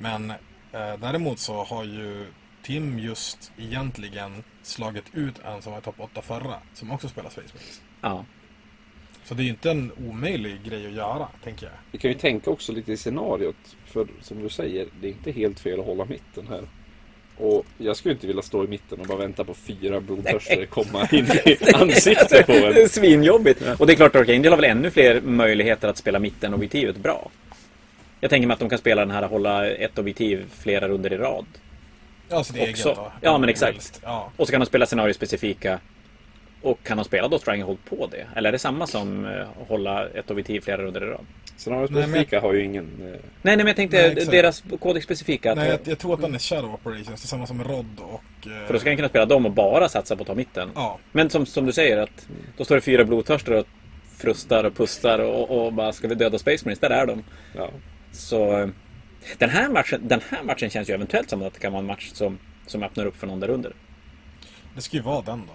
Men 0.00 0.30
eh, 0.30 0.36
däremot 1.00 1.38
så 1.38 1.64
har 1.64 1.84
ju 1.84 2.26
Tim 2.62 2.98
just 2.98 3.52
egentligen 3.58 4.44
slagit 4.62 5.04
ut 5.14 5.34
en 5.44 5.62
som 5.62 5.72
var 5.72 5.78
i 5.78 5.82
topp 5.82 5.94
8 5.98 6.22
förra, 6.22 6.54
som 6.74 6.90
också 6.92 7.08
spelar 7.08 7.30
Space 7.30 7.48
Marines. 7.54 7.82
Ja. 8.00 8.24
Så 9.24 9.34
det 9.34 9.42
är 9.42 9.44
ju 9.44 9.50
inte 9.50 9.70
en 9.70 9.92
omöjlig 10.08 10.62
grej 10.64 10.86
att 10.86 10.92
göra, 10.92 11.28
tänker 11.44 11.66
jag. 11.66 11.72
Vi 11.92 11.98
kan 11.98 12.10
ju 12.10 12.18
tänka 12.18 12.50
också 12.50 12.72
lite 12.72 12.92
i 12.92 12.96
scenariot. 12.96 13.76
För 13.86 14.06
som 14.20 14.42
du 14.42 14.48
säger, 14.48 14.88
det 15.00 15.06
är 15.06 15.10
inte 15.10 15.32
helt 15.32 15.60
fel 15.60 15.80
att 15.80 15.86
hålla 15.86 16.04
mitten 16.04 16.46
här. 16.48 16.62
Och 17.36 17.66
jag 17.78 17.96
skulle 17.96 18.14
inte 18.14 18.26
vilja 18.26 18.42
stå 18.42 18.64
i 18.64 18.68
mitten 18.68 19.00
och 19.00 19.06
bara 19.06 19.18
vänta 19.18 19.44
på 19.44 19.54
fyra 19.54 20.00
blodtörster 20.00 20.66
komma 20.66 21.08
in 21.12 21.26
i 21.44 21.72
ansiktet 21.74 22.46
på 22.46 22.52
Det 22.52 22.58
är 22.58 22.82
en. 22.82 22.88
svinjobbigt. 22.88 23.62
Och 23.78 23.86
det 23.86 23.92
är 23.92 23.96
klart, 23.96 24.12
Dark 24.12 24.28
Angel 24.28 24.52
har 24.52 24.56
väl 24.56 24.70
ännu 24.70 24.90
fler 24.90 25.20
möjligheter 25.20 25.88
att 25.88 25.96
spela 25.96 26.18
mitten 26.18 26.54
objektivet 26.54 26.96
bra. 26.96 27.30
Jag 28.20 28.30
tänker 28.30 28.46
mig 28.48 28.52
att 28.54 28.60
de 28.60 28.68
kan 28.68 28.78
spela 28.78 29.00
den 29.00 29.10
här 29.10 29.22
hålla 29.22 29.66
ett 29.70 29.98
objektiv 29.98 30.46
flera 30.58 30.88
runder 30.88 31.12
i 31.12 31.16
rad. 31.16 31.46
Ja, 32.28 32.44
sitt 32.44 32.56
eget 32.56 32.84
då. 32.84 33.12
Ja, 33.20 33.38
men 33.38 33.48
exakt. 33.48 34.00
Ja. 34.04 34.30
Och 34.36 34.46
så 34.46 34.50
kan 34.52 34.60
de 34.60 34.66
spela 34.66 34.86
scenariospecifika. 34.86 35.80
Och 36.62 36.82
kan 36.82 36.96
de 36.96 37.04
spela 37.04 37.28
då 37.28 37.38
Stranglehold 37.38 37.78
på 37.84 38.06
det? 38.06 38.26
Eller 38.36 38.48
är 38.48 38.52
det 38.52 38.58
samma 38.58 38.86
som 38.86 39.24
eh, 39.26 39.46
hålla 39.68 40.08
ett 40.08 40.30
objektiv 40.30 40.60
flera 40.60 40.82
runder 40.82 41.02
i 41.02 41.06
rad? 41.06 41.26
Scenariospecifika 41.56 42.40
har 42.40 42.54
ju 42.54 42.64
ingen... 42.64 42.84
eh, 43.00 43.06
Nej, 43.06 43.20
nej 43.42 43.56
men 43.56 43.66
jag 43.66 43.76
tänkte 43.76 44.14
Nej, 44.16 44.26
deras 44.26 44.62
kodex-specifika. 44.80 45.54
Nej, 45.54 45.66
jag, 45.66 45.74
Att, 45.74 45.86
jag 45.86 45.98
tror 45.98 46.14
att 46.14 46.20
den 46.20 46.34
är 46.34 46.38
Shadow 46.38 46.74
Operations 46.74 47.20
tillsammans 47.20 47.52
med 47.52 47.66
Rod 47.66 47.86
och... 47.98 48.46
eh, 48.50 48.66
för 48.66 48.72
då 48.72 48.78
ska 48.80 48.90
han 48.90 48.96
kunna 48.96 49.08
spela 49.08 49.26
dem 49.26 49.46
och 49.46 49.52
bara 49.52 49.88
satsa 49.88 50.16
på 50.16 50.22
att 50.22 50.26
ta 50.26 50.34
mitten. 50.34 50.70
Ja, 50.74 50.98
Men 51.12 51.30
som, 51.30 51.46
som 51.46 51.66
du 51.66 51.72
säger, 51.72 51.96
att 51.98 52.28
då 52.56 52.64
står 52.64 52.74
det 52.74 52.80
fyra 52.80 53.04
blodtörstar 53.04 53.52
och 53.52 53.66
frustar 54.18 54.64
och 54.64 54.76
pustar 54.76 55.18
och, 55.18 55.66
och 55.66 55.72
bara 55.72 55.92
ska 55.92 56.08
vi 56.08 56.14
döda 56.14 56.38
Space 56.38 56.64
Marines? 56.64 56.78
Där 56.78 56.90
är 56.90 57.06
de. 57.06 57.24
Ja. 57.56 57.70
Så 58.12 58.70
den 59.38 59.50
här, 59.50 59.68
matchen, 59.68 60.00
den 60.08 60.20
här 60.30 60.42
matchen 60.42 60.70
känns 60.70 60.90
ju 60.90 60.94
eventuellt 60.94 61.30
som 61.30 61.42
att 61.42 61.54
det 61.54 61.60
kan 61.60 61.72
vara 61.72 61.80
en 61.80 61.86
match 61.86 62.10
som, 62.12 62.38
som 62.66 62.82
öppnar 62.82 63.06
upp 63.06 63.16
för 63.16 63.26
någon 63.26 63.40
där 63.40 63.50
under. 63.50 63.72
det 64.74 64.80
ska 64.82 64.96
ju 64.96 65.02
vara 65.02 65.22
den 65.22 65.42
då. 65.46 65.52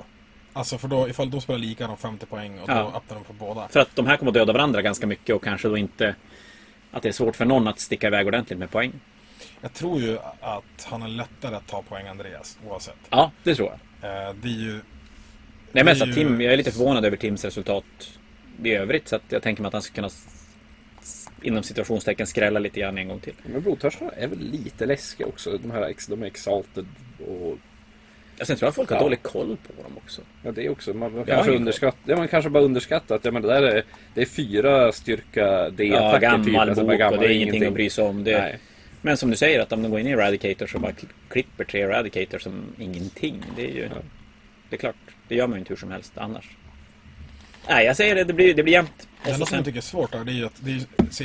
Alltså 0.53 0.77
för 0.77 0.87
då, 0.87 1.09
ifall 1.09 1.29
de 1.29 1.41
spelar 1.41 1.59
lika 1.59 1.87
de 1.87 1.97
50 1.97 2.25
poäng 2.25 2.59
och 2.59 2.69
Ja. 2.69 2.73
då 2.91 2.97
öppnar 2.97 3.15
de 3.15 3.23
för 3.25 3.33
båda. 3.33 3.67
För 3.67 3.79
att 3.79 3.95
de 3.95 4.05
här 4.07 4.17
kommer 4.17 4.29
att 4.29 4.33
döda 4.33 4.53
varandra 4.53 4.81
ganska 4.81 5.07
mycket 5.07 5.35
och 5.35 5.43
kanske 5.43 5.67
då 5.67 5.77
inte 5.77 6.15
att 6.91 7.03
det 7.03 7.09
är 7.09 7.13
svårt 7.13 7.35
för 7.35 7.45
någon 7.45 7.67
att 7.67 7.79
sticka 7.79 8.07
iväg 8.07 8.27
ordentligt 8.27 8.59
med 8.59 8.71
poäng. 8.71 8.91
Jag 9.61 9.73
tror 9.73 10.01
ju 10.01 10.17
att 10.41 10.83
han 10.89 11.01
är 11.01 11.07
lättare 11.07 11.55
att 11.55 11.67
ta 11.67 11.81
poäng 11.81 12.07
Andreas, 12.07 12.57
oavsett. 12.67 12.95
Ja, 13.09 13.31
det 13.43 13.55
tror 13.55 13.69
jag. 14.01 14.27
Eh, 14.27 14.33
det 14.41 14.47
är 14.47 14.51
ju... 14.51 14.79
Det 15.71 15.79
är 15.79 15.89
att 15.89 16.07
ju- 16.07 16.13
Tim, 16.13 16.41
jag 16.41 16.53
är 16.53 16.57
lite 16.57 16.71
förvånad 16.71 17.05
över 17.05 17.17
Tims 17.17 17.45
resultat 17.45 17.83
i 18.63 18.71
övrigt. 18.71 19.07
Så 19.07 19.15
att 19.15 19.21
jag 19.29 19.41
tänker 19.43 19.61
mig 19.61 19.67
att 19.67 19.73
han 19.73 19.81
ska 19.81 19.93
kunna 19.95 20.09
inom 21.43 21.63
situationstecken 21.63 22.27
skrälla 22.27 22.59
lite 22.59 22.79
grann 22.79 22.97
en 22.97 23.07
gång 23.07 23.19
till. 23.19 23.33
Men 23.45 23.61
blodtörstarna 23.61 24.11
är 24.11 24.27
väl 24.27 24.39
lite 24.39 24.85
läskiga 24.85 25.27
också. 25.27 25.57
De 25.57 25.71
här 25.71 25.93
de 26.09 26.23
är 26.23 26.27
exalted 26.27 26.85
och... 27.27 27.57
Jag 28.37 28.47
sen 28.47 28.57
tror 28.57 28.67
jag 28.67 28.75
folk 28.75 28.89
har 28.89 28.97
Ja. 28.97 29.03
dålig 29.03 29.23
koll 29.23 29.57
på 29.67 29.83
dem 29.83 29.97
också. 29.97 30.21
Ja, 30.43 30.51
det 30.51 30.65
är 30.65 30.69
också... 30.69 30.93
Man, 30.93 31.15
man 31.15 31.25
kanske 31.25 31.51
underskattar... 31.51 31.99
Ja, 32.05 32.15
man 32.17 32.27
kanske 32.27 32.49
bara 32.49 32.63
underskattar 32.63 33.15
att 33.15 33.25
ja, 33.25 33.31
men 33.31 33.41
det 33.41 33.47
där 33.47 33.61
är... 33.63 33.83
Det 34.13 34.21
är 34.21 34.25
fyra 34.25 34.91
styrka 34.91 35.69
D-attacker 35.69 35.85
Ja, 36.13 36.17
gammal 36.19 36.45
typ. 36.45 36.57
Alltså, 36.57 36.85
bok 36.85 36.97
gammal, 36.97 37.13
och 37.13 37.19
det 37.23 37.27
är 37.33 37.35
ingenting 37.35 37.65
att 37.65 37.73
bry 37.73 37.89
sig 37.89 38.03
om. 38.05 38.23
Det, 38.23 38.41
Nej. 38.41 38.59
men 39.01 39.17
som 39.17 39.29
du 39.29 39.35
säger, 39.35 39.59
att 39.59 39.71
om 39.71 39.81
de 39.83 39.91
går 39.91 39.99
in 39.99 40.07
i 40.07 40.11
Eradicator 40.11 40.67
så 40.67 40.79
bara 40.79 40.91
kl- 40.91 41.09
klipper 41.29 41.63
tre 41.63 41.81
Eradicator 41.81 42.37
som 42.39 42.63
ingenting. 42.79 43.43
Det 43.55 43.63
är 43.65 43.75
ju... 43.75 43.81
Ja. 43.83 44.01
Det 44.69 44.75
är 44.75 44.79
klart, 44.79 44.95
det 45.27 45.35
gör 45.35 45.47
man 45.47 45.55
ju 45.55 45.59
inte 45.59 45.69
hur 45.73 45.77
som 45.77 45.91
helst 45.91 46.13
annars. 46.17 46.57
Nej, 47.69 47.85
jag 47.85 47.97
säger 47.97 48.15
det, 48.15 48.23
det 48.23 48.33
blir, 48.33 48.53
det 48.53 48.63
blir 48.63 48.73
jämnt. 48.73 49.07
Det 49.23 49.31
enda 49.31 49.33
som 49.33 49.39
jag 49.41 49.47
sen, 49.47 49.63
tycker 49.63 49.77
är 49.77 49.81
svårt 49.81 50.11
där, 50.11 50.23
det 50.23 50.31
är 50.31 50.33
ju 50.33 50.45
att 50.45 50.59
det 50.59 50.71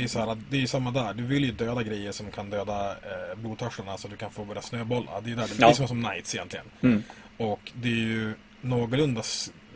är, 0.03 0.07
så 0.07 0.19
här, 0.19 0.27
att 0.31 0.37
det 0.49 0.61
är 0.63 0.67
samma 0.67 0.91
där. 0.91 1.13
Du 1.13 1.23
vill 1.23 1.45
ju 1.45 1.51
döda 1.51 1.83
grejer 1.83 2.11
som 2.11 2.31
kan 2.31 2.49
döda 2.49 2.91
eh, 2.91 3.37
blodtörstarna 3.37 3.97
så 3.97 4.07
du 4.07 4.15
kan 4.17 4.31
få 4.31 4.45
börja 4.45 4.61
snöbolla. 4.61 5.21
Det 5.21 5.31
är 5.31 5.35
där, 5.35 5.47
det 5.47 5.63
är 5.63 5.67
Ja. 5.67 5.73
som, 5.73 5.87
som 5.87 6.03
Knights 6.03 6.35
egentligen. 6.35 6.65
Mm. 6.81 7.03
Och 7.37 7.71
det 7.73 7.87
är 7.87 7.93
ju 7.93 8.33
någorlunda, 8.61 9.21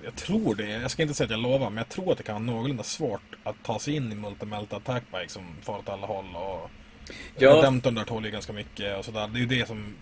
jag 0.04 0.16
tror 0.16 0.56
det, 0.56 0.68
jag 0.68 0.92
ska 0.92 1.02
inte 1.02 1.14
säga 1.14 1.26
att 1.26 1.32
jag 1.32 1.40
lovar, 1.40 1.70
men 1.70 1.78
jag 1.78 1.90
tror 1.90 2.12
att 2.12 2.18
det 2.18 2.24
kan 2.24 2.36
vara 2.36 2.44
någorlunda 2.56 2.84
svårt 2.84 3.36
att 3.44 3.56
ta 3.64 3.80
sig 3.80 3.96
in 3.96 4.12
i 4.12 4.16
Multimelt 4.16 4.74
Attack 4.74 5.04
Bike 5.12 5.30
som 5.30 5.44
far 5.62 5.78
åt 5.80 5.90
alla 5.90 6.08
håll. 6.08 6.36
Och 6.36 6.70
Ja. 7.38 7.50
Redemptorn 7.56 7.96
där 7.96 8.04
tål 8.04 8.26
ju 8.26 8.32
ganska 8.32 8.54
mycket 8.54 8.98
och 8.98 9.06
sådär. 9.06 9.28
Det 9.28 9.38
är 9.38 9.40
ju 9.40 9.46
det 9.46 9.68
som 9.68 9.96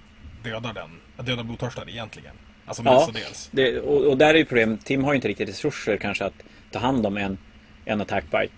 dödar 0.43 0.73
den. 0.73 0.89
Att 1.17 1.25
döda 1.25 1.43
blodtörstar 1.43 1.89
egentligen. 1.89 2.35
Alltså 2.71 2.83
Ja. 2.83 2.93
mestadels. 2.93 3.49
det, 3.51 3.79
och, 3.79 4.07
och 4.07 4.17
där 4.17 4.33
är 4.33 4.37
ju 4.37 4.45
problemet, 4.45 4.85
Tim 4.85 5.03
har 5.03 5.13
ju 5.13 5.15
inte 5.15 5.27
riktigt 5.27 5.49
resurser 5.49 5.97
kanske 5.97 6.25
att 6.25 6.43
ta 6.71 6.79
hand 6.79 7.05
om 7.05 7.17
en, 7.17 7.37
en 7.85 8.01
attackbike. 8.01 8.53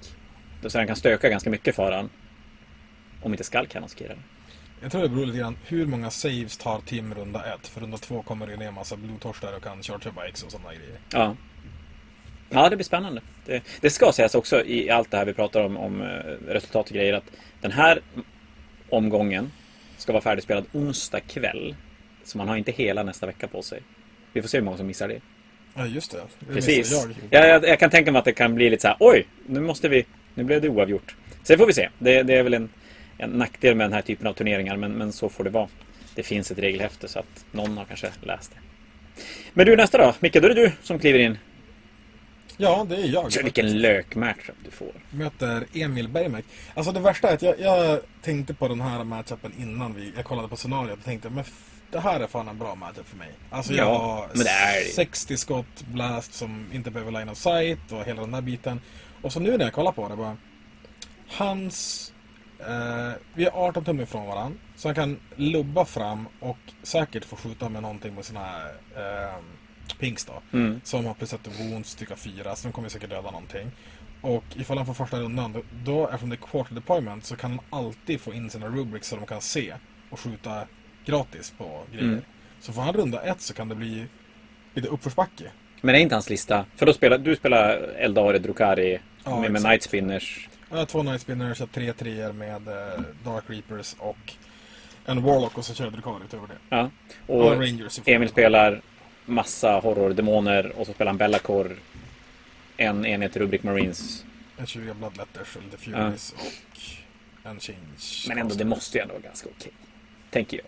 Så 0.66 0.78
han 0.78 0.88
kan 0.88 0.96
stöka 0.96 1.30
ganska 1.30 1.50
mycket 1.50 1.76
för 1.76 1.92
han. 1.92 2.10
Om 3.22 3.34
inte 3.34 3.44
Skall 3.44 3.68
kan 3.68 3.82
den. 3.98 4.18
Jag 4.82 4.92
tror 4.92 5.02
det 5.02 5.10
beror 5.10 5.26
lite 5.26 5.38
grann 5.38 5.58
hur 5.66 5.86
många 5.86 6.10
saves 6.10 6.58
tar 6.58 6.82
Tim 6.86 7.14
runda 7.14 7.54
ett. 7.54 7.68
För 7.68 7.82
runda 7.82 7.98
två 7.98 8.22
kommer 8.22 8.48
det 8.48 8.58
ner 8.58 8.68
en 8.68 8.74
massa 8.74 8.96
blodtorstar 8.96 9.56
och 9.58 9.64
kan 9.64 9.84
charge 9.84 10.12
bikes 10.26 10.44
och 10.44 10.52
sådana 10.52 10.74
grejer. 10.74 10.98
Ja. 11.12 11.36
Ja, 12.50 12.70
det 12.70 12.76
blir 12.76 12.86
spännande. 12.86 13.22
Det, 13.46 13.64
det 13.82 13.90
ska 13.90 14.12
sägas 14.12 14.36
också 14.36 14.66
i 14.66 14.90
allt 14.90 15.12
det 15.12 15.18
här 15.18 15.26
vi 15.26 15.34
pratar 15.34 15.62
om, 15.62 15.78
om 15.78 16.02
eh, 16.02 16.08
resultat 16.48 16.88
och 16.88 16.96
grejer 16.96 17.14
att 17.14 17.32
den 17.62 17.72
här 17.72 18.02
omgången 18.90 19.52
ska 19.98 20.12
vara 20.12 20.24
färdigspelad 20.24 20.66
onsdag 20.72 21.20
kväll. 21.20 21.76
Så 22.24 22.38
man 22.38 22.48
har 22.48 22.56
inte 22.58 22.72
hela 22.72 23.04
nästa 23.04 23.26
vecka 23.26 23.48
på 23.48 23.62
sig. 23.62 23.82
Vi 24.34 24.42
får 24.42 24.50
se 24.50 24.58
hur 24.58 24.66
många 24.66 24.78
som 24.78 24.88
missar 24.88 25.08
det. 25.08 25.22
Ja, 25.74 25.86
just 25.86 26.12
det. 26.12 26.18
det 26.40 26.54
Precis. 26.54 26.92
Jag. 26.92 27.16
Jag, 27.30 27.50
jag, 27.50 27.70
jag 27.70 27.80
kan 27.80 27.90
tänka 27.90 28.12
mig 28.12 28.20
att 28.20 28.26
det 28.26 28.34
kan 28.34 28.56
bli 28.56 28.70
lite 28.70 28.82
så 28.82 28.88
här, 28.88 28.98
oj, 29.00 29.28
nu 29.46 29.60
måste 29.60 29.90
vi, 29.90 30.06
nu 30.34 30.44
blev 30.44 30.62
det 30.62 30.70
oavgjort. 30.70 31.16
Sen 31.44 31.58
får 31.58 31.66
vi 31.66 31.74
se. 31.74 31.90
Det, 32.00 32.24
det 32.24 32.34
är 32.36 32.44
väl 32.44 32.54
en, 32.54 32.70
en 33.18 33.30
nackdel 33.30 33.76
med 33.76 33.86
den 33.86 33.94
här 33.94 34.02
typen 34.02 34.28
av 34.28 34.34
turneringar, 34.34 34.78
men, 34.78 34.92
men 34.92 35.12
så 35.12 35.30
får 35.30 35.44
det 35.44 35.50
vara. 35.50 35.68
Det 36.16 36.24
finns 36.24 36.52
ett 36.52 36.60
regelhäfte 36.60 37.08
så 37.08 37.20
att 37.20 37.46
någon 37.52 37.78
har 37.78 37.86
kanske 37.86 38.12
läst 38.22 38.52
det. 38.52 38.58
Men 39.54 39.66
du 39.66 39.76
nästa 39.76 39.98
då, 39.98 40.14
Micke, 40.20 40.34
då 40.34 40.40
är 40.40 40.50
det 40.50 40.62
du 40.62 40.72
som 40.84 41.00
kliver 41.00 41.20
in. 41.20 41.38
Ja, 42.58 42.86
det 42.90 42.96
är 42.96 43.08
jag. 43.08 43.34
Så 43.34 43.44
vilken 43.44 43.82
lökmatchup 43.82 44.56
du 44.66 44.72
får. 44.72 44.92
möter 45.10 45.66
Emil 45.74 46.10
Bergmark. 46.10 46.46
Alltså 46.74 46.92
det 46.92 47.00
värsta 47.00 47.30
är 47.30 47.34
att 47.34 47.42
jag, 47.42 47.60
jag 47.60 48.00
tänkte 48.22 48.54
på 48.54 48.68
den 48.68 48.82
här 48.82 49.04
matchupen 49.04 49.52
innan 49.60 49.94
vi, 49.94 50.14
jag 50.16 50.26
kollade 50.26 50.48
på 50.48 50.56
scenariot 50.56 50.98
och 50.98 51.06
tänkte 51.06 51.30
men 51.30 51.44
det 51.94 52.00
här 52.00 52.20
är 52.20 52.28
fan 52.28 52.48
en 52.48 52.58
bra 52.58 52.76
matchup 52.76 53.08
för 53.08 53.18
mig. 53.18 53.32
Alltså 53.50 53.74
jag 53.74 53.88
Ja, 53.88 53.98
har 53.98 54.24
är 54.42 54.84
det. 54.84 54.94
60 54.94 55.38
skott 55.38 55.82
blast 55.88 56.34
som 56.34 56.70
inte 56.74 56.92
behöver 56.92 57.12
line 57.12 57.30
of 57.30 57.38
sight 57.38 57.92
och 57.92 58.04
hela 58.06 58.22
den 58.22 58.32
där 58.32 58.42
biten. 58.42 58.82
Och 59.22 59.34
så 59.34 59.40
nu 59.40 59.58
när 59.58 59.66
jag 59.66 59.74
kollar 59.74 59.92
på 59.92 60.10
det 60.10 60.16
bara. 60.16 60.38
Hans... 61.28 62.10
Eh, 62.60 63.12
vi 63.34 63.46
är 63.46 63.52
18 63.54 63.84
tum 63.84 64.00
ifrån 64.00 64.28
varandra. 64.28 64.58
Så 64.76 64.88
han 64.88 64.96
kan 64.96 65.20
lubba 65.36 65.86
fram 65.86 66.28
och 66.40 66.58
säkert 66.84 67.26
få 67.26 67.36
skjuta 67.36 67.70
med 67.70 67.82
någonting 67.82 68.16
med 68.16 68.26
sina 68.26 68.62
eh, 68.96 69.38
pinks 70.00 70.26
då. 70.26 70.42
Mm. 70.58 70.82
Som 70.84 71.06
har 71.06 71.14
plus 71.14 71.34
ett 71.34 71.60
wounds, 71.60 71.90
styrka 71.90 72.16
4, 72.16 72.56
så 72.56 72.68
de 72.68 72.72
kommer 72.74 72.90
säkert 72.90 73.10
döda 73.10 73.32
någonting. 73.32 73.72
Och 74.22 74.44
ifall 74.56 74.78
han 74.78 74.86
får 74.86 74.94
första 74.94 75.20
rundan, 75.20 75.54
då, 75.54 75.62
då 75.84 76.06
eftersom 76.08 76.30
det 76.30 76.36
är 76.36 76.48
quarter 76.52 76.76
deployment 76.76 77.26
så 77.26 77.36
kan 77.36 77.52
han 77.52 77.80
alltid 77.86 78.22
få 78.22 78.34
in 78.34 78.50
sina 78.50 78.68
rubrics 78.68 79.08
så 79.08 79.16
de 79.16 79.26
kan 79.26 79.42
se 79.42 79.74
och 80.10 80.20
skjuta 80.20 80.68
gratis 81.06 81.54
på 81.58 81.82
grejer. 81.92 82.06
Mm. 82.06 82.22
Så 82.60 82.74
får 82.74 82.82
han 82.82 82.94
runda 82.94 83.22
ett 83.22 83.42
så 83.42 83.54
kan 83.54 83.70
det 83.70 83.76
bli 83.76 84.06
lite 84.74 84.88
uppförsbacke. 84.88 85.52
Men 85.82 85.96
är 85.96 86.00
inte 86.00 86.16
hans 86.16 86.30
lista... 86.30 86.66
För 86.76 86.86
då 86.86 86.94
spelar, 86.94 87.18
du 87.18 87.36
spelar 87.36 87.78
Eldare 87.98 88.40
Drukari 88.40 89.00
Ja, 89.24 89.42
med, 89.42 89.52
med. 89.52 89.64
Night 89.64 89.84
Spinners. 89.84 90.50
Jag 90.70 90.78
har 90.78 90.86
två 90.86 91.04
Night 91.04 91.22
Spinners, 91.22 91.60
jag 91.60 91.68
har 91.68 91.74
tre 91.74 91.94
treor 91.94 92.34
med 92.34 92.68
eh, 92.68 93.02
Dark 93.26 93.44
Reapers 93.48 93.96
och 94.00 94.34
en 95.06 95.24
Warlock 95.24 95.58
och 95.58 95.66
så 95.66 95.74
kör 95.74 95.84
jag 95.84 95.94
Drukari 95.94 96.24
utöver 96.26 96.48
det. 96.48 96.54
Ja. 96.70 96.90
Och, 97.28 97.46
Och 97.46 97.52
Rangers. 97.52 98.00
Emil 98.06 98.30
spelar 98.30 98.82
massa 99.26 99.80
horror-demoner 99.80 100.72
och 100.80 100.88
så 100.88 100.94
spelar 100.94 101.10
han 101.10 101.18
Bellacor. 101.18 101.78
En 102.78 103.06
enhet 103.06 103.38
Rubrik 103.38 103.64
Marines. 103.64 104.26
En 104.58 104.66
20 104.66 104.94
Bloodletters 104.94 105.56
och 105.56 105.64
lite 105.64 105.78
Furies 105.78 106.32
och 106.32 106.80
en 107.50 107.60
Change. 107.60 108.28
Men 108.28 108.38
ändå, 108.38 108.56
det 108.56 108.66
måste 108.66 108.98
ju 108.98 109.02
ändå 109.02 109.14
vara 109.14 109.24
ganska 109.24 109.50
okej. 109.58 109.72
Tänker 110.30 110.58
jag. 110.58 110.66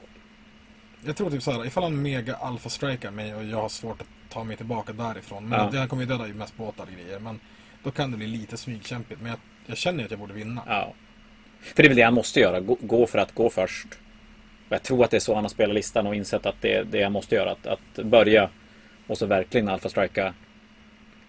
Jag 1.05 1.15
tror 1.15 1.29
typ 1.31 1.43
såhär, 1.43 1.65
ifall 1.65 1.83
han 1.83 2.01
mega 2.01 2.35
alpha 2.35 2.69
strikar 2.69 3.11
mig 3.11 3.35
och 3.35 3.43
jag 3.43 3.61
har 3.61 3.69
svårt 3.69 4.01
att 4.01 4.07
ta 4.29 4.43
mig 4.43 4.57
tillbaka 4.57 4.93
därifrån. 4.93 5.49
Men 5.49 5.59
Ja. 5.73 5.79
han 5.79 5.87
kommer 5.87 6.03
ju 6.03 6.09
döda 6.09 6.27
ju 6.27 6.33
mest 6.33 6.57
båtar 6.57 6.83
och 6.83 6.89
grejer. 6.91 7.19
Men 7.19 7.39
då 7.83 7.91
kan 7.91 8.11
det 8.11 8.17
bli 8.17 8.27
lite 8.27 8.57
smygkämpigt. 8.57 9.21
Men 9.21 9.29
jag, 9.29 9.39
jag 9.65 9.77
känner 9.77 10.05
att 10.05 10.11
jag 10.11 10.19
borde 10.19 10.33
vinna. 10.33 10.61
Ja. 10.67 10.93
För 11.61 11.75
det 11.83 11.87
är 11.87 11.89
väl 11.89 11.97
det 11.97 12.03
han 12.03 12.13
måste 12.13 12.39
göra. 12.39 12.59
Gå, 12.59 12.77
gå 12.81 13.07
för 13.07 13.17
att 13.17 13.35
gå 13.35 13.49
först. 13.49 13.87
Och 14.67 14.71
jag 14.71 14.83
tror 14.83 15.03
att 15.03 15.11
det 15.11 15.17
är 15.17 15.21
så 15.21 15.35
han 15.35 15.43
har 15.43 15.49
spelat 15.49 15.75
listan 15.75 16.07
och 16.07 16.15
insett 16.15 16.45
att 16.45 16.55
det 16.61 16.73
är 16.73 16.83
det 16.83 16.97
jag 16.99 17.11
måste 17.11 17.35
göra. 17.35 17.51
Att, 17.51 17.67
att 17.67 18.05
börja 18.05 18.49
och 19.07 19.17
så 19.17 19.25
verkligen 19.25 19.67
alfa-strika. 19.69 20.33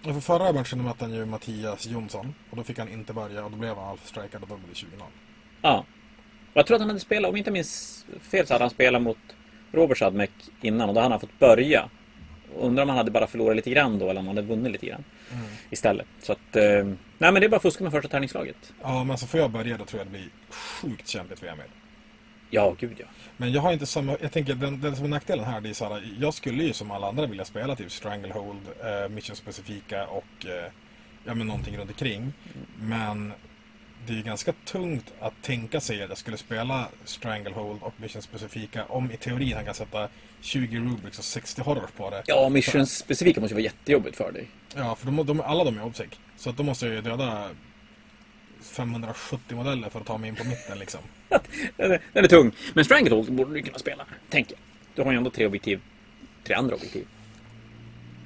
Och 0.05 0.13
för 0.15 0.21
förra 0.21 0.53
matchen 0.53 0.83
mötte 0.83 1.05
han 1.05 1.15
ju 1.15 1.27
Mattias 1.27 1.87
Jonsson. 1.87 2.35
Och 2.51 2.57
då 2.57 2.63
fick 2.65 2.79
han 2.79 2.89
inte 2.89 3.13
börja 3.13 3.45
och 3.45 3.51
då 3.51 3.57
blev 3.57 3.77
han 3.77 3.89
alpha 3.91 4.07
strikad 4.07 4.43
och 4.43 4.49
då 4.49 4.57
blev 4.57 4.69
det 4.69 4.75
20-0. 4.75 5.03
Ja. 5.63 5.85
Och 6.53 6.57
jag 6.57 6.67
tror 6.67 6.75
att 6.75 6.81
han 6.81 6.89
hade 6.91 7.01
spelat, 7.01 7.29
om 7.29 7.35
jag 7.37 7.41
inte 7.41 7.51
minns 7.51 8.05
fel, 8.21 8.47
så 8.47 8.55
hade 8.55 8.65
han 8.65 8.71
spelat 8.71 9.03
mot 9.03 9.19
Robert 9.73 9.99
Sadmek 9.99 10.31
innan 10.61 10.89
och 10.89 10.95
då 10.95 11.01
hade 11.01 11.13
han 11.13 11.21
fått 11.21 11.39
börja. 11.39 11.89
Undrar 12.59 12.83
om 12.83 12.89
han 12.89 12.99
hade 12.99 13.11
bara 13.11 13.27
förlorat 13.27 13.57
lite 13.57 13.71
grann 13.71 13.99
då 13.99 14.11
eller 14.11 14.21
om 14.21 14.27
han 14.27 14.37
hade 14.37 14.49
vunnit 14.49 14.73
lite 14.73 14.87
grann 14.87 15.05
Mm. 15.33 15.45
istället. 15.71 16.07
Så 16.23 16.33
att, 16.33 16.57
eh, 16.57 16.63
nej 17.19 17.33
men 17.33 17.35
det 17.35 17.45
är 17.45 17.49
bara 17.49 17.57
att 17.57 17.63
fuska 17.63 17.85
med 17.85 17.93
första 17.93 18.09
tärningslaget. 18.09 18.73
Ja, 18.83 19.05
men 19.05 19.19
så 19.19 19.27
får 19.27 19.41
jag 19.41 19.51
börja 19.51 19.77
då 19.77 19.85
tror 19.85 20.01
jag 20.01 20.07
det 20.07 20.11
blir 20.11 20.29
sjukt 20.51 21.09
kämpigt 21.09 21.41
för 21.41 21.47
Emil. 21.47 21.67
Ja, 22.51 22.75
gud 22.79 22.97
ja. 22.99 23.07
Men 23.37 23.53
jag 23.53 23.61
har 23.63 23.73
inte 23.73 23.87
samma, 23.87 24.17
jag 24.21 24.33
tänker 24.33 24.55
den, 24.55 24.81
den 24.81 24.97
som 24.97 25.05
är 25.05 25.09
nackdelen 25.09 25.45
här 25.45 25.61
det 25.61 25.69
är 25.69 25.73
såhär, 25.73 26.03
jag 26.19 26.35
skulle 26.35 26.63
ju 26.65 26.73
som 26.73 26.91
alla 26.91 27.09
andra 27.09 27.27
vilja 27.27 27.45
spela 27.45 27.77
typ 27.77 27.91
Stranglehold, 27.93 28.61
eh, 28.85 29.09
Mission 29.09 29.37
specifika 29.37 30.07
och 30.07 30.47
eh, 30.47 30.73
ja 31.25 31.35
men 31.35 31.47
någonting 31.47 31.77
runt 31.79 31.91
omkring. 31.91 32.33
Men 32.81 33.33
det 34.07 34.19
är 34.19 34.23
ganska 34.23 34.53
tungt 34.53 35.13
att 35.21 35.33
tänka 35.43 35.81
sig 35.81 36.03
att 36.03 36.09
jag 36.09 36.19
skulle 36.19 36.37
spela 36.37 36.89
Stranglehold 37.05 37.83
och 37.83 37.95
Mission 37.97 38.23
specifika 38.23 38.85
om 38.85 39.11
i 39.11 39.17
teorin 39.17 39.53
han 39.53 39.65
kan 39.65 39.75
sätta 39.75 40.09
20 40.41 40.79
rubrics 40.79 41.19
och 41.19 41.25
60 41.25 41.63
horrors 41.63 41.91
på 41.97 42.11
det. 42.11 42.23
Ja, 42.27 42.49
missions 42.49 42.97
specifika 42.97 43.41
måste 43.41 43.53
ju 43.53 43.55
vara 43.55 43.65
jättejobbigt 43.65 44.17
för 44.17 44.33
dig. 44.33 44.49
Ja, 44.75 44.95
för 44.95 45.07
de, 45.07 45.27
de, 45.27 45.41
alla 45.41 45.65
de 45.65 45.79
är 45.79 45.85
obsec. 45.85 46.07
Så 46.37 46.51
att 46.51 46.57
då 46.57 46.63
måste 46.63 46.87
jag 46.87 46.95
ju 46.95 47.01
döda 47.01 47.51
570 48.63 49.57
modeller 49.57 49.89
för 49.89 50.01
att 50.01 50.07
ta 50.07 50.19
mig 50.19 50.29
in 50.29 50.37
på 50.37 50.45
mitten 50.45 50.79
liksom. 50.79 51.01
Den 51.77 51.93
är, 51.93 52.01
den 52.13 52.25
är 52.25 52.29
tung. 52.29 52.53
Men 52.75 52.85
Stranglehold 52.85 53.33
borde 53.33 53.55
du 53.55 53.63
kunna 53.63 53.79
spela, 53.79 54.07
tänker 54.31 54.53
jag. 54.53 54.61
Du 54.95 55.03
har 55.03 55.13
ju 55.13 55.19
ändå 55.19 55.31
tre 55.31 55.47
objektiv. 55.47 55.81
Tre 56.45 56.55
andra 56.55 56.75
objektiv. 56.75 57.07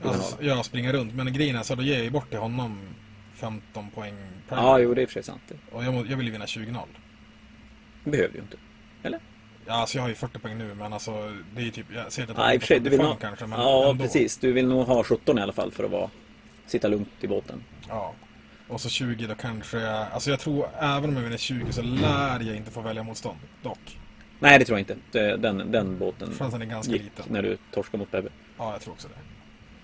Alltså, 0.03 0.37
jag 0.41 0.65
springer 0.65 0.93
runt, 0.93 1.15
men 1.15 1.33
grejen 1.33 1.57
är 1.57 1.63
så 1.63 1.75
då 1.75 1.83
ger 1.83 1.95
jag 1.95 2.05
ju 2.05 2.11
bort 2.11 2.31
till 2.31 2.39
honom 2.39 2.81
15 3.35 3.91
poäng 3.91 4.15
per. 4.51 4.57
Ja, 4.57 4.79
jo, 4.79 4.95
det 4.95 5.01
är 5.01 5.03
i 5.03 5.07
och 5.07 5.09
för 5.11 5.13
sig 5.15 5.23
sant. 5.23 5.53
Och 5.73 5.85
jag, 5.85 5.95
jag 6.07 6.17
vill 6.17 6.27
ju 6.27 6.33
vinna 6.33 6.45
20-0. 6.45 6.79
Det 8.05 8.11
behöver 8.11 8.29
du 8.33 8.35
ju 8.39 8.43
inte. 8.43 8.57
Eller? 9.03 9.21
Ja, 9.67 9.73
alltså 9.75 9.99
jag 9.99 10.03
har 10.03 10.09
ju 10.09 10.15
40 10.15 10.39
poäng 10.39 10.59
nu, 10.59 10.75
men 10.75 10.93
alltså 10.93 11.33
det 11.57 11.63
är 11.63 11.71
typ, 11.71 11.87
jag 11.95 12.13
ser 12.13 12.23
att 12.23 12.29
jag 12.29 12.39
Ja, 12.39 12.53
i 12.55 12.57
och 12.59 12.61
för 12.63 12.67
sig. 12.67 12.81
Du 12.81 12.91
vill 12.91 12.99
45 12.99 13.07
ha... 13.07 13.17
kanske, 13.29 13.47
men 13.47 13.61
Ja, 13.61 13.91
ändå. 13.91 14.05
precis. 14.05 14.37
Du 14.39 14.53
vill 14.53 14.67
nog 14.69 14.87
ha 14.87 15.05
17 15.05 15.39
i 15.39 15.43
alla 15.43 15.53
fall 15.53 15.71
för 15.73 15.85
att 15.85 15.91
vara... 15.91 16.11
Sitta 16.67 16.89
lugnt 16.89 17.09
i 17.21 17.27
båten. 17.29 17.65
Ja. 17.89 18.13
Och 18.69 18.81
så 18.81 18.89
20 18.89 19.27
då 19.27 19.35
kanske 19.35 19.79
jag, 19.81 20.07
alltså 20.13 20.31
jag 20.31 20.41
tror 20.41 20.67
även 20.81 21.11
om 21.11 21.17
jag 21.17 21.23
vinner 21.23 21.37
20 21.37 21.73
så 21.73 21.83
lär 21.83 22.41
jag 22.41 22.57
inte 22.57 22.71
få 22.71 22.81
välja 22.81 23.03
motstånd. 23.03 23.39
Dock. 23.63 23.99
Nej, 24.39 24.59
det 24.59 24.65
tror 24.65 24.79
jag 24.79 24.81
inte. 24.81 24.97
Det- 25.11 25.37
Den, 25.37 25.73
den 25.73 25.99
båten 25.99 26.33
Chansen 26.39 26.63
är 26.63 26.67
ganska 26.67 26.93
gick 26.93 27.03
liten. 27.03 27.25
när 27.29 27.43
du 27.43 27.57
torskade 27.73 27.99
mot 27.99 28.11
Bebbe. 28.11 28.29
Ja, 28.59 28.73
jag 28.73 28.81
tror 28.81 28.95
också 28.95 29.09
det. 29.09 29.15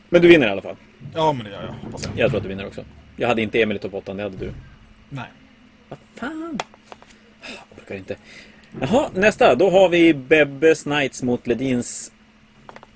Men 0.09 0.23
du 0.23 0.29
vinner 0.29 0.47
i 0.47 0.51
alla 0.51 0.63
fall. 0.63 0.77
Ja, 1.15 1.33
men 1.33 1.45
det 1.45 1.51
gör 1.51 1.63
jag, 1.63 1.73
hoppas 1.73 2.05
jag. 2.07 2.19
Jag 2.19 2.31
tror 2.31 2.37
att 2.39 2.43
du 2.43 2.49
vinner 2.49 2.67
också. 2.67 2.85
Jag 3.17 3.29
hade 3.29 3.43
inte 3.43 3.63
Emil 3.63 3.77
i 3.77 3.81
topp 3.81 3.95
8, 3.95 4.15
det 4.15 4.23
hade 4.23 4.37
du. 4.37 4.53
Nej. 5.09 5.29
Vad 5.89 5.99
fan? 6.15 6.59
Jag 7.41 7.79
orkar 7.79 7.95
inte. 7.95 8.17
Jaha, 8.81 9.11
nästa. 9.15 9.55
Då 9.55 9.71
har 9.71 9.89
vi 9.89 10.15
Bebbes 10.15 10.83
Knights 10.83 11.23
mot 11.23 11.47
Ledins 11.47 12.13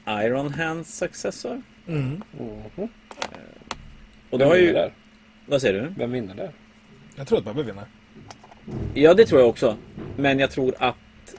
Iron 0.08 0.54
Hands 0.54 0.96
successor. 0.98 1.62
Mm. 1.88 2.22
Mhm. 2.38 2.88
Och 4.30 4.40
Vem 4.40 4.48
har 4.48 4.56
ju... 4.56 4.72
där? 4.72 4.92
Vad 5.46 5.60
säger 5.60 5.82
du? 5.82 5.94
Vem 5.98 6.12
vinner 6.12 6.34
där? 6.34 6.50
Jag 7.16 7.26
tror 7.26 7.38
att 7.38 7.44
Bebbe 7.44 7.62
vinner. 7.62 7.84
Ja, 8.94 9.14
det 9.14 9.26
tror 9.26 9.40
jag 9.40 9.50
också. 9.50 9.76
Men 10.16 10.38
jag 10.38 10.50
tror 10.50 10.74
att 10.78 11.34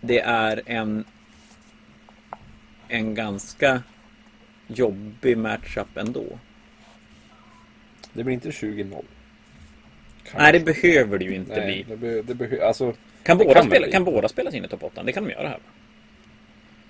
det 0.00 0.20
är 0.20 0.62
en 0.66 1.04
en 2.88 3.14
ganska 3.14 3.82
jobbig 4.66 5.38
matchup 5.38 5.96
ändå. 5.96 6.38
Det 8.12 8.24
blir 8.24 8.34
inte 8.34 8.50
20-0. 8.50 9.04
Kanske. 10.22 10.38
Nej, 10.42 10.52
det 10.52 10.60
behöver 10.60 11.18
det 11.18 11.24
ju 11.24 11.34
inte 11.34 11.56
Nej, 11.56 11.66
bli. 11.66 11.82
det, 11.88 11.96
be, 11.96 12.22
det 12.22 12.34
behö, 12.34 12.66
alltså 12.66 12.94
Kan 13.22 13.38
det 13.38 13.44
båda, 13.44 13.54
kan 13.60 13.66
spela, 13.68 13.84
bli. 13.86 13.92
kan 13.92 14.04
båda 14.04 14.28
spela 14.28 14.50
sin 14.50 14.64
i 14.64 14.68
topp 14.68 14.82
8? 14.82 15.02
Det 15.02 15.12
kan 15.12 15.24
de 15.24 15.30
göra 15.30 15.48
här. 15.48 15.54
va? 15.56 15.62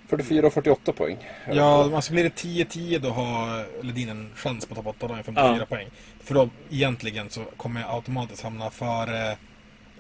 44 0.09 0.47
och 0.47 0.53
48 0.53 0.93
poäng. 0.93 1.17
Ja, 1.53 1.95
alltså 1.97 2.13
blir 2.13 2.25
det 2.25 2.29
10-10 2.31 2.99
då 2.99 3.09
har 3.09 3.67
Ledin 3.85 4.09
en 4.09 4.31
chans 4.35 4.67
på 4.67 4.75
topp 4.75 4.87
8, 4.87 4.97
då 5.01 5.07
har 5.09 5.15
han 5.15 5.25
54 5.25 5.57
Ja. 5.61 5.67
poäng. 5.67 5.89
För 6.21 6.35
då 6.35 6.51
egentligen 6.71 7.31
så 7.31 7.45
kommer 7.57 7.81
jag 7.81 7.91
automatiskt 7.95 8.43
hamna 8.43 8.71
före 8.71 9.37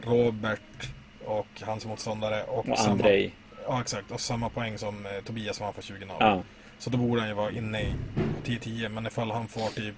Robert 0.03 0.89
och 1.25 1.47
hans 1.61 1.87
motståndare. 1.87 2.43
Och, 2.43 2.69
Och 2.69 2.79
samma, 2.79 2.91
Andrei. 2.93 3.33
Ja, 3.67 3.81
exakt. 3.81 4.11
Och 4.11 4.21
samma 4.21 4.49
poäng 4.49 4.79
som 4.79 5.07
eh, 5.07 5.13
Tobias 5.25 5.57
som 5.57 5.65
han 5.65 5.75
får 5.75 5.83
20 5.83 6.05
0 6.05 6.17
Ja. 6.21 6.43
Så 6.79 6.91
då 6.91 6.99
borde 6.99 7.21
han 7.21 7.29
ju 7.31 7.35
vara 7.35 7.51
inne 7.51 7.81
i 7.83 7.93
10-10. 8.45 8.89
Men 8.89 9.07
ifall 9.07 9.31
han 9.31 9.49
får 9.49 9.69
typ 9.69 9.95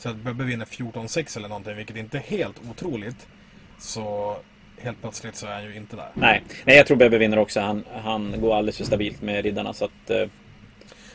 så 0.00 0.08
att 0.08 0.16
Bebbe 0.16 0.44
vinner 0.44 0.64
14-6 0.64 1.36
eller 1.36 1.48
någonting, 1.48 1.76
vilket 1.76 1.96
inte 1.96 2.18
är 2.18 2.22
helt 2.22 2.56
otroligt. 2.70 3.26
Så 3.78 4.36
helt 4.78 5.00
plötsligt 5.00 5.36
så 5.36 5.46
är 5.46 5.52
han 5.52 5.64
ju 5.64 5.76
inte 5.76 5.96
där. 5.96 6.08
Nej. 6.14 6.42
Nej, 6.64 6.76
jag 6.76 6.86
tror 6.86 6.96
Bebbe 6.96 7.18
vinner 7.18 7.38
också. 7.38 7.60
Han, 7.60 7.84
han 8.02 8.40
går 8.40 8.54
alldeles 8.56 8.76
för 8.76 8.84
stabilt 8.84 9.22
med 9.22 9.44
riddarna. 9.44 9.72
Så 9.72 9.84
att, 9.84 10.10
eh, 10.10 10.26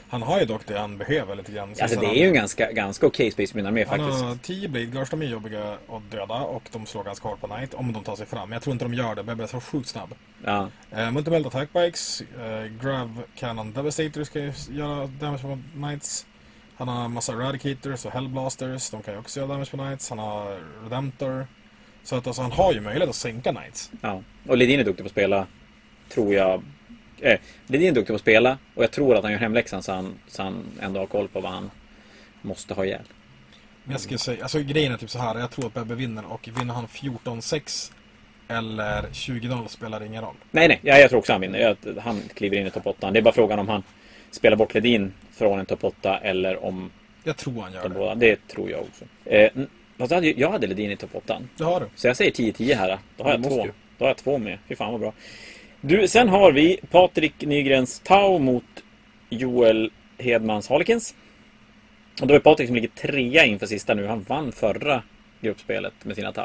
Han 0.09 0.21
har 0.21 0.39
ju 0.39 0.45
dock 0.45 0.67
det 0.67 0.77
han 0.79 0.97
behöver 0.97 1.35
lite 1.35 1.51
grann. 1.51 1.73
alltså, 1.81 1.99
det 1.99 2.05
är 2.05 2.13
ju 2.15 2.27
en 2.27 2.33
ganska, 2.33 2.71
ganska 2.71 3.07
okej 3.07 3.31
Space 3.31 3.57
Marine 3.57 3.71
med 3.71 3.87
Han 3.87 3.99
faktiskt. 3.99 4.23
har 4.23 4.35
10 4.35 4.67
Blade 4.67 4.85
Guards, 4.85 5.09
de 5.09 5.21
är 5.21 5.25
jobbiga 5.25 5.71
att 5.73 6.11
döda 6.11 6.33
och 6.33 6.63
de 6.71 6.85
slår 6.85 7.03
ganska 7.03 7.27
hårt 7.27 7.41
på 7.41 7.47
Knight 7.47 7.73
om 7.73 7.93
de 7.93 8.03
tar 8.03 8.15
sig 8.15 8.25
fram. 8.25 8.51
Jag 8.51 8.61
tror 8.61 8.71
inte 8.71 8.85
de 8.85 8.93
gör 8.93 9.15
det, 9.15 9.23
Bebbe 9.23 9.43
är 9.43 9.47
så 9.47 9.59
sjukt 9.61 9.87
snabb. 9.89 10.15
Ja. 10.45 10.69
Eh, 10.91 11.11
Multimelt 11.11 11.47
Attack 11.47 11.73
Bikes, 11.73 12.21
eh, 12.21 12.65
Grav 12.81 13.21
Cannon 13.35 13.73
Devastator 13.73 14.23
ska 14.23 14.39
göra 14.73 15.07
damage 15.07 15.41
på 15.41 15.59
Knights. 15.73 16.25
Han 16.77 16.87
har 16.87 17.07
massa 17.09 17.33
Eradicators 17.33 18.05
och 18.05 18.11
Hellblasters, 18.11 18.89
de 18.89 19.01
kan 19.03 19.13
ju 19.13 19.19
också 19.19 19.39
göra 19.39 19.47
damage 19.47 19.71
på 19.71 19.77
Knights. 19.77 20.09
Han 20.09 20.19
har 20.19 20.59
Redemptor. 20.83 21.47
Så 22.03 22.15
att 22.15 22.27
alltså, 22.27 22.41
han 22.41 22.51
har 22.51 22.73
ju 22.73 22.81
möjlighet 22.81 23.09
att 23.09 23.15
sänka 23.15 23.51
Knights. 23.53 23.91
ja. 24.01 24.21
Och 24.47 24.57
Ledin 24.57 24.79
är 24.79 24.83
duktig 24.83 25.03
på 25.03 25.07
att 25.07 25.11
spela. 25.11 25.47
Tror 26.09 26.33
jag. 26.33 26.63
Eh, 27.21 27.39
Ledin 27.67 27.87
är 27.87 27.91
duktig 27.91 28.07
på 28.07 28.15
att 28.15 28.21
spela. 28.21 28.57
Och 28.75 28.83
jag 28.83 28.91
tror 28.91 29.15
att 29.15 29.23
han 29.23 29.31
gör 29.31 29.39
hemläxan 29.39 29.83
så 29.83 29.91
han, 29.91 30.13
så 30.27 30.43
han 30.43 30.63
ändå 30.81 30.99
har 30.99 31.07
koll 31.07 31.27
på 31.27 31.41
vad 31.41 31.51
han 31.51 31.71
måste 32.41 32.73
ha 32.73 32.85
ihjäl. 32.85 33.01
Men 33.83 33.91
jag 33.91 34.01
skulle 34.01 34.17
säga, 34.19 34.43
alltså 34.43 34.59
grejen 34.59 34.91
är 34.93 34.97
typ 34.97 35.09
så 35.09 35.19
här. 35.19 35.39
jag 35.39 35.51
tror 35.51 35.65
att 35.67 35.73
Bebbe 35.73 35.95
vinner 35.95 36.25
och 36.25 36.49
vinner 36.59 36.73
han 36.73 36.87
14-6 36.87 37.91
eller 38.47 39.01
20-0 39.01 39.67
spelar 39.67 40.03
ingen 40.03 40.21
roll. 40.21 40.35
Nej, 40.51 40.67
nej. 40.67 40.79
Jag, 40.81 40.99
jag 40.99 41.09
tror 41.09 41.19
också 41.19 41.31
han 41.31 41.41
vinner. 41.41 41.59
Jag, 41.59 41.97
han 42.01 42.21
kliver 42.33 42.57
in 42.57 42.67
i 42.67 42.71
topp 42.71 42.87
8. 42.87 43.11
Det 43.11 43.19
är 43.19 43.23
bara 43.23 43.33
frågan 43.33 43.59
om 43.59 43.69
han 43.69 43.83
spelar 44.35 44.57
bort 44.57 44.73
Ledin 44.73 45.13
från 45.31 45.59
en 45.59 45.65
topp 45.65 45.83
8 45.83 46.17
eller 46.17 46.63
om 46.65 46.91
Jag 47.23 47.37
tror 47.37 47.61
han 47.61 47.73
gör 47.73 47.81
de 47.83 47.89
det. 47.89 47.95
båda. 47.99 48.15
Det 48.15 48.47
tror 48.47 48.69
jag 48.71 48.79
också. 48.81 49.05
Eh, 49.25 49.51
fast 49.97 50.11
jag 50.11 50.17
hade, 50.17 50.27
jag 50.31 50.51
hade 50.51 50.67
Ledin 50.67 50.91
i 50.91 50.95
topp 50.97 51.09
8. 51.13 51.41
Det 51.57 51.63
har 51.63 51.79
du. 51.79 51.85
Så 51.95 52.07
jag 52.07 52.17
säger 52.17 52.31
10-10 52.31 52.75
här. 52.75 52.99
Då 53.17 53.23
har 53.23 53.31
jag 53.31 53.43
två. 53.43 53.65
ju. 53.65 53.71
Då 53.97 54.05
har 54.05 54.09
jag 54.09 54.17
två 54.17 54.37
med. 54.37 54.57
Fy 54.67 54.75
fan 54.75 54.91
vad 54.91 55.01
bra. 55.01 55.13
Du, 55.81 56.07
sen 56.07 56.29
har 56.29 56.51
vi 56.51 56.79
Patrik 56.91 57.33
Nygrens 57.41 57.99
Tau 57.99 58.39
mot 58.39 58.63
Joel 59.29 59.91
Hedmans 60.17 60.69
Harlequins. 60.69 61.15
Och 62.21 62.27
då 62.27 62.33
är 62.33 62.39
Patrik 62.39 62.67
som 62.67 62.75
ligger 62.75 62.87
trea 62.89 63.45
inför 63.45 63.65
sista 63.65 63.93
nu. 63.93 64.07
Han 64.07 64.21
vann 64.21 64.51
förra 64.51 65.03
gruppspelet 65.41 65.93
med 66.03 66.15
sina 66.15 66.31
Tau. 66.31 66.43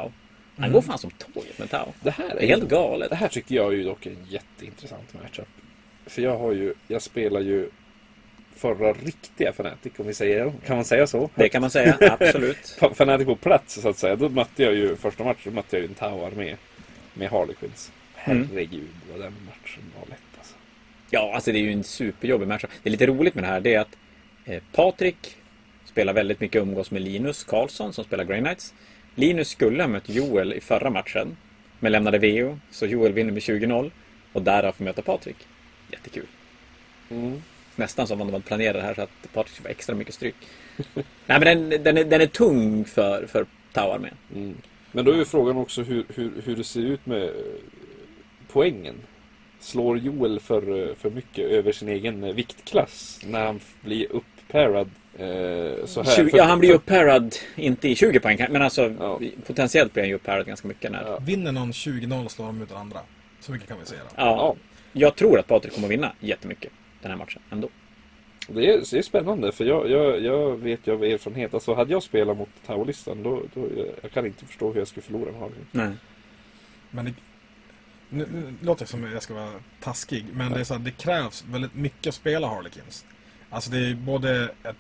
Han 0.56 0.64
Mm. 0.64 0.72
går 0.72 0.80
fan 0.82 0.98
som 0.98 1.10
tåget 1.10 1.58
med 1.58 1.70
Tau. 1.70 1.86
Det 2.02 2.10
här 2.10 2.28
Det 2.34 2.42
är 2.44 2.46
helt 2.48 2.68
galet. 2.68 3.10
Det 3.10 3.16
här 3.16 3.28
tycker 3.28 3.54
jag 3.54 3.72
är 3.72 3.76
ju 3.76 3.84
dock 3.84 4.06
en 4.06 4.16
jätteintressant 4.28 5.14
matchup. 5.14 5.48
För 6.06 6.22
jag 6.22 6.38
har 6.38 6.52
ju, 6.52 6.74
jag 6.88 7.02
spelar 7.02 7.40
ju 7.40 7.70
förra 8.60 8.92
riktiga 8.92 9.50
Fnatic 9.50 9.92
om 9.96 10.06
vi 10.06 10.14
säger 10.14 10.52
Kan 10.66 10.76
man 10.76 10.84
säga 10.84 11.06
så? 11.06 11.30
Det 11.34 11.48
kan 11.48 11.60
man 11.60 11.70
säga, 11.70 11.96
absolut. 12.20 12.78
Fnatic 12.80 13.26
på 13.26 13.36
plats 13.36 13.80
så 13.80 13.88
att 13.88 13.98
säga. 13.98 14.16
Då 14.16 14.28
mötte 14.28 14.62
jag 14.62 14.74
ju 14.74 14.96
första 14.96 15.24
matchen 15.24 15.40
då 15.44 15.50
mötte 15.50 15.76
jag 15.76 15.82
ju 15.82 15.88
en 15.88 15.94
Tau-armé 15.94 16.56
med 17.14 17.30
Harlequins. 17.30 17.92
Mm. 18.24 18.48
Herregud 18.50 18.88
vad 19.10 19.20
den 19.20 19.32
matchen 19.46 19.82
var 20.00 20.08
lätt 20.08 20.38
alltså. 20.38 20.54
Ja, 21.10 21.32
alltså 21.34 21.52
det 21.52 21.58
är 21.58 21.62
ju 21.62 21.72
en 21.72 21.84
superjobbig 21.84 22.48
match. 22.48 22.64
Det 22.82 22.88
är 22.88 22.90
lite 22.90 23.06
roligt 23.06 23.34
med 23.34 23.44
det 23.44 23.48
här, 23.48 23.60
det 23.60 23.74
är 23.74 23.80
att 23.80 23.96
eh, 24.44 24.62
Patrik 24.72 25.36
spelar 25.84 26.12
väldigt 26.12 26.40
mycket 26.40 26.62
umgås 26.62 26.90
med 26.90 27.02
Linus 27.02 27.44
Karlsson 27.44 27.92
som 27.92 28.04
spelar 28.04 28.24
Grey 28.24 28.40
Knights. 28.40 28.74
Linus 29.14 29.48
skulle 29.48 29.82
ha 29.82 29.88
mött 29.88 30.08
Joel 30.08 30.52
i 30.52 30.60
förra 30.60 30.90
matchen, 30.90 31.36
men 31.78 31.92
lämnade 31.92 32.18
VO, 32.18 32.58
så 32.70 32.86
Joel 32.86 33.12
vinner 33.12 33.32
med 33.32 33.42
20-0 33.42 33.90
och 34.32 34.42
därav 34.42 34.72
får 34.72 34.84
möta 34.84 35.02
Patrik. 35.02 35.36
Jättekul. 35.90 36.26
Mm. 37.10 37.42
Nästan 37.80 38.06
som 38.06 38.20
om 38.20 38.26
de 38.26 38.32
hade 38.32 38.44
planerat 38.44 38.74
det 38.74 38.82
här 38.82 38.94
så 38.94 39.02
att 39.02 39.32
Patrik 39.32 39.54
skulle 39.54 39.68
få 39.68 39.70
extra 39.70 39.94
mycket 39.94 40.14
stryk. 40.14 40.34
Nej, 41.26 41.40
men 41.40 41.40
den, 41.70 41.82
den, 41.82 41.98
är, 41.98 42.04
den 42.04 42.20
är 42.20 42.26
tung 42.26 42.84
för, 42.84 43.26
för 43.26 43.46
Tau-armén. 43.72 44.14
Mm. 44.34 44.54
Men 44.92 45.04
då 45.04 45.12
är 45.12 45.16
ju 45.16 45.24
frågan 45.24 45.56
också 45.56 45.82
hur, 45.82 46.04
hur, 46.14 46.32
hur 46.44 46.56
det 46.56 46.64
ser 46.64 46.80
ut 46.80 47.06
med 47.06 47.22
eh, 47.22 47.30
poängen. 48.52 48.94
Slår 49.60 49.98
Joel 49.98 50.40
för, 50.40 50.88
eh, 50.88 50.94
för 50.94 51.10
mycket 51.10 51.44
över 51.50 51.72
sin 51.72 51.88
egen 51.88 52.24
eh, 52.24 52.32
viktklass 52.34 53.20
när 53.26 53.46
han 53.46 53.60
blir 53.80 54.06
uppparad 54.12 54.90
eh, 55.18 55.86
så 55.86 56.02
här? 56.02 56.16
20, 56.16 56.30
För- 56.30 56.38
ja, 56.38 56.44
han 56.44 56.58
blir 56.58 56.68
ju 56.68 56.74
upphärad, 56.74 57.34
inte 57.56 57.88
i 57.88 57.94
20 57.96 58.20
poäng, 58.20 58.46
men 58.50 58.62
alltså 58.62 58.94
Ja. 59.00 59.20
potentiellt 59.46 59.92
blir 59.92 60.02
han 60.02 60.08
ju 60.08 60.14
upphärad 60.14 60.46
ganska 60.46 60.68
mycket. 60.68 60.92
När, 60.92 61.02
Ja. 61.02 61.18
Vinner 61.18 61.52
någon 61.52 61.72
20-0 61.72 62.28
slår 62.28 62.46
de 62.46 62.62
ut 62.62 62.68
den 62.68 62.78
andra. 62.78 62.98
Så 63.40 63.52
mycket 63.52 63.68
kan 63.68 63.78
vi 63.80 63.86
säga. 63.86 64.00
Då. 64.08 64.14
Ja, 64.16 64.22
Ja, 64.36 64.56
jag 64.92 65.16
tror 65.16 65.38
att 65.38 65.46
Patrik 65.46 65.74
kommer 65.74 65.88
vinna 65.88 66.12
jättemycket 66.20 66.72
den 67.02 67.10
här 67.10 67.18
matchen 67.18 67.42
ändå. 67.50 67.68
det 68.48 68.66
är, 68.66 68.82
det 68.90 68.98
är 68.98 69.02
spännande 69.02 69.52
för 69.52 69.64
jag, 69.64 69.90
jag, 69.90 70.20
jag 70.22 70.56
vet 70.56 70.86
ju 70.86 70.92
av 70.92 71.04
erfarenhet. 71.04 71.54
Alltså 71.54 71.74
hade 71.74 71.92
jag 71.92 72.02
spelat 72.02 72.36
mot 72.36 72.48
Tau-listan 72.66 73.22
då, 73.22 73.42
då 73.54 73.68
jag 74.02 74.10
kan 74.12 74.26
inte 74.26 74.46
förstå 74.46 74.72
hur 74.72 74.78
jag 74.78 74.88
skulle 74.88 75.02
förlora 75.02 75.28
en 75.28 75.34
Harlequin. 75.40 75.66
Nej. 75.72 75.90
Men 76.90 77.04
det, 77.04 77.12
nu, 78.08 78.26
nu 78.32 78.54
låter 78.62 78.84
det 78.84 78.90
som 78.90 79.04
att 79.04 79.12
jag 79.12 79.22
ska 79.22 79.34
vara 79.34 79.52
taskig, 79.80 80.24
men 80.32 80.52
det, 80.52 80.60
är 80.60 80.64
så 80.64 80.74
här, 80.74 80.80
det 80.80 80.90
krävs 80.90 81.44
väldigt 81.44 81.74
mycket 81.74 82.06
att 82.06 82.14
spela 82.14 82.48
Harlequins. 82.48 83.04
Alltså 83.50 83.70
det 83.70 83.78
är 83.78 83.94
både 83.94 84.44
ett 84.62 84.76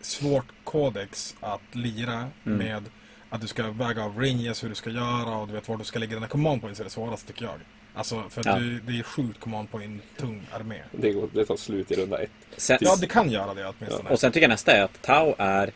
svårt 0.00 0.46
kodex 0.64 1.36
att 1.40 1.74
lira 1.74 2.30
Mm. 2.44 2.58
med 2.58 2.84
att 3.28 3.40
du 3.40 3.46
ska 3.46 3.70
väga 3.70 4.04
av 4.04 4.18
ranges, 4.18 4.64
hur 4.64 4.68
du 4.68 4.74
ska 4.74 4.90
göra 4.90 5.36
och 5.36 5.46
du 5.46 5.52
vet 5.54 5.68
var 5.68 5.76
du 5.76 5.84
ska 5.84 5.98
lägga 5.98 6.14
dina 6.14 6.26
command 6.28 6.60
points 6.60 6.80
är 6.80 6.84
det 6.84 6.90
svåraste 6.90 7.26
tycker 7.26 7.44
jag. 7.44 7.54
Alltså 7.96 8.24
för 8.30 8.40
att 8.40 8.46
Ja. 8.46 8.54
det, 8.58 8.80
det 8.92 8.98
är 8.98 9.02
sjukt 9.02 9.40
command 9.40 9.70
point 9.70 10.02
tung 10.16 10.42
armé. 10.52 10.76
Det, 10.92 11.12
går, 11.12 11.28
det 11.32 11.44
tar 11.44 11.56
slut 11.56 11.90
i 11.90 11.94
runda 11.94 12.18
ett. 12.22 12.30
Sen, 12.56 12.78
Ja, 12.80 12.96
det 13.00 13.06
kan 13.06 13.30
göra 13.30 13.54
det 13.54 13.72
åtminstone. 13.78 14.10
och 14.10 14.20
sen 14.20 14.32
tycker 14.32 14.44
jag 14.44 14.48
nästa 14.50 14.72
är 14.72 14.82
att 14.82 15.02
Tau 15.02 15.34
är 15.38 15.70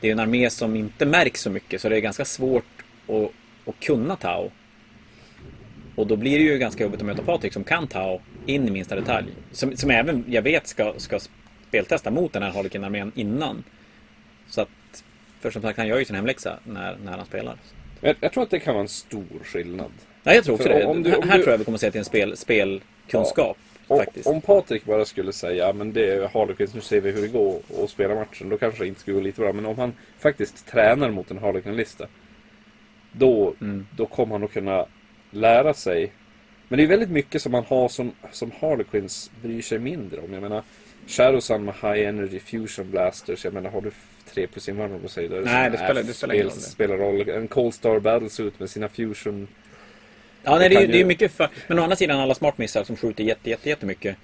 det 0.00 0.08
är 0.08 0.12
en 0.12 0.18
armé 0.18 0.50
som 0.50 0.76
inte 0.76 1.06
märks 1.06 1.40
så 1.40 1.50
mycket 1.50 1.80
så 1.80 1.88
det 1.88 1.96
är 1.96 2.00
ganska 2.00 2.24
svårt 2.24 2.64
att, 3.08 3.30
att 3.68 3.80
kunna 3.80 4.16
Tau. 4.16 4.50
Och 5.96 6.06
då 6.06 6.16
blir 6.16 6.38
det 6.38 6.44
ju 6.44 6.58
ganska 6.58 6.82
jobbigt 6.84 7.00
att 7.00 7.06
möta 7.06 7.22
Patrik 7.22 7.52
som 7.52 7.64
kan 7.64 7.86
Tau 7.86 8.20
in 8.46 8.68
i 8.68 8.70
minsta 8.70 8.94
detalj. 8.96 9.26
Som, 9.52 9.76
som 9.76 9.90
även 9.90 10.24
jag 10.28 10.42
vet 10.42 10.66
ska, 10.66 10.94
ska 10.96 11.20
speltesta 11.68 12.10
mot 12.10 12.32
den 12.32 12.42
här 12.42 12.50
Harlequin-armén 12.50 13.12
innan. 13.14 13.64
Så 14.48 14.60
att, 14.60 15.04
för 15.40 15.50
som 15.50 15.62
sagt 15.62 15.78
han 15.78 15.88
gör 15.88 15.98
ju 15.98 16.04
sin 16.04 16.16
hemläxa 16.16 16.58
när, 16.64 16.96
när 17.04 17.16
han 17.16 17.26
spelar. 17.26 17.56
Men 18.00 18.14
jag 18.20 18.32
tror 18.32 18.42
att 18.42 18.50
det 18.50 18.60
kan 18.60 18.74
vara 18.74 18.82
en 18.82 18.88
stor 18.88 19.44
skillnad. 19.44 19.92
Nej, 20.22 20.34
jag 20.34 20.44
tror 20.44 20.54
också 20.54 20.68
det. 20.68 20.84
om 20.84 21.02
du- 21.02 21.14
om 21.16 21.28
här 21.28 21.36
du- 21.36 21.42
tror 21.42 21.52
jag 21.52 21.58
vi 21.58 21.64
kommer 21.64 21.76
att 21.76 21.80
se 21.80 21.90
till 21.90 21.98
en 21.98 22.04
spel, 22.04 22.36
spelkunskap. 22.36 23.56
Och, 23.86 23.98
faktiskt. 23.98 24.26
om 24.26 24.40
Patrik 24.40 24.84
bara 24.84 25.04
skulle 25.04 25.32
säga 25.32 25.66
ja, 25.66 25.72
men 25.72 25.92
det 25.92 26.10
är 26.12 26.28
Harlequins, 26.28 26.74
nu 26.74 26.80
ser 26.80 27.00
vi 27.00 27.10
hur 27.10 27.22
det 27.22 27.28
går 27.28 27.60
och 27.68 27.90
spela 27.90 28.14
matchen. 28.14 28.48
Då 28.48 28.58
kanske 28.58 28.82
det 28.84 28.88
inte 28.88 29.00
skulle 29.00 29.14
gå 29.14 29.20
lite 29.20 29.40
bra. 29.40 29.52
Men 29.52 29.66
om 29.66 29.78
han 29.78 29.92
faktiskt 30.18 30.66
tränar 30.66 31.10
mot 31.10 31.30
en 31.30 31.38
Harlequin-lista. 31.38 32.06
Då, 33.12 33.54
Mm. 33.60 33.86
då 33.96 34.06
kommer 34.06 34.32
han 34.34 34.44
att 34.44 34.52
kunna 34.52 34.86
lära 35.30 35.74
sig. 35.74 36.12
Men 36.68 36.76
det 36.76 36.82
är 36.82 36.86
väldigt 36.86 37.10
mycket 37.10 37.42
som 37.42 37.52
man 37.52 37.64
har 37.64 37.88
som, 37.88 38.12
som 38.32 38.50
Harlequins 38.60 39.30
bryr 39.42 39.62
sig 39.62 39.78
mindre 39.78 40.20
om. 40.20 40.32
Jag 40.32 40.42
menar 40.42 40.62
Shadow 41.06 41.40
Sun 41.40 41.64
med 41.64 41.74
High 41.74 42.08
Energy 42.08 42.38
Fusion 42.40 42.90
Blasters. 42.90 43.44
Jag 43.44 43.54
menar 43.54 43.70
har 43.70 43.80
du 43.80 43.90
3 44.34 44.46
plus 44.46 44.68
invandring 44.68 45.00
på 45.00 45.08
sig 45.08 45.28
då 45.28 45.36
är 45.36 45.40
Nej, 45.42 45.64
så- 45.64 45.70
det 45.76 45.84
spelar- 45.84 46.02
det 46.02 46.12
spelar 46.14 46.34
ingen 46.34 46.46
roll. 46.46 46.56
spelar 46.56 46.96
roll. 46.96 47.28
En 47.28 47.48
Cold 47.48 47.74
Star 47.74 47.98
Battlesuit 47.98 48.60
med 48.60 48.70
sina 48.70 48.88
Fusion. 48.88 49.48
Ja, 50.42 50.58
nej, 50.58 50.68
det, 50.68 50.74
är, 50.74 50.76
kan 50.76 50.82
ju- 50.82 50.92
det 50.92 51.00
är 51.00 51.04
mycket 51.04 51.32
för... 51.32 51.48
Men 51.66 51.78
å 51.78 51.82
andra 51.82 51.96
sidan, 51.96 52.20
alla 52.20 52.34
smart 52.34 52.58
missar 52.58 52.84
som 52.84 52.96
skjuter 52.96 53.24
jätte, 53.24 53.50
jätte, 53.50 53.68
jättemycket 53.68 54.16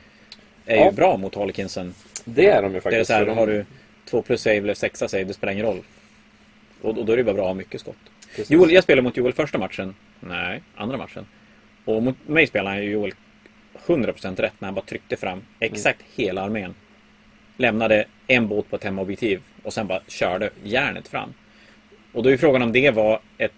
är 0.67 0.77
Ja. 0.77 0.85
ju 0.85 0.91
bra 0.93 1.17
mot 1.17 1.35
Harlequinsen. 1.35 1.95
Det 2.25 2.47
är 2.47 2.63
de 2.63 2.67
ju 2.67 2.73
Det 2.73 2.77
är 2.79 2.81
faktiskt. 2.81 3.07
så 3.07 3.13
här, 3.13 3.27
de- 3.27 3.39
har 3.39 3.47
du 3.47 3.65
två 4.05 4.23
plus 4.23 4.43
save 4.43 4.57
eller 4.57 4.75
sexa 4.75 5.09
save, 5.09 5.25
det 5.25 5.35
spelar 5.35 5.53
ingen 5.53 5.67
roll. 5.67 5.83
Och, 6.83 6.99
och 6.99 7.05
då 7.07 7.13
är 7.13 7.17
det 7.17 7.25
bara 7.25 7.35
bra 7.35 7.43
att 7.43 7.49
ha 7.49 7.55
mycket 7.55 7.81
skott. 7.81 7.97
Precis. 8.37 8.51
Joel, 8.51 8.73
jag 8.73 8.85
spelade 8.85 9.03
mot 9.03 9.17
Joel 9.17 9.33
första 9.33 9.59
matchen. 9.59 9.95
Nej, 10.21 10.63
andra 10.77 10.97
matchen. 10.97 11.27
Och 11.85 12.03
mot 12.03 12.29
mig 12.29 12.47
spelade 12.47 12.71
han 12.77 12.85
ju 12.85 12.91
Joel 12.91 13.13
100% 13.87 14.37
rätt 14.41 14.53
när 14.59 14.67
han 14.67 14.75
bara 14.75 14.85
tryckte 14.85 15.17
fram 15.17 15.43
exakt 15.61 16.01
hela 16.15 16.43
armén. 16.43 16.75
Lämnade 17.57 18.05
en 18.27 18.49
båt 18.49 18.71
på 18.71 18.77
ett 18.77 18.85
hemobjektiv 18.85 19.41
och 19.63 19.73
sen 19.73 19.87
bara 19.87 20.01
körde 20.09 20.51
järnet 20.65 21.09
fram. 21.09 21.35
Och 22.13 22.23
då 22.23 22.31
är 22.31 22.37
frågan 22.37 22.63
om 22.63 22.73
det 22.73 22.91
var 22.91 23.21
ett 23.39 23.53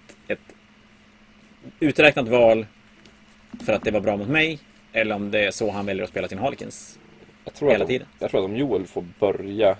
uträknat 1.80 2.28
val 2.28 2.66
för 3.66 3.72
att 3.72 3.84
det 3.84 3.90
var 3.90 4.00
bra 4.00 4.16
mot 4.16 4.28
mig 4.28 4.59
eller 4.92 5.14
om 5.14 5.30
det 5.30 5.46
är 5.46 5.50
så 5.50 5.70
han 5.70 5.86
väljer 5.86 6.04
att 6.04 6.11
spela 6.11 6.28
sin 6.28 6.38
Harlequins. 6.38 6.98
Jag 7.44 7.54
tror, 7.54 7.70
hela 7.70 7.84
att 7.84 7.88
om, 7.90 7.94
tiden. 7.94 8.06
jag 8.18 8.30
tror 8.30 8.40
att 8.40 8.44
om 8.50 8.56
Joel 8.56 8.86
får 8.86 9.04
börja 9.18 9.76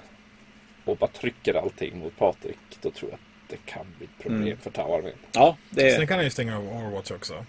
och 0.85 0.97
bara 0.97 1.11
trycker 1.11 1.55
allting 1.55 1.99
mot 1.99 2.17
Patrik, 2.19 2.59
då 2.83 2.91
tror 2.91 3.11
jag 3.11 3.15
att 3.17 3.21
det 3.51 3.73
kan 3.73 3.87
bli 3.99 4.05
ett 4.07 4.23
problem 4.23 4.43
Mm. 4.43 4.59
för 4.59 4.71
Tau-armén. 4.71 5.13
Ja, 5.33 5.57
det, 5.71 5.97
Sen 5.97 6.07
kan 6.07 6.17
han 6.17 6.25
ju 6.25 6.31
stänga 6.31 6.57
av 6.57 6.65
Overwatch 6.69 7.11
också. 7.11 7.45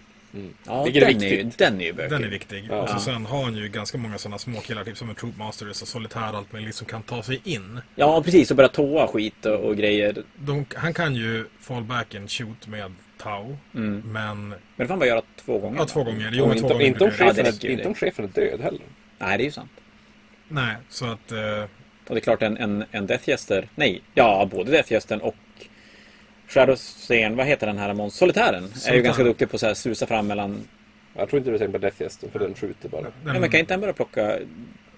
ja 0.66 0.84
Vilket 0.84 1.02
är 1.02 1.06
den, 1.12 1.22
är 1.22 1.28
ju, 1.30 1.36
viktigt. 1.36 1.58
den 1.58 1.80
är 1.80 1.84
ju 1.84 1.92
bökig. 1.92 2.10
Den 2.10 2.24
är 2.24 2.28
viktig. 2.28 2.66
Ja. 2.70 2.82
Och 2.82 2.88
så 2.88 2.98
sen 2.98 3.26
har 3.26 3.42
han 3.44 3.56
ju 3.56 3.68
ganska 3.68 3.98
många 3.98 4.18
sådana 4.18 4.38
små 4.38 4.60
killar, 4.60 4.84
typ 4.84 4.96
som 4.96 5.08
en 5.08 5.14
Troopmasters 5.14 5.82
och 5.82 5.88
Solitär 5.88 6.30
och 6.32 6.38
allt 6.38 6.52
möjligt, 6.52 6.74
som 6.74 6.86
kan 6.86 7.02
ta 7.02 7.22
sig 7.22 7.40
in. 7.44 7.80
Ja, 7.94 8.22
precis. 8.22 8.50
Och 8.50 8.56
börja 8.56 8.68
tåa 8.68 9.06
skit 9.06 9.46
och, 9.46 9.54
och 9.60 9.76
grejer. 9.76 10.22
De, 10.36 10.64
han 10.74 10.94
kan 10.94 11.14
ju 11.14 11.44
fall 11.60 11.82
back 11.84 12.14
and 12.14 12.30
shoot 12.30 12.66
med 12.66 12.94
Tau, 13.22 13.56
Mm. 13.74 14.02
men... 14.12 14.48
Men 14.48 14.58
det 14.76 14.84
får 14.86 14.88
han 14.88 14.98
bara 14.98 15.06
göra 15.08 15.22
två 15.44 15.58
gånger. 15.58 15.78
Ja, 15.78 15.86
två 15.86 16.04
gånger. 16.04 16.30
Jo, 16.32 16.46
men 16.46 16.56
två 16.58 16.62
inte, 16.64 16.72
gånger 16.74 16.86
inte, 16.86 17.04
om 17.04 17.10
chefen 17.10 17.46
är, 17.46 17.52
det. 17.60 17.68
inte 17.72 17.88
om 17.88 17.94
chefen 17.94 18.24
är 18.24 18.28
död 18.28 18.60
heller. 18.60 18.80
Nej, 19.18 19.38
det 19.38 19.42
är 19.42 19.46
ju 19.46 19.50
sant. 19.50 19.70
Nej, 20.48 20.74
så 20.88 21.06
att... 21.06 21.32
Eh, 21.32 21.62
Och 22.08 22.14
det 22.14 22.18
är 22.18 22.20
klart 22.20 22.42
en, 22.42 22.56
en, 22.56 22.84
en 22.90 23.06
Death 23.06 23.28
Jester, 23.28 23.68
nej, 23.74 24.02
ja, 24.14 24.48
både 24.52 24.70
Death 24.70 24.92
Jestern 24.92 25.20
och 25.20 25.34
Shadowsen, 26.48 27.36
vad 27.36 27.46
heter 27.46 27.66
den 27.66 27.78
här 27.78 27.94
Måns? 27.94 28.14
Solitären 28.14 28.68
är 28.88 28.94
ju 28.94 29.02
ganska 29.02 29.22
duktig 29.24 29.50
på 29.50 29.66
att 29.66 29.78
susa 29.78 30.06
fram 30.06 30.26
mellan... 30.26 30.60
Jag 31.16 31.28
tror 31.28 31.38
inte 31.38 31.50
du 31.50 31.58
tänker 31.58 31.72
på 31.72 31.78
Death 31.78 32.02
Gesten, 32.02 32.30
för 32.30 32.38
den 32.38 32.54
skjuter 32.54 32.88
bara. 32.88 33.02
den, 33.02 33.12
Nej, 33.24 33.40
men 33.40 33.50
kan 33.50 33.60
inte 33.60 33.72
den 33.74 33.80
börja 33.80 33.92
plocka... 33.92 34.22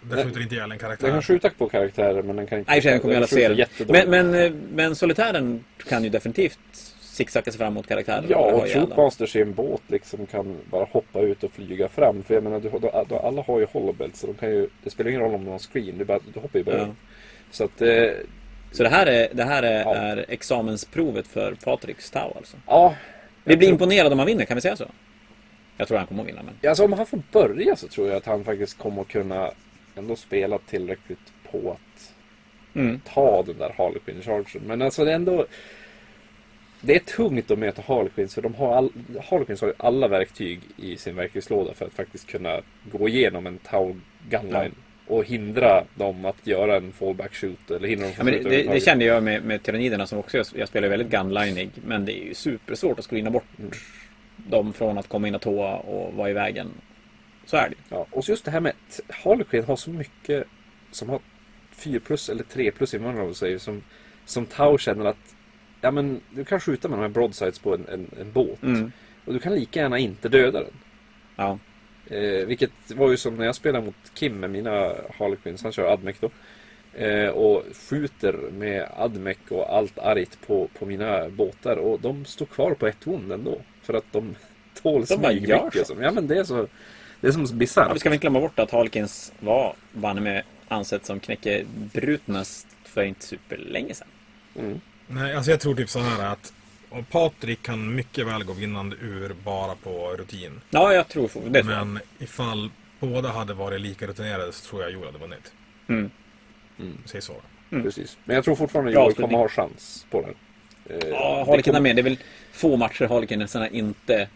den 0.02 0.24
skjuter 0.24 0.40
inte 0.42 0.54
ihjäl 0.54 0.64
en 0.64 0.68
Den 0.70 0.78
karaktär. 0.78 1.08
kan 1.10 1.22
skjuta 1.22 1.50
på 1.50 1.68
karaktärer, 1.68 2.22
men 2.22 2.36
den 2.36 2.46
kan 2.46 2.58
inte... 2.58 2.70
Nej, 2.70 2.80
den 2.80 3.00
kommer 3.00 3.14
ju 3.14 3.16
alla 3.16 3.26
se 3.26 3.34
skjuter 3.36 3.48
den. 3.48 3.58
jättedåligt. 3.58 4.08
Men, 4.08 4.30
men, 4.30 4.44
eh, 4.44 4.52
men 4.74 4.96
Solitären 4.96 5.64
kan 5.88 6.04
ju 6.04 6.10
definitivt 6.10 6.91
zigzacka 7.12 7.50
sig 7.50 7.58
fram 7.58 7.74
mot 7.74 7.86
karaktärer. 7.86 8.26
Ja, 8.28 8.38
och. 8.38 8.66
Troopmasters 8.68 9.36
i 9.36 9.40
en 9.42 9.54
båt 9.54 9.82
liksom 9.86 10.26
kan 10.26 10.56
bara 10.70 10.84
hoppa 10.92 11.20
ut 11.20 11.44
och 11.44 11.52
flyga 11.52 11.88
fram. 11.88 12.22
För 12.22 12.34
jag 12.34 12.42
menar, 12.42 12.60
du, 12.60 12.70
då, 13.08 13.18
alla 13.18 13.42
har 13.42 13.58
ju 13.60 13.66
holobelt 13.72 14.16
så 14.16 14.26
de 14.26 14.34
kan 14.34 14.50
ju... 14.50 14.68
Det 14.84 14.90
spelar 14.90 15.10
ingen 15.10 15.22
roll 15.22 15.34
om 15.34 15.44
de 15.44 15.50
har 15.50 15.58
screen, 15.58 15.98
du, 15.98 16.04
bara, 16.04 16.18
du 16.34 16.40
hoppar 16.40 16.58
ju 16.58 16.64
bara 16.64 16.76
Ja. 16.78 16.88
Så 17.50 17.64
att... 17.64 17.82
Eh, 17.82 18.08
Så 18.72 18.82
det 18.82 18.88
här 18.88 19.06
är, 19.06 19.28
det 19.32 19.44
här 19.44 19.62
är, 19.62 19.80
Ja. 19.80 19.94
är 19.94 20.24
examensprovet 20.28 21.26
för 21.26 21.54
Patriks 21.64 22.10
Tau 22.10 22.32
alltså. 22.36 22.56
ja. 22.66 22.94
Vi 23.44 23.56
blir 23.56 23.66
tror- 23.68 23.72
imponerade 23.72 24.12
om 24.12 24.18
han 24.18 24.26
vinner, 24.26 24.44
kan 24.44 24.54
vi 24.54 24.60
säga 24.60 24.76
så? 24.76 24.86
Jag 25.76 25.88
tror 25.88 25.98
han 25.98 26.06
kommer 26.06 26.22
att 26.22 26.28
vinna, 26.28 26.42
men... 26.42 26.68
Alltså 26.70 26.84
om 26.84 26.92
han 26.92 27.06
får 27.06 27.22
börja 27.32 27.76
så 27.76 27.88
tror 27.88 28.08
jag 28.08 28.16
att 28.16 28.26
han 28.26 28.44
faktiskt 28.44 28.78
kommer 28.78 29.02
att 29.02 29.08
kunna 29.08 29.50
ändå 29.96 30.16
spela 30.16 30.58
tillräckligt 30.58 31.32
på 31.50 31.70
att 31.70 32.12
Mm. 32.74 33.00
ta 33.14 33.42
den 33.42 33.58
där 33.58 33.74
Harlequin 33.78 34.22
chargen. 34.22 34.62
Men 34.66 34.82
alltså 34.82 35.04
det 35.04 35.10
är 35.10 35.14
ändå... 35.14 35.46
Det 36.84 36.94
är 36.94 36.98
tungt 36.98 37.50
att 37.50 37.58
möta 37.58 37.82
Harlequins 37.82 38.34
för 38.34 38.42
de 38.42 38.54
har 38.54 38.76
all, 38.76 38.92
Harlequins 39.30 39.60
har 39.60 39.68
ju 39.68 39.74
alla 39.76 40.08
verktyg 40.08 40.60
i 40.76 40.96
sin 40.96 41.16
verktygslåda 41.16 41.74
för 41.74 41.86
att 41.86 41.92
faktiskt 41.92 42.26
kunna 42.26 42.60
gå 42.92 43.08
igenom 43.08 43.46
en 43.46 43.58
Tau 43.58 43.94
gunline. 44.28 44.74
Och 45.06 45.24
hindra 45.24 45.84
dem 45.94 46.24
att 46.24 46.46
göra 46.46 46.76
en 46.76 46.92
fallback 46.92 47.34
shoot 47.34 47.70
eller 47.70 47.88
hindra 47.88 48.06
dem 48.06 48.14
Ja, 48.18 48.24
men 48.24 48.42
det, 48.44 48.62
det, 48.62 48.80
kände 48.80 49.04
jag 49.04 49.22
med, 49.22 49.44
med 49.44 49.62
Tyranniderna 49.62 50.06
som 50.06 50.18
också, 50.18 50.36
jag, 50.36 50.46
jag 50.54 50.68
spelar 50.68 50.88
väldigt 50.88 51.10
gunlinig, 51.10 51.70
men 51.86 52.04
det 52.04 52.22
är 52.22 52.24
ju 52.24 52.34
supersvårt 52.34 52.98
att 52.98 53.04
screena 53.04 53.30
bort 53.30 53.44
Mm. 53.58 53.72
dem 54.50 54.72
från 54.72 54.98
att 54.98 55.08
komma 55.08 55.28
in 55.28 55.34
och 55.34 55.40
tåa 55.40 55.76
och 55.76 56.14
vara 56.14 56.30
i 56.30 56.32
vägen. 56.32 56.68
Så 57.46 57.56
är 57.56 57.68
det 57.68 57.74
Ja, 57.88 58.06
och 58.10 58.28
just 58.28 58.44
det 58.44 58.50
här 58.50 58.60
med 58.60 58.72
att 58.88 59.00
Harlequin 59.14 59.64
har 59.64 59.76
så 59.76 59.90
mycket 59.90 60.44
som 60.90 61.08
har 61.08 61.20
4 61.70 62.00
plus 62.00 62.28
eller 62.28 62.44
3 62.44 62.70
plus 62.70 62.94
invandrare 62.94 63.34
sig 63.34 63.58
som, 63.58 63.82
som 64.24 64.46
Tau 64.46 64.78
känner 64.78 65.04
att 65.04 65.34
ja, 65.82 65.90
men, 65.90 66.20
du 66.30 66.44
kan 66.44 66.60
skjuta 66.60 66.88
med 66.88 66.98
de 66.98 67.02
här 67.02 67.08
broadsides 67.08 67.58
på 67.58 67.74
en, 67.74 67.86
en, 67.88 68.10
en 68.20 68.32
båt 68.32 68.62
mm. 68.62 68.92
och 69.24 69.32
du 69.32 69.38
kan 69.38 69.54
lika 69.54 69.80
gärna 69.80 69.98
inte 69.98 70.28
döda 70.28 70.60
den. 70.60 70.74
Ja. 71.36 71.58
Eh, 72.06 72.46
vilket 72.46 72.70
var 72.88 73.10
ju 73.10 73.16
som 73.16 73.36
när 73.36 73.44
jag 73.44 73.54
spelade 73.54 73.84
mot 73.84 74.14
Kim 74.14 74.40
med 74.40 74.50
mina 74.50 74.92
Harlequins, 75.18 75.62
han 75.62 75.72
kör 75.72 75.92
Admec 75.92 76.16
då. 76.20 76.30
Eh, 76.94 77.28
och 77.28 77.64
skjuter 77.90 78.32
med 78.32 78.88
Admec 78.96 79.38
och 79.48 79.76
allt 79.76 79.98
argt 79.98 80.46
på, 80.46 80.68
på 80.78 80.86
mina 80.86 81.28
båtar. 81.28 81.76
Och 81.76 82.00
de 82.00 82.24
står 82.24 82.46
kvar 82.46 82.74
på 82.74 82.86
ett 82.86 83.04
hon 83.04 83.30
ändå. 83.30 83.60
För 83.82 83.94
att 83.94 84.12
de 84.12 84.34
tål 84.82 85.00
De 85.00 85.06
så. 85.06 85.84
Som, 85.84 86.02
ja 86.02 86.10
men 86.10 86.26
det 86.26 86.38
är 86.38 86.44
så... 86.44 86.66
Det 87.20 87.28
är 87.28 87.32
som 87.32 87.42
Ja, 87.42 87.48
vi 87.52 87.58
bisarrt. 87.58 88.00
ska 88.00 88.10
väl 88.10 88.18
glömma 88.18 88.40
bort 88.40 88.58
att 88.58 88.70
Halkins 88.70 89.32
var 89.40 89.74
banne 89.92 90.20
med 90.20 90.42
ansett 90.68 91.06
som 91.06 91.20
knäckebrutnast 91.20 92.66
för 92.84 93.02
inte 93.02 93.26
superlänge 93.26 93.94
sedan. 93.94 94.08
Mm. 94.58 94.80
Nej, 95.12 95.34
alltså 95.34 95.50
jag 95.50 95.60
tror 95.60 95.74
typ 95.74 95.88
så 95.90 95.98
här 95.98 96.32
att 96.32 96.52
och 96.90 97.08
Patrik 97.08 97.62
kan 97.62 97.94
mycket 97.94 98.26
väl 98.26 98.44
gå 98.44 98.52
vinnande 98.52 98.96
ur 99.00 99.34
bara 99.44 99.74
på 99.74 100.14
rutin. 100.18 100.60
Ja, 100.70 100.92
jag 100.94 101.08
tror 101.08 101.22
det. 101.22 101.28
tror 101.62 101.72
jag. 101.74 101.86
Men 101.86 101.98
ifall 102.18 102.70
båda 103.00 103.28
hade 103.28 103.54
varit 103.54 103.80
lika 103.80 104.06
rutinerade 104.06 104.52
så 104.52 104.68
tror 104.70 104.82
jag 104.82 104.92
Joel 104.92 105.06
hade 105.06 105.18
vunnit. 105.18 105.52
Mm. 105.88 106.10
Säg 107.04 107.20
så. 107.22 107.32
Precis. 107.70 108.18
Men 108.24 108.36
jag 108.36 108.44
tror 108.44 108.54
fortfarande 108.54 108.92
Bra 108.92 109.02
Joel 109.04 109.14
kommer 109.14 109.38
ha 109.38 109.48
chans 109.48 110.06
på 110.10 110.20
den. 110.22 110.34
Eh, 111.00 111.08
Ja, 111.08 111.44
Harlekin 111.46 111.62
kommer- 111.62 111.78
är 111.78 111.82
med. 111.82 111.96
Det 111.96 112.00
är 112.00 112.04
väl 112.04 112.18
få 112.52 112.76
matcher 112.76 113.04
Harlekin 113.08 113.38
nästan 113.38 113.74
inte 113.74 114.28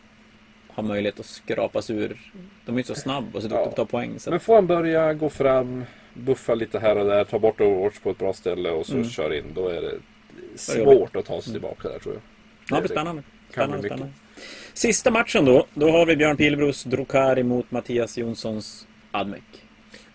har 0.68 0.82
möjlighet 0.82 1.20
att 1.20 1.26
skrapas 1.26 1.90
ur. 1.90 2.16
De 2.66 2.74
är 2.74 2.78
ju 2.78 2.84
så 2.84 2.94
snabba 2.94 3.26
och 3.32 3.42
så 3.42 3.48
duktiga 3.48 3.64
på 3.64 3.68
att 3.70 3.76
ta 3.76 3.84
poäng. 3.84 4.18
Så 4.20 4.30
Men 4.30 4.40
får 4.40 4.54
han 4.54 4.66
börja 4.66 5.14
gå 5.14 5.30
fram, 5.30 5.84
buffa 6.14 6.54
lite 6.54 6.78
här 6.78 6.98
och 6.98 7.06
där, 7.06 7.24
ta 7.24 7.38
bort 7.38 7.60
Overwatch 7.60 7.98
på 7.98 8.10
ett 8.10 8.18
bra 8.18 8.32
ställe 8.32 8.70
och 8.70 8.86
så 8.86 8.92
Mm. 8.94 9.08
kör 9.10 9.34
in. 9.34 9.44
Då 9.54 9.68
är 9.68 9.80
det. 9.82 9.94
Svårt 10.56 11.16
att 11.16 11.24
ta 11.24 11.42
sig 11.42 11.52
tillbaka 11.52 11.88
där 11.88 11.98
tror 11.98 12.14
jag. 12.14 12.22
Ja, 12.70 12.76
det 12.76 12.82
blir 12.82 12.96
spännande. 12.96 13.22
Spännande, 13.50 13.88
spännande. 13.88 14.12
Sista 14.74 15.10
matchen 15.10 15.44
då. 15.44 15.66
Då 15.74 15.90
har 15.90 16.06
vi 16.06 16.16
Björn 16.16 16.36
Pilbros 16.36 16.84
Drukari 16.84 17.42
mot 17.42 17.70
Mattias 17.70 18.18
Jonssons 18.18 18.86
Admec. 19.10 19.42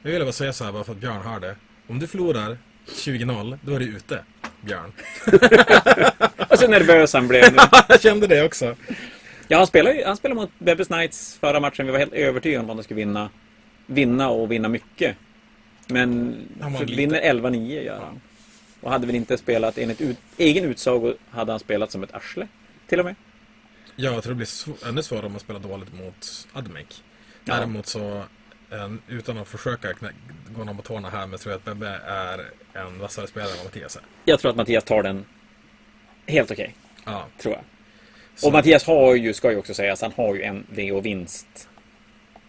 Jag 0.02 0.12
ville 0.12 0.26
bara 0.26 0.32
säga 0.32 0.54
så 0.54 0.64
här 0.64 0.72
bara 0.72 0.84
för 0.84 0.92
att 0.92 0.98
Björn 0.98 1.22
hör 1.22 1.40
det. 1.40 1.56
Om 1.88 2.00
du 2.00 2.08
förlorar 2.08 2.58
20-0, 2.88 3.58
då 3.62 3.76
är 3.76 3.80
du 3.80 3.86
ute, 3.86 4.24
Björn. 4.62 4.92
Och 6.50 6.60
så 6.60 6.68
nervös 6.68 7.14
han 7.14 7.28
blev 7.28 7.54
nu. 7.54 7.58
jag 7.88 8.02
kände 8.02 8.28
det 8.28 8.44
också. 8.44 8.76
Ja, 9.48 9.58
han 9.58 9.68
spelade, 9.68 10.04
han 10.06 10.18
spelade 10.18 10.42
mot 10.42 10.52
Bebbes 10.60 10.88
Knights 10.88 11.38
förra 11.38 11.60
matchen. 11.60 11.86
Vi 11.86 11.92
var 11.92 12.00
helt 12.00 12.14
övertygade 12.14 12.64
om 12.64 12.70
att 12.70 12.78
de 12.78 12.84
skulle 12.84 12.98
vinna. 12.98 13.30
Vinna 13.86 14.30
och 14.30 14.52
vinna 14.52 14.68
mycket. 14.68 15.16
Men 15.88 16.36
vinner 16.86 17.22
11-9 17.22 17.84
gör 17.84 18.00
han. 18.00 18.22
Och 18.82 18.92
hade 18.92 19.06
väl 19.08 19.16
inte 19.16 19.38
spelat, 19.38 19.78
enligt 19.78 20.02
ut, 20.02 20.18
egen 20.38 20.66
utsago, 20.66 21.14
hade 21.30 21.52
han 21.52 21.60
spelat 21.60 21.92
som 21.92 22.04
ett 22.04 22.14
arsle. 22.14 22.48
Till 22.88 23.00
och 23.00 23.06
med. 23.06 23.16
Ja, 23.96 24.12
jag 24.12 24.24
tror 24.24 24.32
det 24.34 24.36
blir 24.38 24.46
sv- 24.46 24.88
ännu 24.90 25.04
svårare 25.04 25.26
om 25.26 25.32
man 25.32 25.40
spelar 25.40 25.60
dåligt 25.60 25.94
mot 25.94 26.48
Admec. 26.54 27.04
Ja. 27.46 27.56
Däremot 27.56 27.86
så, 27.88 28.24
eh, 28.72 28.92
utan 29.08 29.38
att 29.38 29.48
försöka 29.48 29.94
gå 30.56 30.64
någon 30.64 30.78
på 30.78 30.84
tårna 30.84 31.10
här, 31.10 31.28
men 31.28 31.40
tror 31.40 31.52
jag 31.52 31.58
att 31.60 31.66
Bebbe 31.66 32.00
är 32.08 32.52
en 32.74 33.00
vassare 33.00 33.28
spelare 33.28 33.52
än 33.58 33.64
Mattias 33.64 33.96
är. 33.96 34.02
Jag 34.26 34.40
tror 34.40 34.52
att 34.52 34.58
Mattias 34.58 34.84
tar 34.84 35.04
den 35.04 35.26
helt 36.28 36.52
okej. 36.52 36.76
Ja, 37.06 37.28
tror 37.38 37.54
jag. 37.56 37.64
så, 38.36 38.48
Och 38.48 38.54
Mattias 38.54 38.84
har 38.88 39.16
ju, 39.16 39.34
ska 39.34 39.52
ju 39.52 39.58
också 39.58 39.74
sägas, 39.74 40.02
han 40.02 40.12
har 40.16 40.36
ju 40.36 40.42
en 40.44 40.66
VO-vinst. 40.70 41.70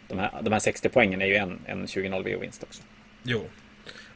De 0.09 0.18
här, 0.18 0.43
de 0.43 0.53
här 0.53 0.61
60 0.61 0.89
poängen 0.89 1.22
är 1.22 1.26
ju 1.26 1.35
en, 1.37 1.61
en 1.66 1.87
20-0 1.87 2.22
VO-vinst 2.22 2.62
också. 2.62 2.83
Jo. 3.22 3.45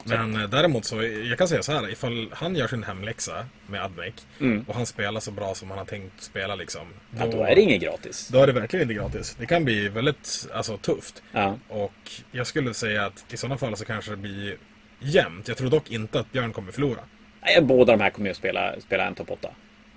Men 0.03 0.35
eh, 0.41 0.49
däremot 0.49 0.85
så, 0.85 1.03
jag 1.03 1.37
kan 1.37 1.47
säga 1.47 1.63
så 1.63 1.71
här, 1.71 1.89
ifall 1.91 2.29
han 2.33 2.55
gör 2.55 2.67
sin 2.67 2.83
hemläxa 2.83 3.45
med 3.67 3.83
Admec 3.83 4.13
Mm. 4.39 4.65
och 4.67 4.75
han 4.75 4.85
spelar 4.85 5.19
så 5.19 5.31
bra 5.31 5.55
som 5.55 5.69
han 5.69 5.77
har 5.77 5.85
tänkt 5.85 6.23
spela 6.23 6.55
liksom. 6.55 6.87
Ja, 7.19 7.27
då 7.27 7.43
är 7.43 7.55
det 7.55 7.61
inget 7.61 7.81
gratis. 7.81 8.27
Då 8.27 8.39
är 8.43 8.47
det 8.47 8.53
verkligen 8.53 8.81
inte 8.83 8.93
gratis. 8.93 9.35
Det 9.39 9.45
kan 9.45 9.65
bli 9.65 9.89
väldigt 9.89 10.47
alltså, 10.53 10.77
tufft. 10.77 11.23
Ja. 11.31 11.57
Och 11.67 12.11
jag 12.31 12.47
skulle 12.47 12.73
säga 12.73 13.05
att 13.05 13.33
i 13.33 13.37
sådana 13.37 13.57
fall 13.57 13.77
så 13.77 13.85
kanske 13.85 14.11
det 14.11 14.17
blir 14.17 14.57
jämnt. 14.99 15.47
Jag 15.47 15.57
tror 15.57 15.69
dock 15.69 15.91
inte 15.91 16.19
att 16.19 16.31
Björn 16.31 16.53
kommer 16.53 16.71
förlora. 16.71 16.99
Nej, 17.41 17.61
Båda 17.61 17.91
de 17.91 18.01
här 18.03 18.09
kommer 18.09 18.27
ju 18.27 18.31
att 18.31 18.37
spela, 18.37 18.81
spela 18.81 19.07
en 19.07 19.15
topp 19.15 19.31
8. 19.31 19.49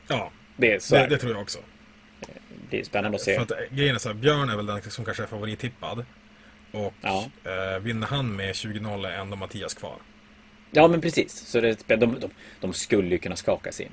Ja, 0.09 0.31
Det, 0.57 0.73
är 0.93 1.01
det, 1.01 1.07
det 1.07 1.19
tror 1.19 1.33
jag 1.33 1.43
också. 1.43 1.59
det 2.71 2.81
är 2.81 2.85
spännande 2.85 3.17
att 3.17 3.23
se. 3.23 3.35
För 3.35 3.43
att 3.43 3.71
grejen 3.71 3.95
är 3.95 3.99
så 3.99 4.09
här, 4.09 4.15
Björn 4.17 4.49
är 4.49 4.57
väl 4.57 4.67
den 4.67 4.83
som 4.83 5.05
kanske 5.05 5.23
är 5.23 5.27
favorittippad. 5.27 6.05
Och 6.73 6.95
Ja. 7.01 7.31
eh, 7.45 7.81
vinner 7.81 8.07
han 8.07 8.37
med 8.37 8.55
20-0 8.55 9.07
är 9.07 9.13
ändå 9.13 9.37
Mattias 9.37 9.75
kvar. 9.75 9.97
Ja, 10.71 10.89
men 10.89 11.01
precis. 11.01 11.33
Så 11.33 11.61
det, 11.61 11.89
de, 11.89 11.97
de, 11.97 12.31
de 12.61 12.73
skulle 12.73 13.09
ju 13.09 13.19
kunna 13.19 13.37
skaka 13.37 13.73
sig 13.73 13.87
in. 13.87 13.93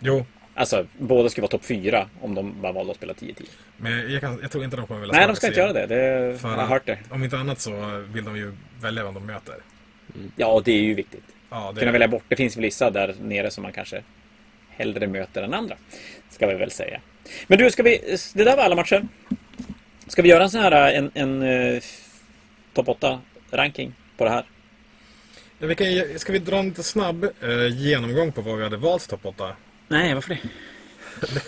Jo, 0.00 0.26
Alltså, 0.56 0.86
båda 0.98 1.28
skulle 1.28 1.42
vara 1.42 1.50
topp 1.50 1.64
4 1.64 2.08
om 2.20 2.34
de 2.34 2.60
bara 2.60 2.72
valde 2.72 2.90
att 2.90 2.96
spela 2.96 3.12
10-10. 3.12 3.46
men 3.76 4.12
jag, 4.12 4.20
kan, 4.20 4.38
jag 4.42 4.50
tror 4.50 4.64
inte 4.64 4.76
de 4.76 4.86
kommer 4.86 5.00
vilja 5.00 5.16
Nej, 5.16 5.26
de 5.26 5.36
ska 5.36 5.46
inte 5.46 5.60
göra 5.60 5.72
det. 5.72 5.86
det 5.86 6.38
För 6.38 6.48
jag 6.50 6.56
har 6.56 6.66
hört 6.66 6.86
det. 6.86 6.98
Om 7.10 7.24
inte 7.24 7.38
annat 7.38 7.60
så 7.60 8.04
vill 8.12 8.24
de 8.24 8.36
ju 8.36 8.52
välja 8.80 9.04
vem 9.04 9.14
de 9.14 9.26
möter. 9.26 9.54
Ja, 10.36 10.62
det 10.64 10.72
är 10.72 10.82
ju 10.82 10.94
viktigt. 10.94 11.24
Ja, 11.50 11.72
det 11.74 11.80
Kunna 11.80 11.92
välja 11.92 12.08
bort. 12.08 12.24
Det 12.28 12.36
finns 12.36 12.56
väl 12.56 12.62
vissa 12.62 12.90
där 12.90 13.14
nere 13.20 13.50
som 13.50 13.62
man 13.62 13.72
kanske 13.72 14.02
hellre 14.68 15.06
möter 15.06 15.42
än 15.42 15.54
andra. 15.54 15.76
Ska 16.30 16.46
vi 16.46 16.54
väl 16.54 16.70
säga. 16.70 17.00
Men 17.46 17.58
du, 17.58 17.70
ska 17.70 17.82
vi... 17.82 18.18
Det 18.34 18.44
där 18.44 18.56
var 18.56 18.64
alla 18.64 18.76
matcher. 18.76 19.06
Ska 20.06 20.22
vi 20.22 20.28
göra 20.28 20.42
en 20.42 20.50
sån 20.50 20.60
här 20.60 20.92
en, 20.92 21.10
en 21.14 21.42
uh, 21.42 21.82
topp 22.74 22.86
8-ranking 22.86 23.92
på 24.16 24.24
det 24.24 24.30
här? 24.30 24.44
Ja, 25.58 25.66
vi 25.66 25.74
kan, 25.74 26.18
ska 26.18 26.32
vi 26.32 26.38
dra 26.38 26.56
en 26.56 26.68
lite 26.68 26.82
snabb 26.82 27.24
eh, 27.24 27.66
genomgång 27.66 28.32
på 28.32 28.40
vad 28.40 28.56
vi 28.56 28.62
hade 28.62 28.76
valt 28.76 29.08
topp 29.08 29.26
8? 29.26 29.56
Nej, 29.88 30.14
varför 30.14 30.28
det? 30.34 30.40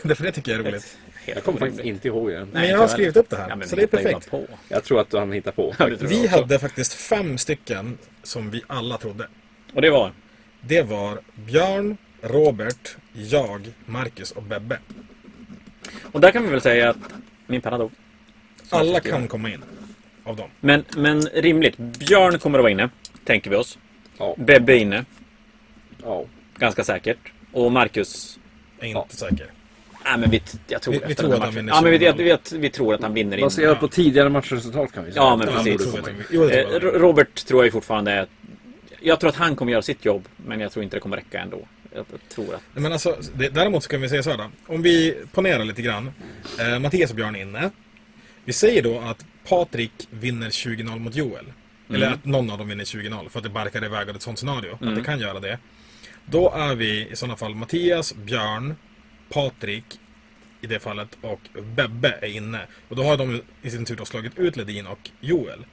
Därför 0.08 0.24
det 0.24 0.32
tycker 0.32 0.52
jag 0.52 0.60
är 0.60 0.64
roligt. 0.64 0.98
Helt 1.14 1.36
Jag 1.36 1.44
kommer 1.44 1.58
faktiskt 1.58 1.84
inte 1.84 2.08
ihåg 2.08 2.30
det. 2.30 2.46
Men 2.52 2.68
jag 2.68 2.78
har 2.78 2.88
skrivit 2.88 3.16
upp 3.16 3.30
det 3.30 3.36
här, 3.36 3.48
Ja, 3.48 3.56
men 3.56 3.68
så 3.68 3.76
det 3.76 3.82
är 3.82 3.86
hitta 3.86 3.96
perfekt. 3.96 4.30
På. 4.30 4.46
Jag 4.68 4.84
tror 4.84 5.00
att 5.00 5.12
han 5.12 5.32
hittar 5.32 5.52
på. 5.52 5.74
Ja, 5.78 5.86
det 5.86 5.96
tror 5.96 6.12
jag 6.12 6.20
Vi 6.20 6.26
hade 6.26 6.58
faktiskt 6.58 6.94
fem 6.94 7.38
stycken 7.38 7.98
som 8.22 8.50
vi 8.50 8.62
alla 8.66 8.98
trodde. 8.98 9.28
Och 9.74 9.82
det 9.82 9.90
var? 9.90 10.12
Det 10.60 10.82
var 10.82 11.20
Björn, 11.34 11.96
Robert, 12.22 12.96
jag, 13.12 13.72
Marcus 13.86 14.32
och 14.32 14.42
Bebbe. 14.42 14.78
Och 16.12 16.20
där 16.20 16.30
kan 16.30 16.44
vi 16.44 16.50
väl 16.50 16.60
säga 16.60 16.90
att 16.90 16.96
min 17.46 17.60
penna 17.60 17.78
dog. 17.78 17.90
Alla 18.70 18.92
jag 18.92 19.02
kan 19.04 19.28
komma 19.28 19.50
in. 19.50 19.62
Av 20.24 20.36
dem. 20.36 20.48
Men, 20.60 20.84
men 20.96 21.20
rimligt. 21.22 21.76
Björn 21.78 22.38
kommer 22.38 22.58
att 22.58 22.62
vara 22.62 22.72
inne, 22.72 22.88
tänker 23.24 23.50
vi 23.50 23.56
oss. 23.56 23.78
Ja, 24.18 24.34
Bebbe 24.38 24.72
är 24.72 24.76
inne, 24.78 25.04
ja. 26.02 26.24
ganska 26.58 26.84
säkert. 26.84 27.18
Och 27.52 27.72
Marcus 27.72 28.38
Jag 28.78 28.84
är 28.84 28.88
inte 28.88 29.00
Ja. 29.10 29.16
säker. 29.28 29.46
Nej 30.04 30.18
men 30.18 30.30
vi, 30.30 30.42
jag 30.68 30.82
tror 30.82 30.94
Vi- 30.94 31.00
vi 31.06 31.14
tror 31.14 31.28
den 31.30 31.40
här 31.40 31.48
att 31.48 31.54
han 31.54 31.54
matchen. 31.54 31.54
vinner 31.54 31.72
Ja 31.72 31.80
men 31.82 31.90
vi, 31.92 31.98
20-0. 31.98 32.38
vi, 32.52 32.58
vi 32.58 32.70
tror 32.70 32.94
att 32.94 33.02
han 33.02 33.14
vinner 33.14 33.36
in. 33.36 33.42
Baserat 33.42 33.80
på 33.80 33.88
tidigare 33.88 34.28
matchresultat 34.28 34.92
kan 34.92 35.04
vi 35.04 35.12
säga. 35.12 35.22
Ja, 35.22 35.36
men 35.36 35.46
precis. 35.48 35.86
jag 36.30 36.48
det 36.48 36.60
Eh, 36.60 36.72
jag. 36.72 37.02
Robert 37.02 37.46
tror 37.46 37.60
jag 37.60 37.64
ju 37.64 37.70
fortfarande 37.70 38.12
är... 38.12 38.26
Jag 39.00 39.20
tror 39.20 39.30
att 39.30 39.36
han 39.36 39.56
kommer 39.56 39.72
göra 39.72 39.82
sitt 39.82 40.04
jobb, 40.04 40.28
men 40.36 40.60
jag 40.60 40.72
tror 40.72 40.82
inte 40.82 40.96
det 40.96 41.00
kommer 41.00 41.16
räcka 41.16 41.40
ändå. 41.40 41.66
Jag 41.94 42.04
tror 42.28 42.44
att... 42.54 42.60
Nej, 42.74 42.82
Men 42.82 42.92
alltså, 42.92 43.16
det, 43.34 43.48
däremot 43.48 43.82
så 43.82 43.88
kan 43.88 44.00
vi 44.00 44.08
säga 44.08 44.22
så 44.22 44.30
här 44.30 44.36
då. 44.38 44.44
Om 44.66 44.82
vi 44.82 45.14
ponerar 45.32 45.64
lite 45.64 45.82
grann. 45.82 46.10
Eh, 46.60 46.78
Mattias 46.78 47.10
och 47.10 47.16
Björn 47.16 47.36
är 47.36 47.40
inne. 47.42 47.70
Vi 48.46 48.52
säger 48.52 48.82
då 48.82 48.98
att 48.98 49.26
Patrik 49.48 50.08
vinner 50.10 50.50
20-0 50.50 50.98
mot 50.98 51.14
Joel. 51.14 51.52
Eller 51.90 52.10
att 52.10 52.24
någon 52.24 52.50
av 52.50 52.58
dem 52.58 52.68
vinner 52.68 52.84
20-0 52.84 53.28
för 53.28 53.38
att 53.38 53.42
det 53.42 53.50
barkar 53.50 53.84
iväg 53.84 54.10
av 54.10 54.16
ett 54.16 54.22
sånt 54.22 54.38
scenario. 54.38 54.78
Att 54.80 54.96
det 54.96 55.02
kan 55.02 55.20
göra 55.20 55.40
det. 55.40 55.58
Då 56.26 56.52
är 56.52 56.74
vi 56.74 57.08
i 57.08 57.16
sådana 57.16 57.36
fall 57.36 57.54
Mattias, 57.54 58.14
Björn, 58.14 58.74
Patrik 59.28 59.84
i 60.60 60.66
det 60.66 60.80
fallet 60.80 61.18
och 61.20 61.40
Bebbe 61.76 62.18
är 62.22 62.26
inne. 62.26 62.60
Och 62.88 62.96
då 62.96 63.02
har 63.02 63.16
de 63.16 63.42
i 63.62 63.70
sin 63.70 63.84
tur 63.84 63.96
då 63.96 64.04
slagit 64.04 64.38
ut 64.38 64.56
Ledin 64.56 64.86
och 64.86 65.10
Joel. 65.20 65.66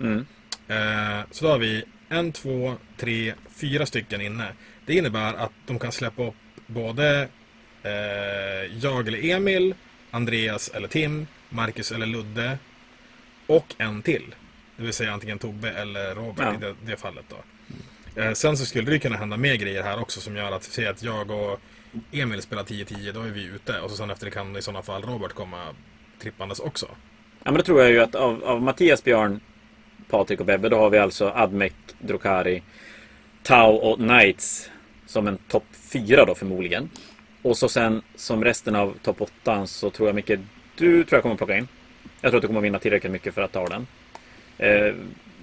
Mm. 0.00 0.26
Eh, 0.68 1.24
så 1.30 1.44
då 1.44 1.50
har 1.50 1.58
vi 1.58 1.84
en, 2.08 2.32
två, 2.32 2.74
tre, 2.96 3.34
fyra 3.50 3.86
stycken 3.86 4.20
inne. 4.20 4.48
Det 4.86 4.94
innebär 4.94 5.34
att 5.34 5.52
de 5.66 5.78
kan 5.78 5.92
släppa 5.92 6.26
upp 6.26 6.34
både 6.66 7.28
eh, 7.82 8.76
jag 8.80 9.08
eller 9.08 9.30
Emil, 9.30 9.74
Andreas 10.10 10.68
eller 10.68 10.88
Tim, 10.88 11.26
Marcus 11.48 11.92
eller 11.92 12.06
Ludde 12.06 12.58
och 13.46 13.74
en 13.78 14.02
till. 14.02 14.34
Det 14.76 14.82
vill 14.82 14.92
säga 14.92 15.12
antingen 15.12 15.38
Tobbe 15.38 15.70
eller 15.70 16.14
Robert 16.14 16.46
Ja. 16.46 16.54
i 16.54 16.56
det, 16.56 16.74
det 16.92 16.96
fallet 16.96 17.24
då. 17.28 17.36
Eh, 18.22 18.32
sen 18.32 18.56
så 18.56 18.66
skulle 18.66 18.90
det 18.90 18.98
kunna 18.98 19.16
hända 19.16 19.36
mer 19.36 19.54
grejer 19.54 19.82
här 19.82 20.00
också 20.00 20.20
som 20.20 20.36
gör 20.36 20.52
att, 20.52 20.62
säg 20.64 20.86
att 20.86 21.02
jag 21.02 21.30
och 21.30 21.60
Emil 22.12 22.42
spelar 22.42 22.62
10-10, 22.62 23.12
då 23.12 23.20
är 23.20 23.30
vi 23.30 23.44
ute. 23.44 23.80
Och 23.80 23.90
så 23.90 23.96
sen 23.96 24.10
efter 24.10 24.24
det 24.24 24.30
kan 24.30 24.56
i 24.56 24.62
sådana 24.62 24.82
fall 24.82 25.02
Robert 25.02 25.32
komma 25.32 25.66
trippandes 26.22 26.60
också. 26.60 26.86
Ja 27.44 27.50
men 27.50 27.54
då 27.54 27.62
tror 27.62 27.80
jag 27.82 27.90
ju 27.90 28.00
att 28.00 28.14
av, 28.14 28.44
av 28.44 28.62
Mattias, 28.62 29.04
Björn, 29.04 29.40
Patrik 30.10 30.40
och 30.40 30.46
Bebbe, 30.46 30.68
då 30.68 30.76
har 30.78 30.90
vi 30.90 30.98
alltså 30.98 31.32
Admec, 31.34 31.72
Drukari, 31.98 32.62
Tau 33.42 33.72
och 33.72 33.96
Knights 33.98 34.70
som 35.06 35.26
en 35.26 35.38
topp 35.38 35.64
fyra 35.92 36.24
då 36.24 36.34
förmodligen. 36.34 36.90
Och 37.42 37.56
så 37.58 37.68
sen 37.68 38.02
som 38.14 38.44
resten 38.44 38.76
av 38.76 38.94
topp 39.02 39.20
8 39.20 39.66
så 39.66 39.90
tror 39.90 40.08
jag 40.08 40.14
mycket 40.14 40.40
du 40.76 41.04
tror 41.04 41.16
jag 41.16 41.22
kommer 41.22 41.36
plocka 41.36 41.56
in. 41.56 41.68
Jag 42.20 42.30
tror 42.30 42.38
att 42.38 42.42
du 42.42 42.46
kommer 42.46 42.60
vinna 42.60 42.78
tillräckligt 42.78 43.12
mycket 43.12 43.34
för 43.34 43.42
att 43.42 43.52
ta 43.52 43.66
den. 43.68 43.86
Eh, 44.58 44.94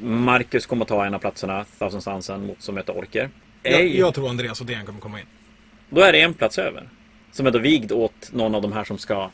Marcus 0.02 0.66
kommer 0.66 0.86
ta 0.86 1.06
en 1.06 1.14
av 1.14 1.20
platserna, 1.20 1.66
Thousand 1.80 2.04
Sunsen 2.04 2.46
mot 2.46 2.62
som 2.62 2.76
möter 2.76 2.98
Orker. 2.98 3.30
Jag, 3.64 3.88
jag 3.88 4.14
tror 4.14 4.30
Andreas 4.30 4.62
Odén 4.62 4.86
kommer 4.86 5.00
komma 5.00 5.20
in. 5.20 5.26
Då 5.90 6.02
är 6.02 6.12
det 6.12 6.22
en 6.22 6.34
plats 6.34 6.60
över. 6.60 6.90
Som 7.32 7.48
är 7.48 7.52
då 7.52 7.60
vigd 7.60 7.92
åt 7.92 8.32
någon 8.34 8.56
av 8.56 8.62
de 8.62 8.74
här 8.74 8.84
som 8.84 8.98
ska 8.98 9.32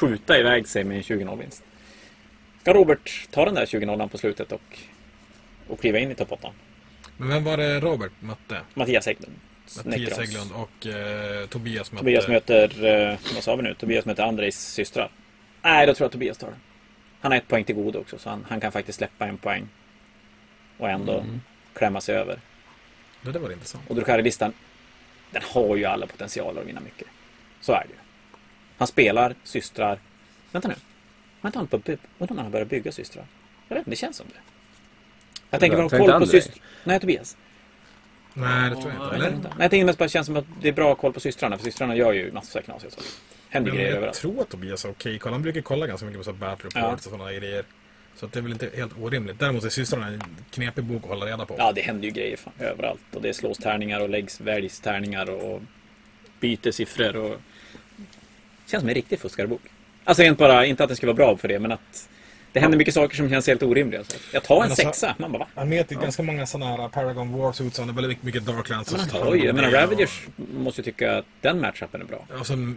skjuta 0.00 0.38
iväg 0.38 0.68
sig 0.68 0.84
med 0.84 0.96
en 0.96 1.02
20-0 1.02 1.38
vinst. 1.38 1.64
Ska 2.60 2.74
Robert 2.74 3.28
ta 3.30 3.44
den 3.44 3.54
där 3.54 3.66
20-0 3.66 4.08
på 4.08 4.18
slutet 4.18 4.52
och, 4.52 4.78
och 5.68 5.80
kliva 5.80 5.98
in 5.98 6.10
i 6.10 6.14
topp 6.14 6.32
8? 6.32 6.48
Men 7.16 7.28
vem 7.28 7.44
var 7.44 7.56
det 7.56 7.80
Robert 7.80 8.12
mötte? 8.20 8.60
Mattias 8.74 9.06
Hägglund. 9.06 9.34
Mattias. 9.84 10.18
Hägglund 10.18 10.50
och 10.52 10.86
eh, 10.86 11.46
Tobias 11.46 11.92
mötte... 11.92 12.02
Tobias 12.04 12.28
möter, 12.28 12.84
eh, 12.84 13.18
vad 13.34 13.44
sa 13.44 13.56
vi 13.56 13.62
nu? 13.62 13.74
Tobias 13.74 14.04
möter 14.04 14.22
Andrejs 14.22 14.72
systrar. 14.72 15.10
Nej, 15.62 15.86
då 15.86 15.94
tror 15.94 16.04
jag 16.04 16.12
Tobias 16.12 16.38
tar 16.38 16.46
det. 16.48 16.56
Han 17.20 17.32
har 17.32 17.38
ett 17.38 17.48
poäng 17.48 17.64
till 17.64 17.74
godo 17.74 17.98
också, 17.98 18.18
så 18.18 18.30
han, 18.30 18.46
han 18.48 18.60
kan 18.60 18.72
faktiskt 18.72 18.98
släppa 18.98 19.26
en 19.26 19.38
poäng. 19.38 19.68
Och 20.78 20.90
ändå 20.90 21.12
Mm. 21.20 21.40
klämma 21.74 22.00
sig 22.00 22.16
över. 22.16 22.40
Det 23.22 23.32
där 23.32 23.40
var 23.40 23.52
intressant. 23.52 23.90
Och 23.90 23.94
Drukari-listan, 23.96 24.52
den 25.30 25.42
har 25.52 25.76
ju 25.76 25.84
alla 25.84 26.06
potentialer 26.06 26.60
att 26.60 26.66
vinna 26.66 26.80
mycket. 26.80 27.08
Så 27.60 27.72
är 27.72 27.80
det 27.80 27.88
ju. 27.92 27.98
Han 28.78 28.88
spelar 28.88 29.34
systrar. 29.44 29.98
Vänta 30.52 30.68
nu. 30.68 30.74
Har 31.40 31.48
inte 31.48 31.58
han, 31.58 31.66
på, 31.66 31.76
undrar 31.76 31.98
om 32.18 32.36
han 32.36 32.38
har 32.38 32.50
börjat 32.50 32.68
bygga 32.68 32.92
systrar? 32.92 33.24
Jag 33.68 33.74
vet 33.76 33.80
inte, 33.80 33.90
det 33.90 33.96
känns 33.96 34.16
som 34.16 34.26
det. 34.28 34.40
Jag 35.50 35.60
tänker, 35.60 35.76
Tänkte 35.76 35.96
har 35.96 36.06
koll 36.08 36.20
på 36.20 36.26
systrar? 36.26 36.62
Nej, 36.84 37.00
Tobias. 37.00 37.36
Nej, 38.36 38.70
det 38.70 38.76
tror 38.76 38.92
jag 38.92 38.94
inte. 38.94 39.04
Jag 39.06 39.14
Eller? 39.14 39.36
inte. 39.36 39.48
Nej, 39.48 39.56
jag 39.60 39.70
tänker 39.70 39.84
mest 39.86 39.98
bara 39.98 40.04
det 40.04 40.08
känns 40.10 40.26
som 40.26 40.36
att 40.36 40.44
det 40.62 40.68
är 40.68 40.72
bra 40.72 40.94
koll 40.94 41.12
på 41.12 41.20
systrarna, 41.20 41.56
för 41.58 41.64
systrarna 41.64 41.96
gör 41.96 42.12
ju 42.12 42.32
massor 42.32 42.60
av 42.60 42.64
knasiga 42.64 42.90
saker. 42.90 43.06
Händer 43.48 43.70
Men 43.70 43.76
grejer 43.76 43.90
jag 43.90 43.96
överallt. 43.96 44.16
tror 44.18 44.40
att 44.40 44.48
Tobias 44.48 44.84
är 44.84 44.90
okej. 44.90 45.18
Kolla, 45.18 45.34
Han 45.34 45.42
brukar 45.42 45.60
kolla 45.60 45.86
ganska 45.86 46.06
mycket 46.06 46.20
på 46.20 46.24
så 46.24 46.32
battle 46.32 46.64
reports 46.68 46.74
Ja. 46.74 46.92
och 46.92 47.00
sådana 47.00 47.32
grejer. 47.32 47.64
Så 48.16 48.26
det 48.26 48.38
är 48.38 48.42
väl 48.42 48.52
inte 48.52 48.70
helt 48.76 48.92
orimligt. 49.00 49.38
Däremot 49.38 49.64
är 49.64 49.68
systrarna 49.68 50.06
en 50.06 50.22
knepig 50.50 50.84
bok 50.84 51.02
att 51.04 51.08
hålla 51.08 51.26
reda 51.26 51.46
på. 51.46 51.54
Ja, 51.58 51.72
det 51.72 51.80
händer 51.80 52.04
ju 52.04 52.10
grejer 52.10 52.36
fan, 52.36 52.52
överallt. 52.58 53.00
Och 53.14 53.22
det 53.22 53.34
slås 53.34 53.58
tärningar 53.58 54.00
och 54.00 54.08
läggs 54.08 54.40
väljs 54.40 54.80
tärningar 54.80 55.30
och 55.30 55.62
byter 56.40 56.70
siffror 56.70 57.16
och... 57.16 57.36
Känns 58.66 58.80
som 58.80 58.88
en 58.88 58.94
riktig 58.94 59.18
fuskarbok. 59.18 59.60
Alltså 60.04 60.22
rent 60.22 60.38
bara, 60.38 60.66
inte 60.66 60.82
att 60.84 60.88
det 60.90 60.96
ska 60.96 61.06
vara 61.06 61.14
bra 61.16 61.36
för 61.36 61.48
det, 61.48 61.58
men 61.58 61.72
att 61.72 62.08
det 62.56 62.60
händer 62.60 62.78
mycket 62.78 62.94
saker 62.94 63.16
som 63.16 63.30
känns 63.30 63.46
helt 63.46 63.62
orimliga. 63.62 64.04
Så 64.04 64.16
jag 64.32 64.42
tar 64.44 64.56
en 64.56 64.62
alltså- 64.62 64.82
sexa. 64.82 65.14
Man 65.18 65.32
bara 65.32 65.38
va? 65.38 65.46
Han 65.54 65.68
med 65.68 65.88
till 65.88 65.98
ganska 65.98 66.22
många 66.22 66.46
sådana 66.46 66.76
här 66.76 66.88
Paragon 66.88 67.32
Warsuits. 67.32 67.78
Han 67.78 67.88
är 67.88 67.92
väldigt 67.92 68.22
mycket 68.22 68.46
Darklands. 68.46 68.92
Men 68.92 69.00
och 69.00 69.06
han 69.06 69.22
tar 69.22 69.34
ju, 69.34 69.44
jag 69.44 69.54
menar 69.54 69.70
Ravagers 69.70 70.26
måste 70.36 70.80
ju 70.80 70.84
tycka 70.84 71.16
att 71.18 71.24
den 71.40 71.60
matchupen 71.60 72.00
är 72.00 72.04
bra. 72.04 72.26
Och, 72.34 72.40
och 72.40 72.46
sen 72.46 72.76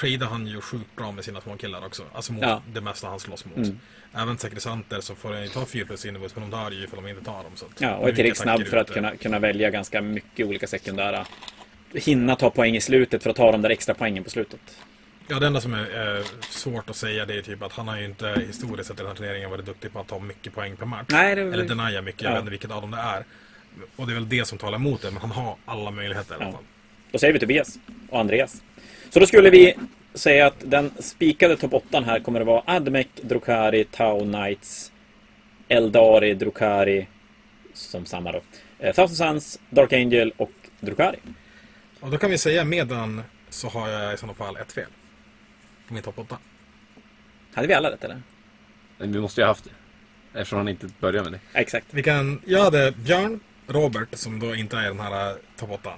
tradar 0.00 0.26
han 0.26 0.46
ju 0.46 0.60
sjukt 0.60 0.96
bra 0.96 1.12
med 1.12 1.24
sina 1.24 1.40
små 1.40 1.56
killar 1.56 1.86
också. 1.86 2.02
Alltså 2.12 2.32
mot 2.32 2.42
Ja. 2.42 2.62
det 2.72 2.80
mesta 2.80 3.08
han 3.08 3.20
slåss 3.20 3.44
mot. 3.44 3.56
Mm. 3.56 3.80
Även 4.14 4.38
sekresanter 4.38 5.00
så 5.00 5.14
får 5.14 5.32
han 5.32 5.42
ju 5.42 5.48
ta 5.48 5.66
4 5.66 5.86
plus 5.86 6.06
invoice, 6.06 6.36
men 6.36 6.50
de 6.50 6.56
tar 6.56 6.70
ju 6.70 6.84
ifall 6.84 7.02
de 7.02 7.08
inte 7.10 7.24
tar 7.24 7.42
dem. 7.42 7.52
Så 7.54 7.66
Ja, 7.78 7.96
och 7.96 8.08
är 8.08 8.12
tillräckligt 8.12 8.38
snabb 8.38 8.66
för 8.66 8.76
att 8.76 8.90
kunna, 8.90 9.16
kunna 9.16 9.38
välja 9.38 9.70
ganska 9.70 10.00
mycket 10.02 10.46
olika 10.46 10.66
sekundära. 10.66 11.26
Hinna 11.94 12.36
ta 12.36 12.50
poäng 12.50 12.76
i 12.76 12.80
slutet 12.80 13.22
för 13.22 13.30
att 13.30 13.36
ta 13.36 13.52
de 13.52 13.62
där 13.62 13.70
extra 13.70 13.94
poängen 13.94 14.24
på 14.24 14.30
slutet. 14.30 14.60
Ja, 15.30 15.38
det 15.38 15.46
enda 15.46 15.60
som 15.60 15.74
är 15.74 16.16
eh, 16.18 16.24
svårt 16.50 16.90
att 16.90 16.96
säga 16.96 17.26
det 17.26 17.34
är 17.38 17.42
typ 17.42 17.62
att 17.62 17.72
han 17.72 17.88
har 17.88 17.98
ju 17.98 18.04
inte 18.04 18.44
historiskt 18.46 18.88
sett 18.88 18.96
i 18.96 19.02
den 19.02 19.06
här 19.06 19.14
turneringen 19.14 19.50
varit 19.50 19.66
duktig 19.66 19.92
på 19.92 20.00
att 20.00 20.08
ta 20.08 20.18
mycket 20.18 20.54
poäng 20.54 20.76
per 20.76 20.86
match. 20.86 21.06
Nej, 21.08 21.34
det 21.34 21.42
Eller 21.42 21.64
denia 21.64 22.02
mycket, 22.02 22.22
jag 22.22 22.30
Ja. 22.30 22.34
vet 22.34 22.40
inte 22.40 22.50
vilket 22.50 22.70
av 22.70 22.80
dem 22.80 22.90
det 22.90 22.98
är. 22.98 23.24
Och 23.96 24.06
det 24.06 24.12
är 24.12 24.14
väl 24.14 24.28
det 24.28 24.44
som 24.48 24.58
talar 24.58 24.76
emot 24.78 25.02
det, 25.02 25.10
men 25.10 25.20
han 25.20 25.30
har 25.30 25.56
alla 25.64 25.90
möjligheter 25.90 26.34
i 26.34 26.42
alla 26.42 26.52
fall. 26.52 26.62
Då 27.12 27.18
säger 27.18 27.32
vi 27.32 27.38
Tobias 27.38 27.78
och 28.10 28.20
Andreas. 28.20 28.62
Så 29.10 29.20
då 29.20 29.26
skulle 29.26 29.50
vi 29.50 29.74
säga 30.14 30.46
att 30.46 30.54
den 30.60 30.90
spikade 30.98 31.56
topp 31.56 31.74
8 31.74 32.00
här 32.00 32.20
kommer 32.20 32.40
att 32.40 32.46
vara 32.46 32.62
Admec, 32.66 33.06
Drukari, 33.22 33.84
Tau 33.84 34.20
Knights, 34.20 34.92
Eldari, 35.68 36.34
Drukari, 36.34 37.06
som 37.74 38.06
samma 38.06 38.32
då. 38.32 38.40
Eh, 38.78 38.94
Thousand 38.94 39.16
Suns, 39.16 39.60
Dark 39.70 39.92
Angel 39.92 40.32
och 40.36 40.52
Drukari. 40.80 41.18
Och 42.00 42.10
då 42.10 42.18
kan 42.18 42.30
vi 42.30 42.38
säga 42.38 42.64
medan 42.64 43.22
så 43.48 43.68
har 43.68 43.88
jag 43.88 44.14
i 44.14 44.16
sådana 44.16 44.34
fall 44.34 44.56
ett 44.56 44.72
fel. 44.72 44.86
På 45.90 45.94
min 45.94 46.02
topp 46.02 46.18
8. 46.18 46.38
Hade 47.54 47.68
vi 47.68 47.74
alla 47.74 47.90
rätt 47.90 48.04
eller? 48.04 48.22
Men 48.98 49.12
vi 49.12 49.20
måste 49.20 49.40
ju 49.40 49.44
ha 49.44 49.50
haft 49.50 49.64
det. 49.64 49.70
Eftersom 50.38 50.58
han 50.58 50.68
inte 50.68 50.88
börjar 51.00 51.22
med 51.22 51.32
det. 51.32 51.40
Exakt. 51.52 51.86
Vi 51.90 52.02
kan, 52.02 52.42
jag 52.46 52.64
hade 52.64 52.92
Björn, 52.92 53.40
Robert, 53.66 54.08
som 54.12 54.40
då 54.40 54.54
inte 54.54 54.76
är 54.76 54.84
den 54.84 55.00
här 55.00 55.30
eh, 55.30 55.36
topp 55.56 55.70
8. 55.70 55.92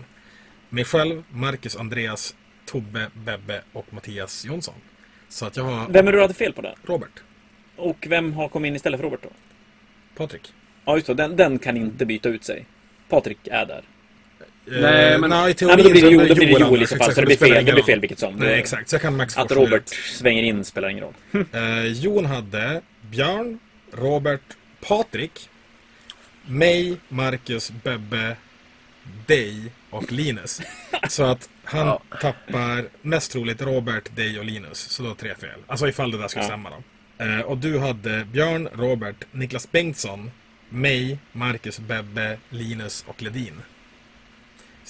Mig 0.69 0.85
själv, 0.85 1.23
Marcus, 1.31 1.77
Andreas, 1.77 2.35
Tobbe, 2.67 3.11
Bebbe 3.15 3.63
och 3.73 3.87
Mattias 3.95 4.45
Jonsson. 4.45 4.75
Så 5.29 5.47
att 5.47 5.57
jag 5.57 5.65
har 5.65 5.89
Vem 5.89 6.09
är 6.09 6.13
du 6.13 6.21
hade 6.21 6.35
fel 6.35 6.53
på 6.53 6.63
där? 6.63 6.75
Robert, 6.85 7.23
Och 7.77 8.07
vem 8.09 8.33
har 8.33 8.49
kommit 8.49 8.69
in 8.69 8.77
istället 8.77 9.01
för 9.01 9.05
Robert 9.05 9.23
då? 9.23 9.31
Patrik. 10.17 10.55
Ja, 10.85 10.95
just 10.95 11.07
det. 11.07 11.15
Den, 11.15 11.37
den 11.37 11.59
kan 11.59 11.77
inte 11.77 12.07
byta 12.07 12.29
ut 12.29 12.45
sig. 12.45 12.67
Patrik 13.09 13.39
är 13.51 13.67
där. 13.67 13.85
Nej, 14.65 15.19
men- 15.19 15.31
nej, 15.31 15.55
Nej, 15.61 15.67
men 15.69 15.77
då 15.77 15.91
blir 15.91 16.03
det, 16.03 16.09
jo, 16.11 16.21
då 16.29 16.35
blir 16.35 16.47
det 16.47 16.61
Joel 16.61 16.83
i 16.83 16.87
så 16.87 16.97
fall. 16.97 17.13
Så 17.15 17.21
det 17.21 17.27
blir 17.27 17.37
fel, 17.37 17.65
det 17.65 17.73
blir 17.73 17.83
fel 17.83 18.01
vilket 18.01 18.19
som. 18.19 18.35
Nej, 18.37 18.59
exakt, 18.61 18.89
så 18.89 18.95
jag 18.95 19.03
kan 19.03 19.17
max 19.17 19.37
Att 19.37 19.53
Robert 19.53 19.83
ut. 19.83 19.89
svänger 19.89 20.43
in 20.43 20.65
spelar 20.65 20.89
ingen 20.89 21.05
roll. 21.05 21.15
Eh, 21.53 21.87
Jon 21.87 22.27
hade 22.27 22.81
Björn, 23.11 23.59
Robert, 23.93 24.41
Patrik, 24.89 25.49
mig, 26.47 26.97
Marcus, 27.09 27.71
Bebbe, 27.83 28.37
dig 29.27 29.73
och 29.91 30.13
Linus. 30.13 30.61
Så 31.09 31.23
att 31.25 31.49
han 31.65 31.87
Ja. 31.87 32.03
tappar 32.21 32.85
mest 33.03 33.33
troligt 33.33 33.63
Robert, 33.63 34.17
dig 34.17 34.39
och 34.39 34.45
Linus. 34.45 34.79
Så 34.79 35.03
då 35.03 35.15
tre 35.15 35.35
fel. 35.35 35.61
Alltså 35.67 35.89
ifall 35.89 36.11
det 36.11 36.19
där 36.19 36.29
skulle 36.29 36.45
Ja. 36.45 36.49
stämma 36.49 36.71
då. 36.71 37.25
Eh, 37.25 37.41
och 37.41 37.59
du 37.59 37.79
hade 37.79 38.25
Björn, 38.33 38.69
Robert, 38.75 39.17
Niklas 39.33 39.73
Bengtsson, 39.73 40.31
mig, 40.69 41.19
Marcus, 41.33 41.79
Bebbe, 41.79 42.39
Linus 42.51 43.05
och 43.09 43.23
Ledin. 43.23 43.53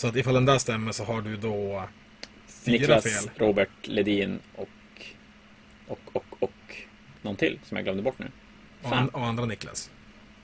Så 0.02 0.08
att 0.08 0.16
ifall 0.16 0.34
den 0.34 0.44
där 0.44 0.58
stämmer 0.58 0.92
så 0.92 1.04
har 1.04 1.22
du 1.22 1.36
då 1.36 1.84
fyra 2.48 2.72
Niklas, 2.72 3.04
fel. 3.04 3.30
Robert, 3.36 3.68
Ledin 3.82 4.38
och, 4.56 4.68
och, 5.88 5.98
och, 6.12 6.24
och 6.38 6.76
någon 7.22 7.36
till 7.36 7.58
som 7.64 7.76
jag 7.76 7.84
glömde 7.84 8.02
bort 8.02 8.18
nu. 8.18 8.26
Och, 8.82 8.96
an- 8.96 9.08
och 9.08 9.24
andra 9.26 9.44
Niklas. 9.44 9.90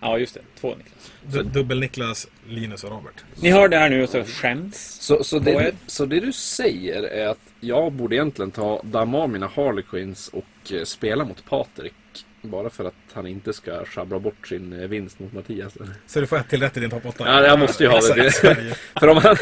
Ja, 0.01 0.19
just 0.19 0.35
det. 0.35 0.41
Två 0.61 0.75
Niklas. 0.75 1.13
Du, 1.23 1.43
dubbel-Niklas, 1.43 2.29
Linus 2.49 2.85
och 2.85 2.91
Robert. 2.91 3.25
Ni 3.43 3.51
hör 3.51 3.69
det 3.69 3.77
här 3.77 3.91
nu 3.91 4.03
och 4.03 4.09
så 4.09 4.25
skäms. 4.25 4.99
Så, 5.01 5.25
så, 5.25 5.39
det, 5.39 5.75
så 5.87 6.07
det 6.07 6.21
du 6.21 6.33
säger 6.33 7.03
är 7.03 7.27
att 7.27 7.41
jag 7.61 7.93
borde 7.93 8.17
egentligen 8.17 8.51
ta 8.51 8.83
damma 8.83 9.19
av 9.19 9.31
mina 9.31 9.47
Harlequins 9.47 10.29
och 10.29 10.73
eh, 10.73 10.85
spela 10.85 11.25
mot 11.25 11.45
Patrik. 11.45 11.95
Bara 12.43 12.71
för 12.71 12.85
att 12.85 12.95
han 13.13 13.27
inte 13.27 13.53
ska 13.53 13.85
sjabbla 13.85 14.19
bort 14.19 14.49
sin 14.49 14.73
eh, 14.73 14.89
vinst 14.89 15.19
mot 15.21 15.33
Mattias. 15.33 15.77
Så 16.07 16.21
du 16.21 16.27
får 16.27 16.37
ett 16.37 16.49
till 16.49 16.61
rätt 16.63 16.77
i 16.77 16.81
din 16.81 16.91
topp 16.91 17.07
8? 17.07 17.25
Ja, 17.27 17.47
jag 17.47 17.59
måste 17.59 17.83
ju 17.85 17.89
ha 17.89 18.01
det. 18.01 18.33
För 19.01 19.09
om 19.09 19.17
han, 19.17 19.37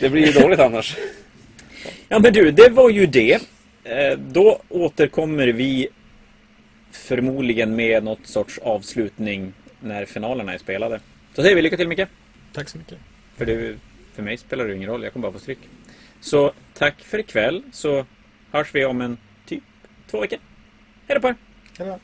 det 0.00 0.08
blir 0.08 0.26
ju 0.26 0.40
dåligt 0.40 0.60
annars. 0.60 0.96
Ja, 2.08 2.18
men 2.18 2.32
du, 2.32 2.50
det 2.50 2.68
var 2.68 2.90
ju 2.90 3.06
det. 3.06 3.40
Eh, 3.84 4.18
Då 4.18 4.62
återkommer 4.68 5.46
vi 5.46 5.88
förmodligen 6.90 7.76
med 7.76 8.04
något 8.04 8.26
sorts 8.26 8.58
avslutning 8.58 9.52
när 9.80 10.04
finalerna 10.04 10.54
är 10.54 10.58
spelade. 10.58 11.00
Så 11.34 11.42
säger 11.42 11.56
vi 11.56 11.62
lycka 11.62 11.76
till 11.76 11.88
Micke. 11.88 12.08
Tack 12.52 12.68
så 12.68 12.78
mycket. 12.78 12.98
För, 13.36 13.46
det, 13.46 13.76
för 14.14 14.22
mig 14.22 14.36
spelar 14.36 14.64
det 14.64 14.70
ju 14.70 14.76
ingen 14.76 14.88
roll, 14.90 15.02
jag 15.02 15.12
kommer 15.12 15.22
bara 15.22 15.32
få 15.32 15.38
stryk. 15.38 15.58
Så 16.20 16.52
tack 16.74 17.00
för 17.00 17.18
ikväll, 17.18 17.62
så 17.72 18.06
hörs 18.50 18.74
vi 18.74 18.84
om 18.84 19.00
en 19.00 19.18
typ 19.46 19.62
två 20.10 20.20
veckor. 20.20 20.38
Hej 21.08 21.14
då 21.14 21.20
på 21.20 21.28
er! 21.28 21.34
Hej 21.78 21.86
då. 21.88 21.98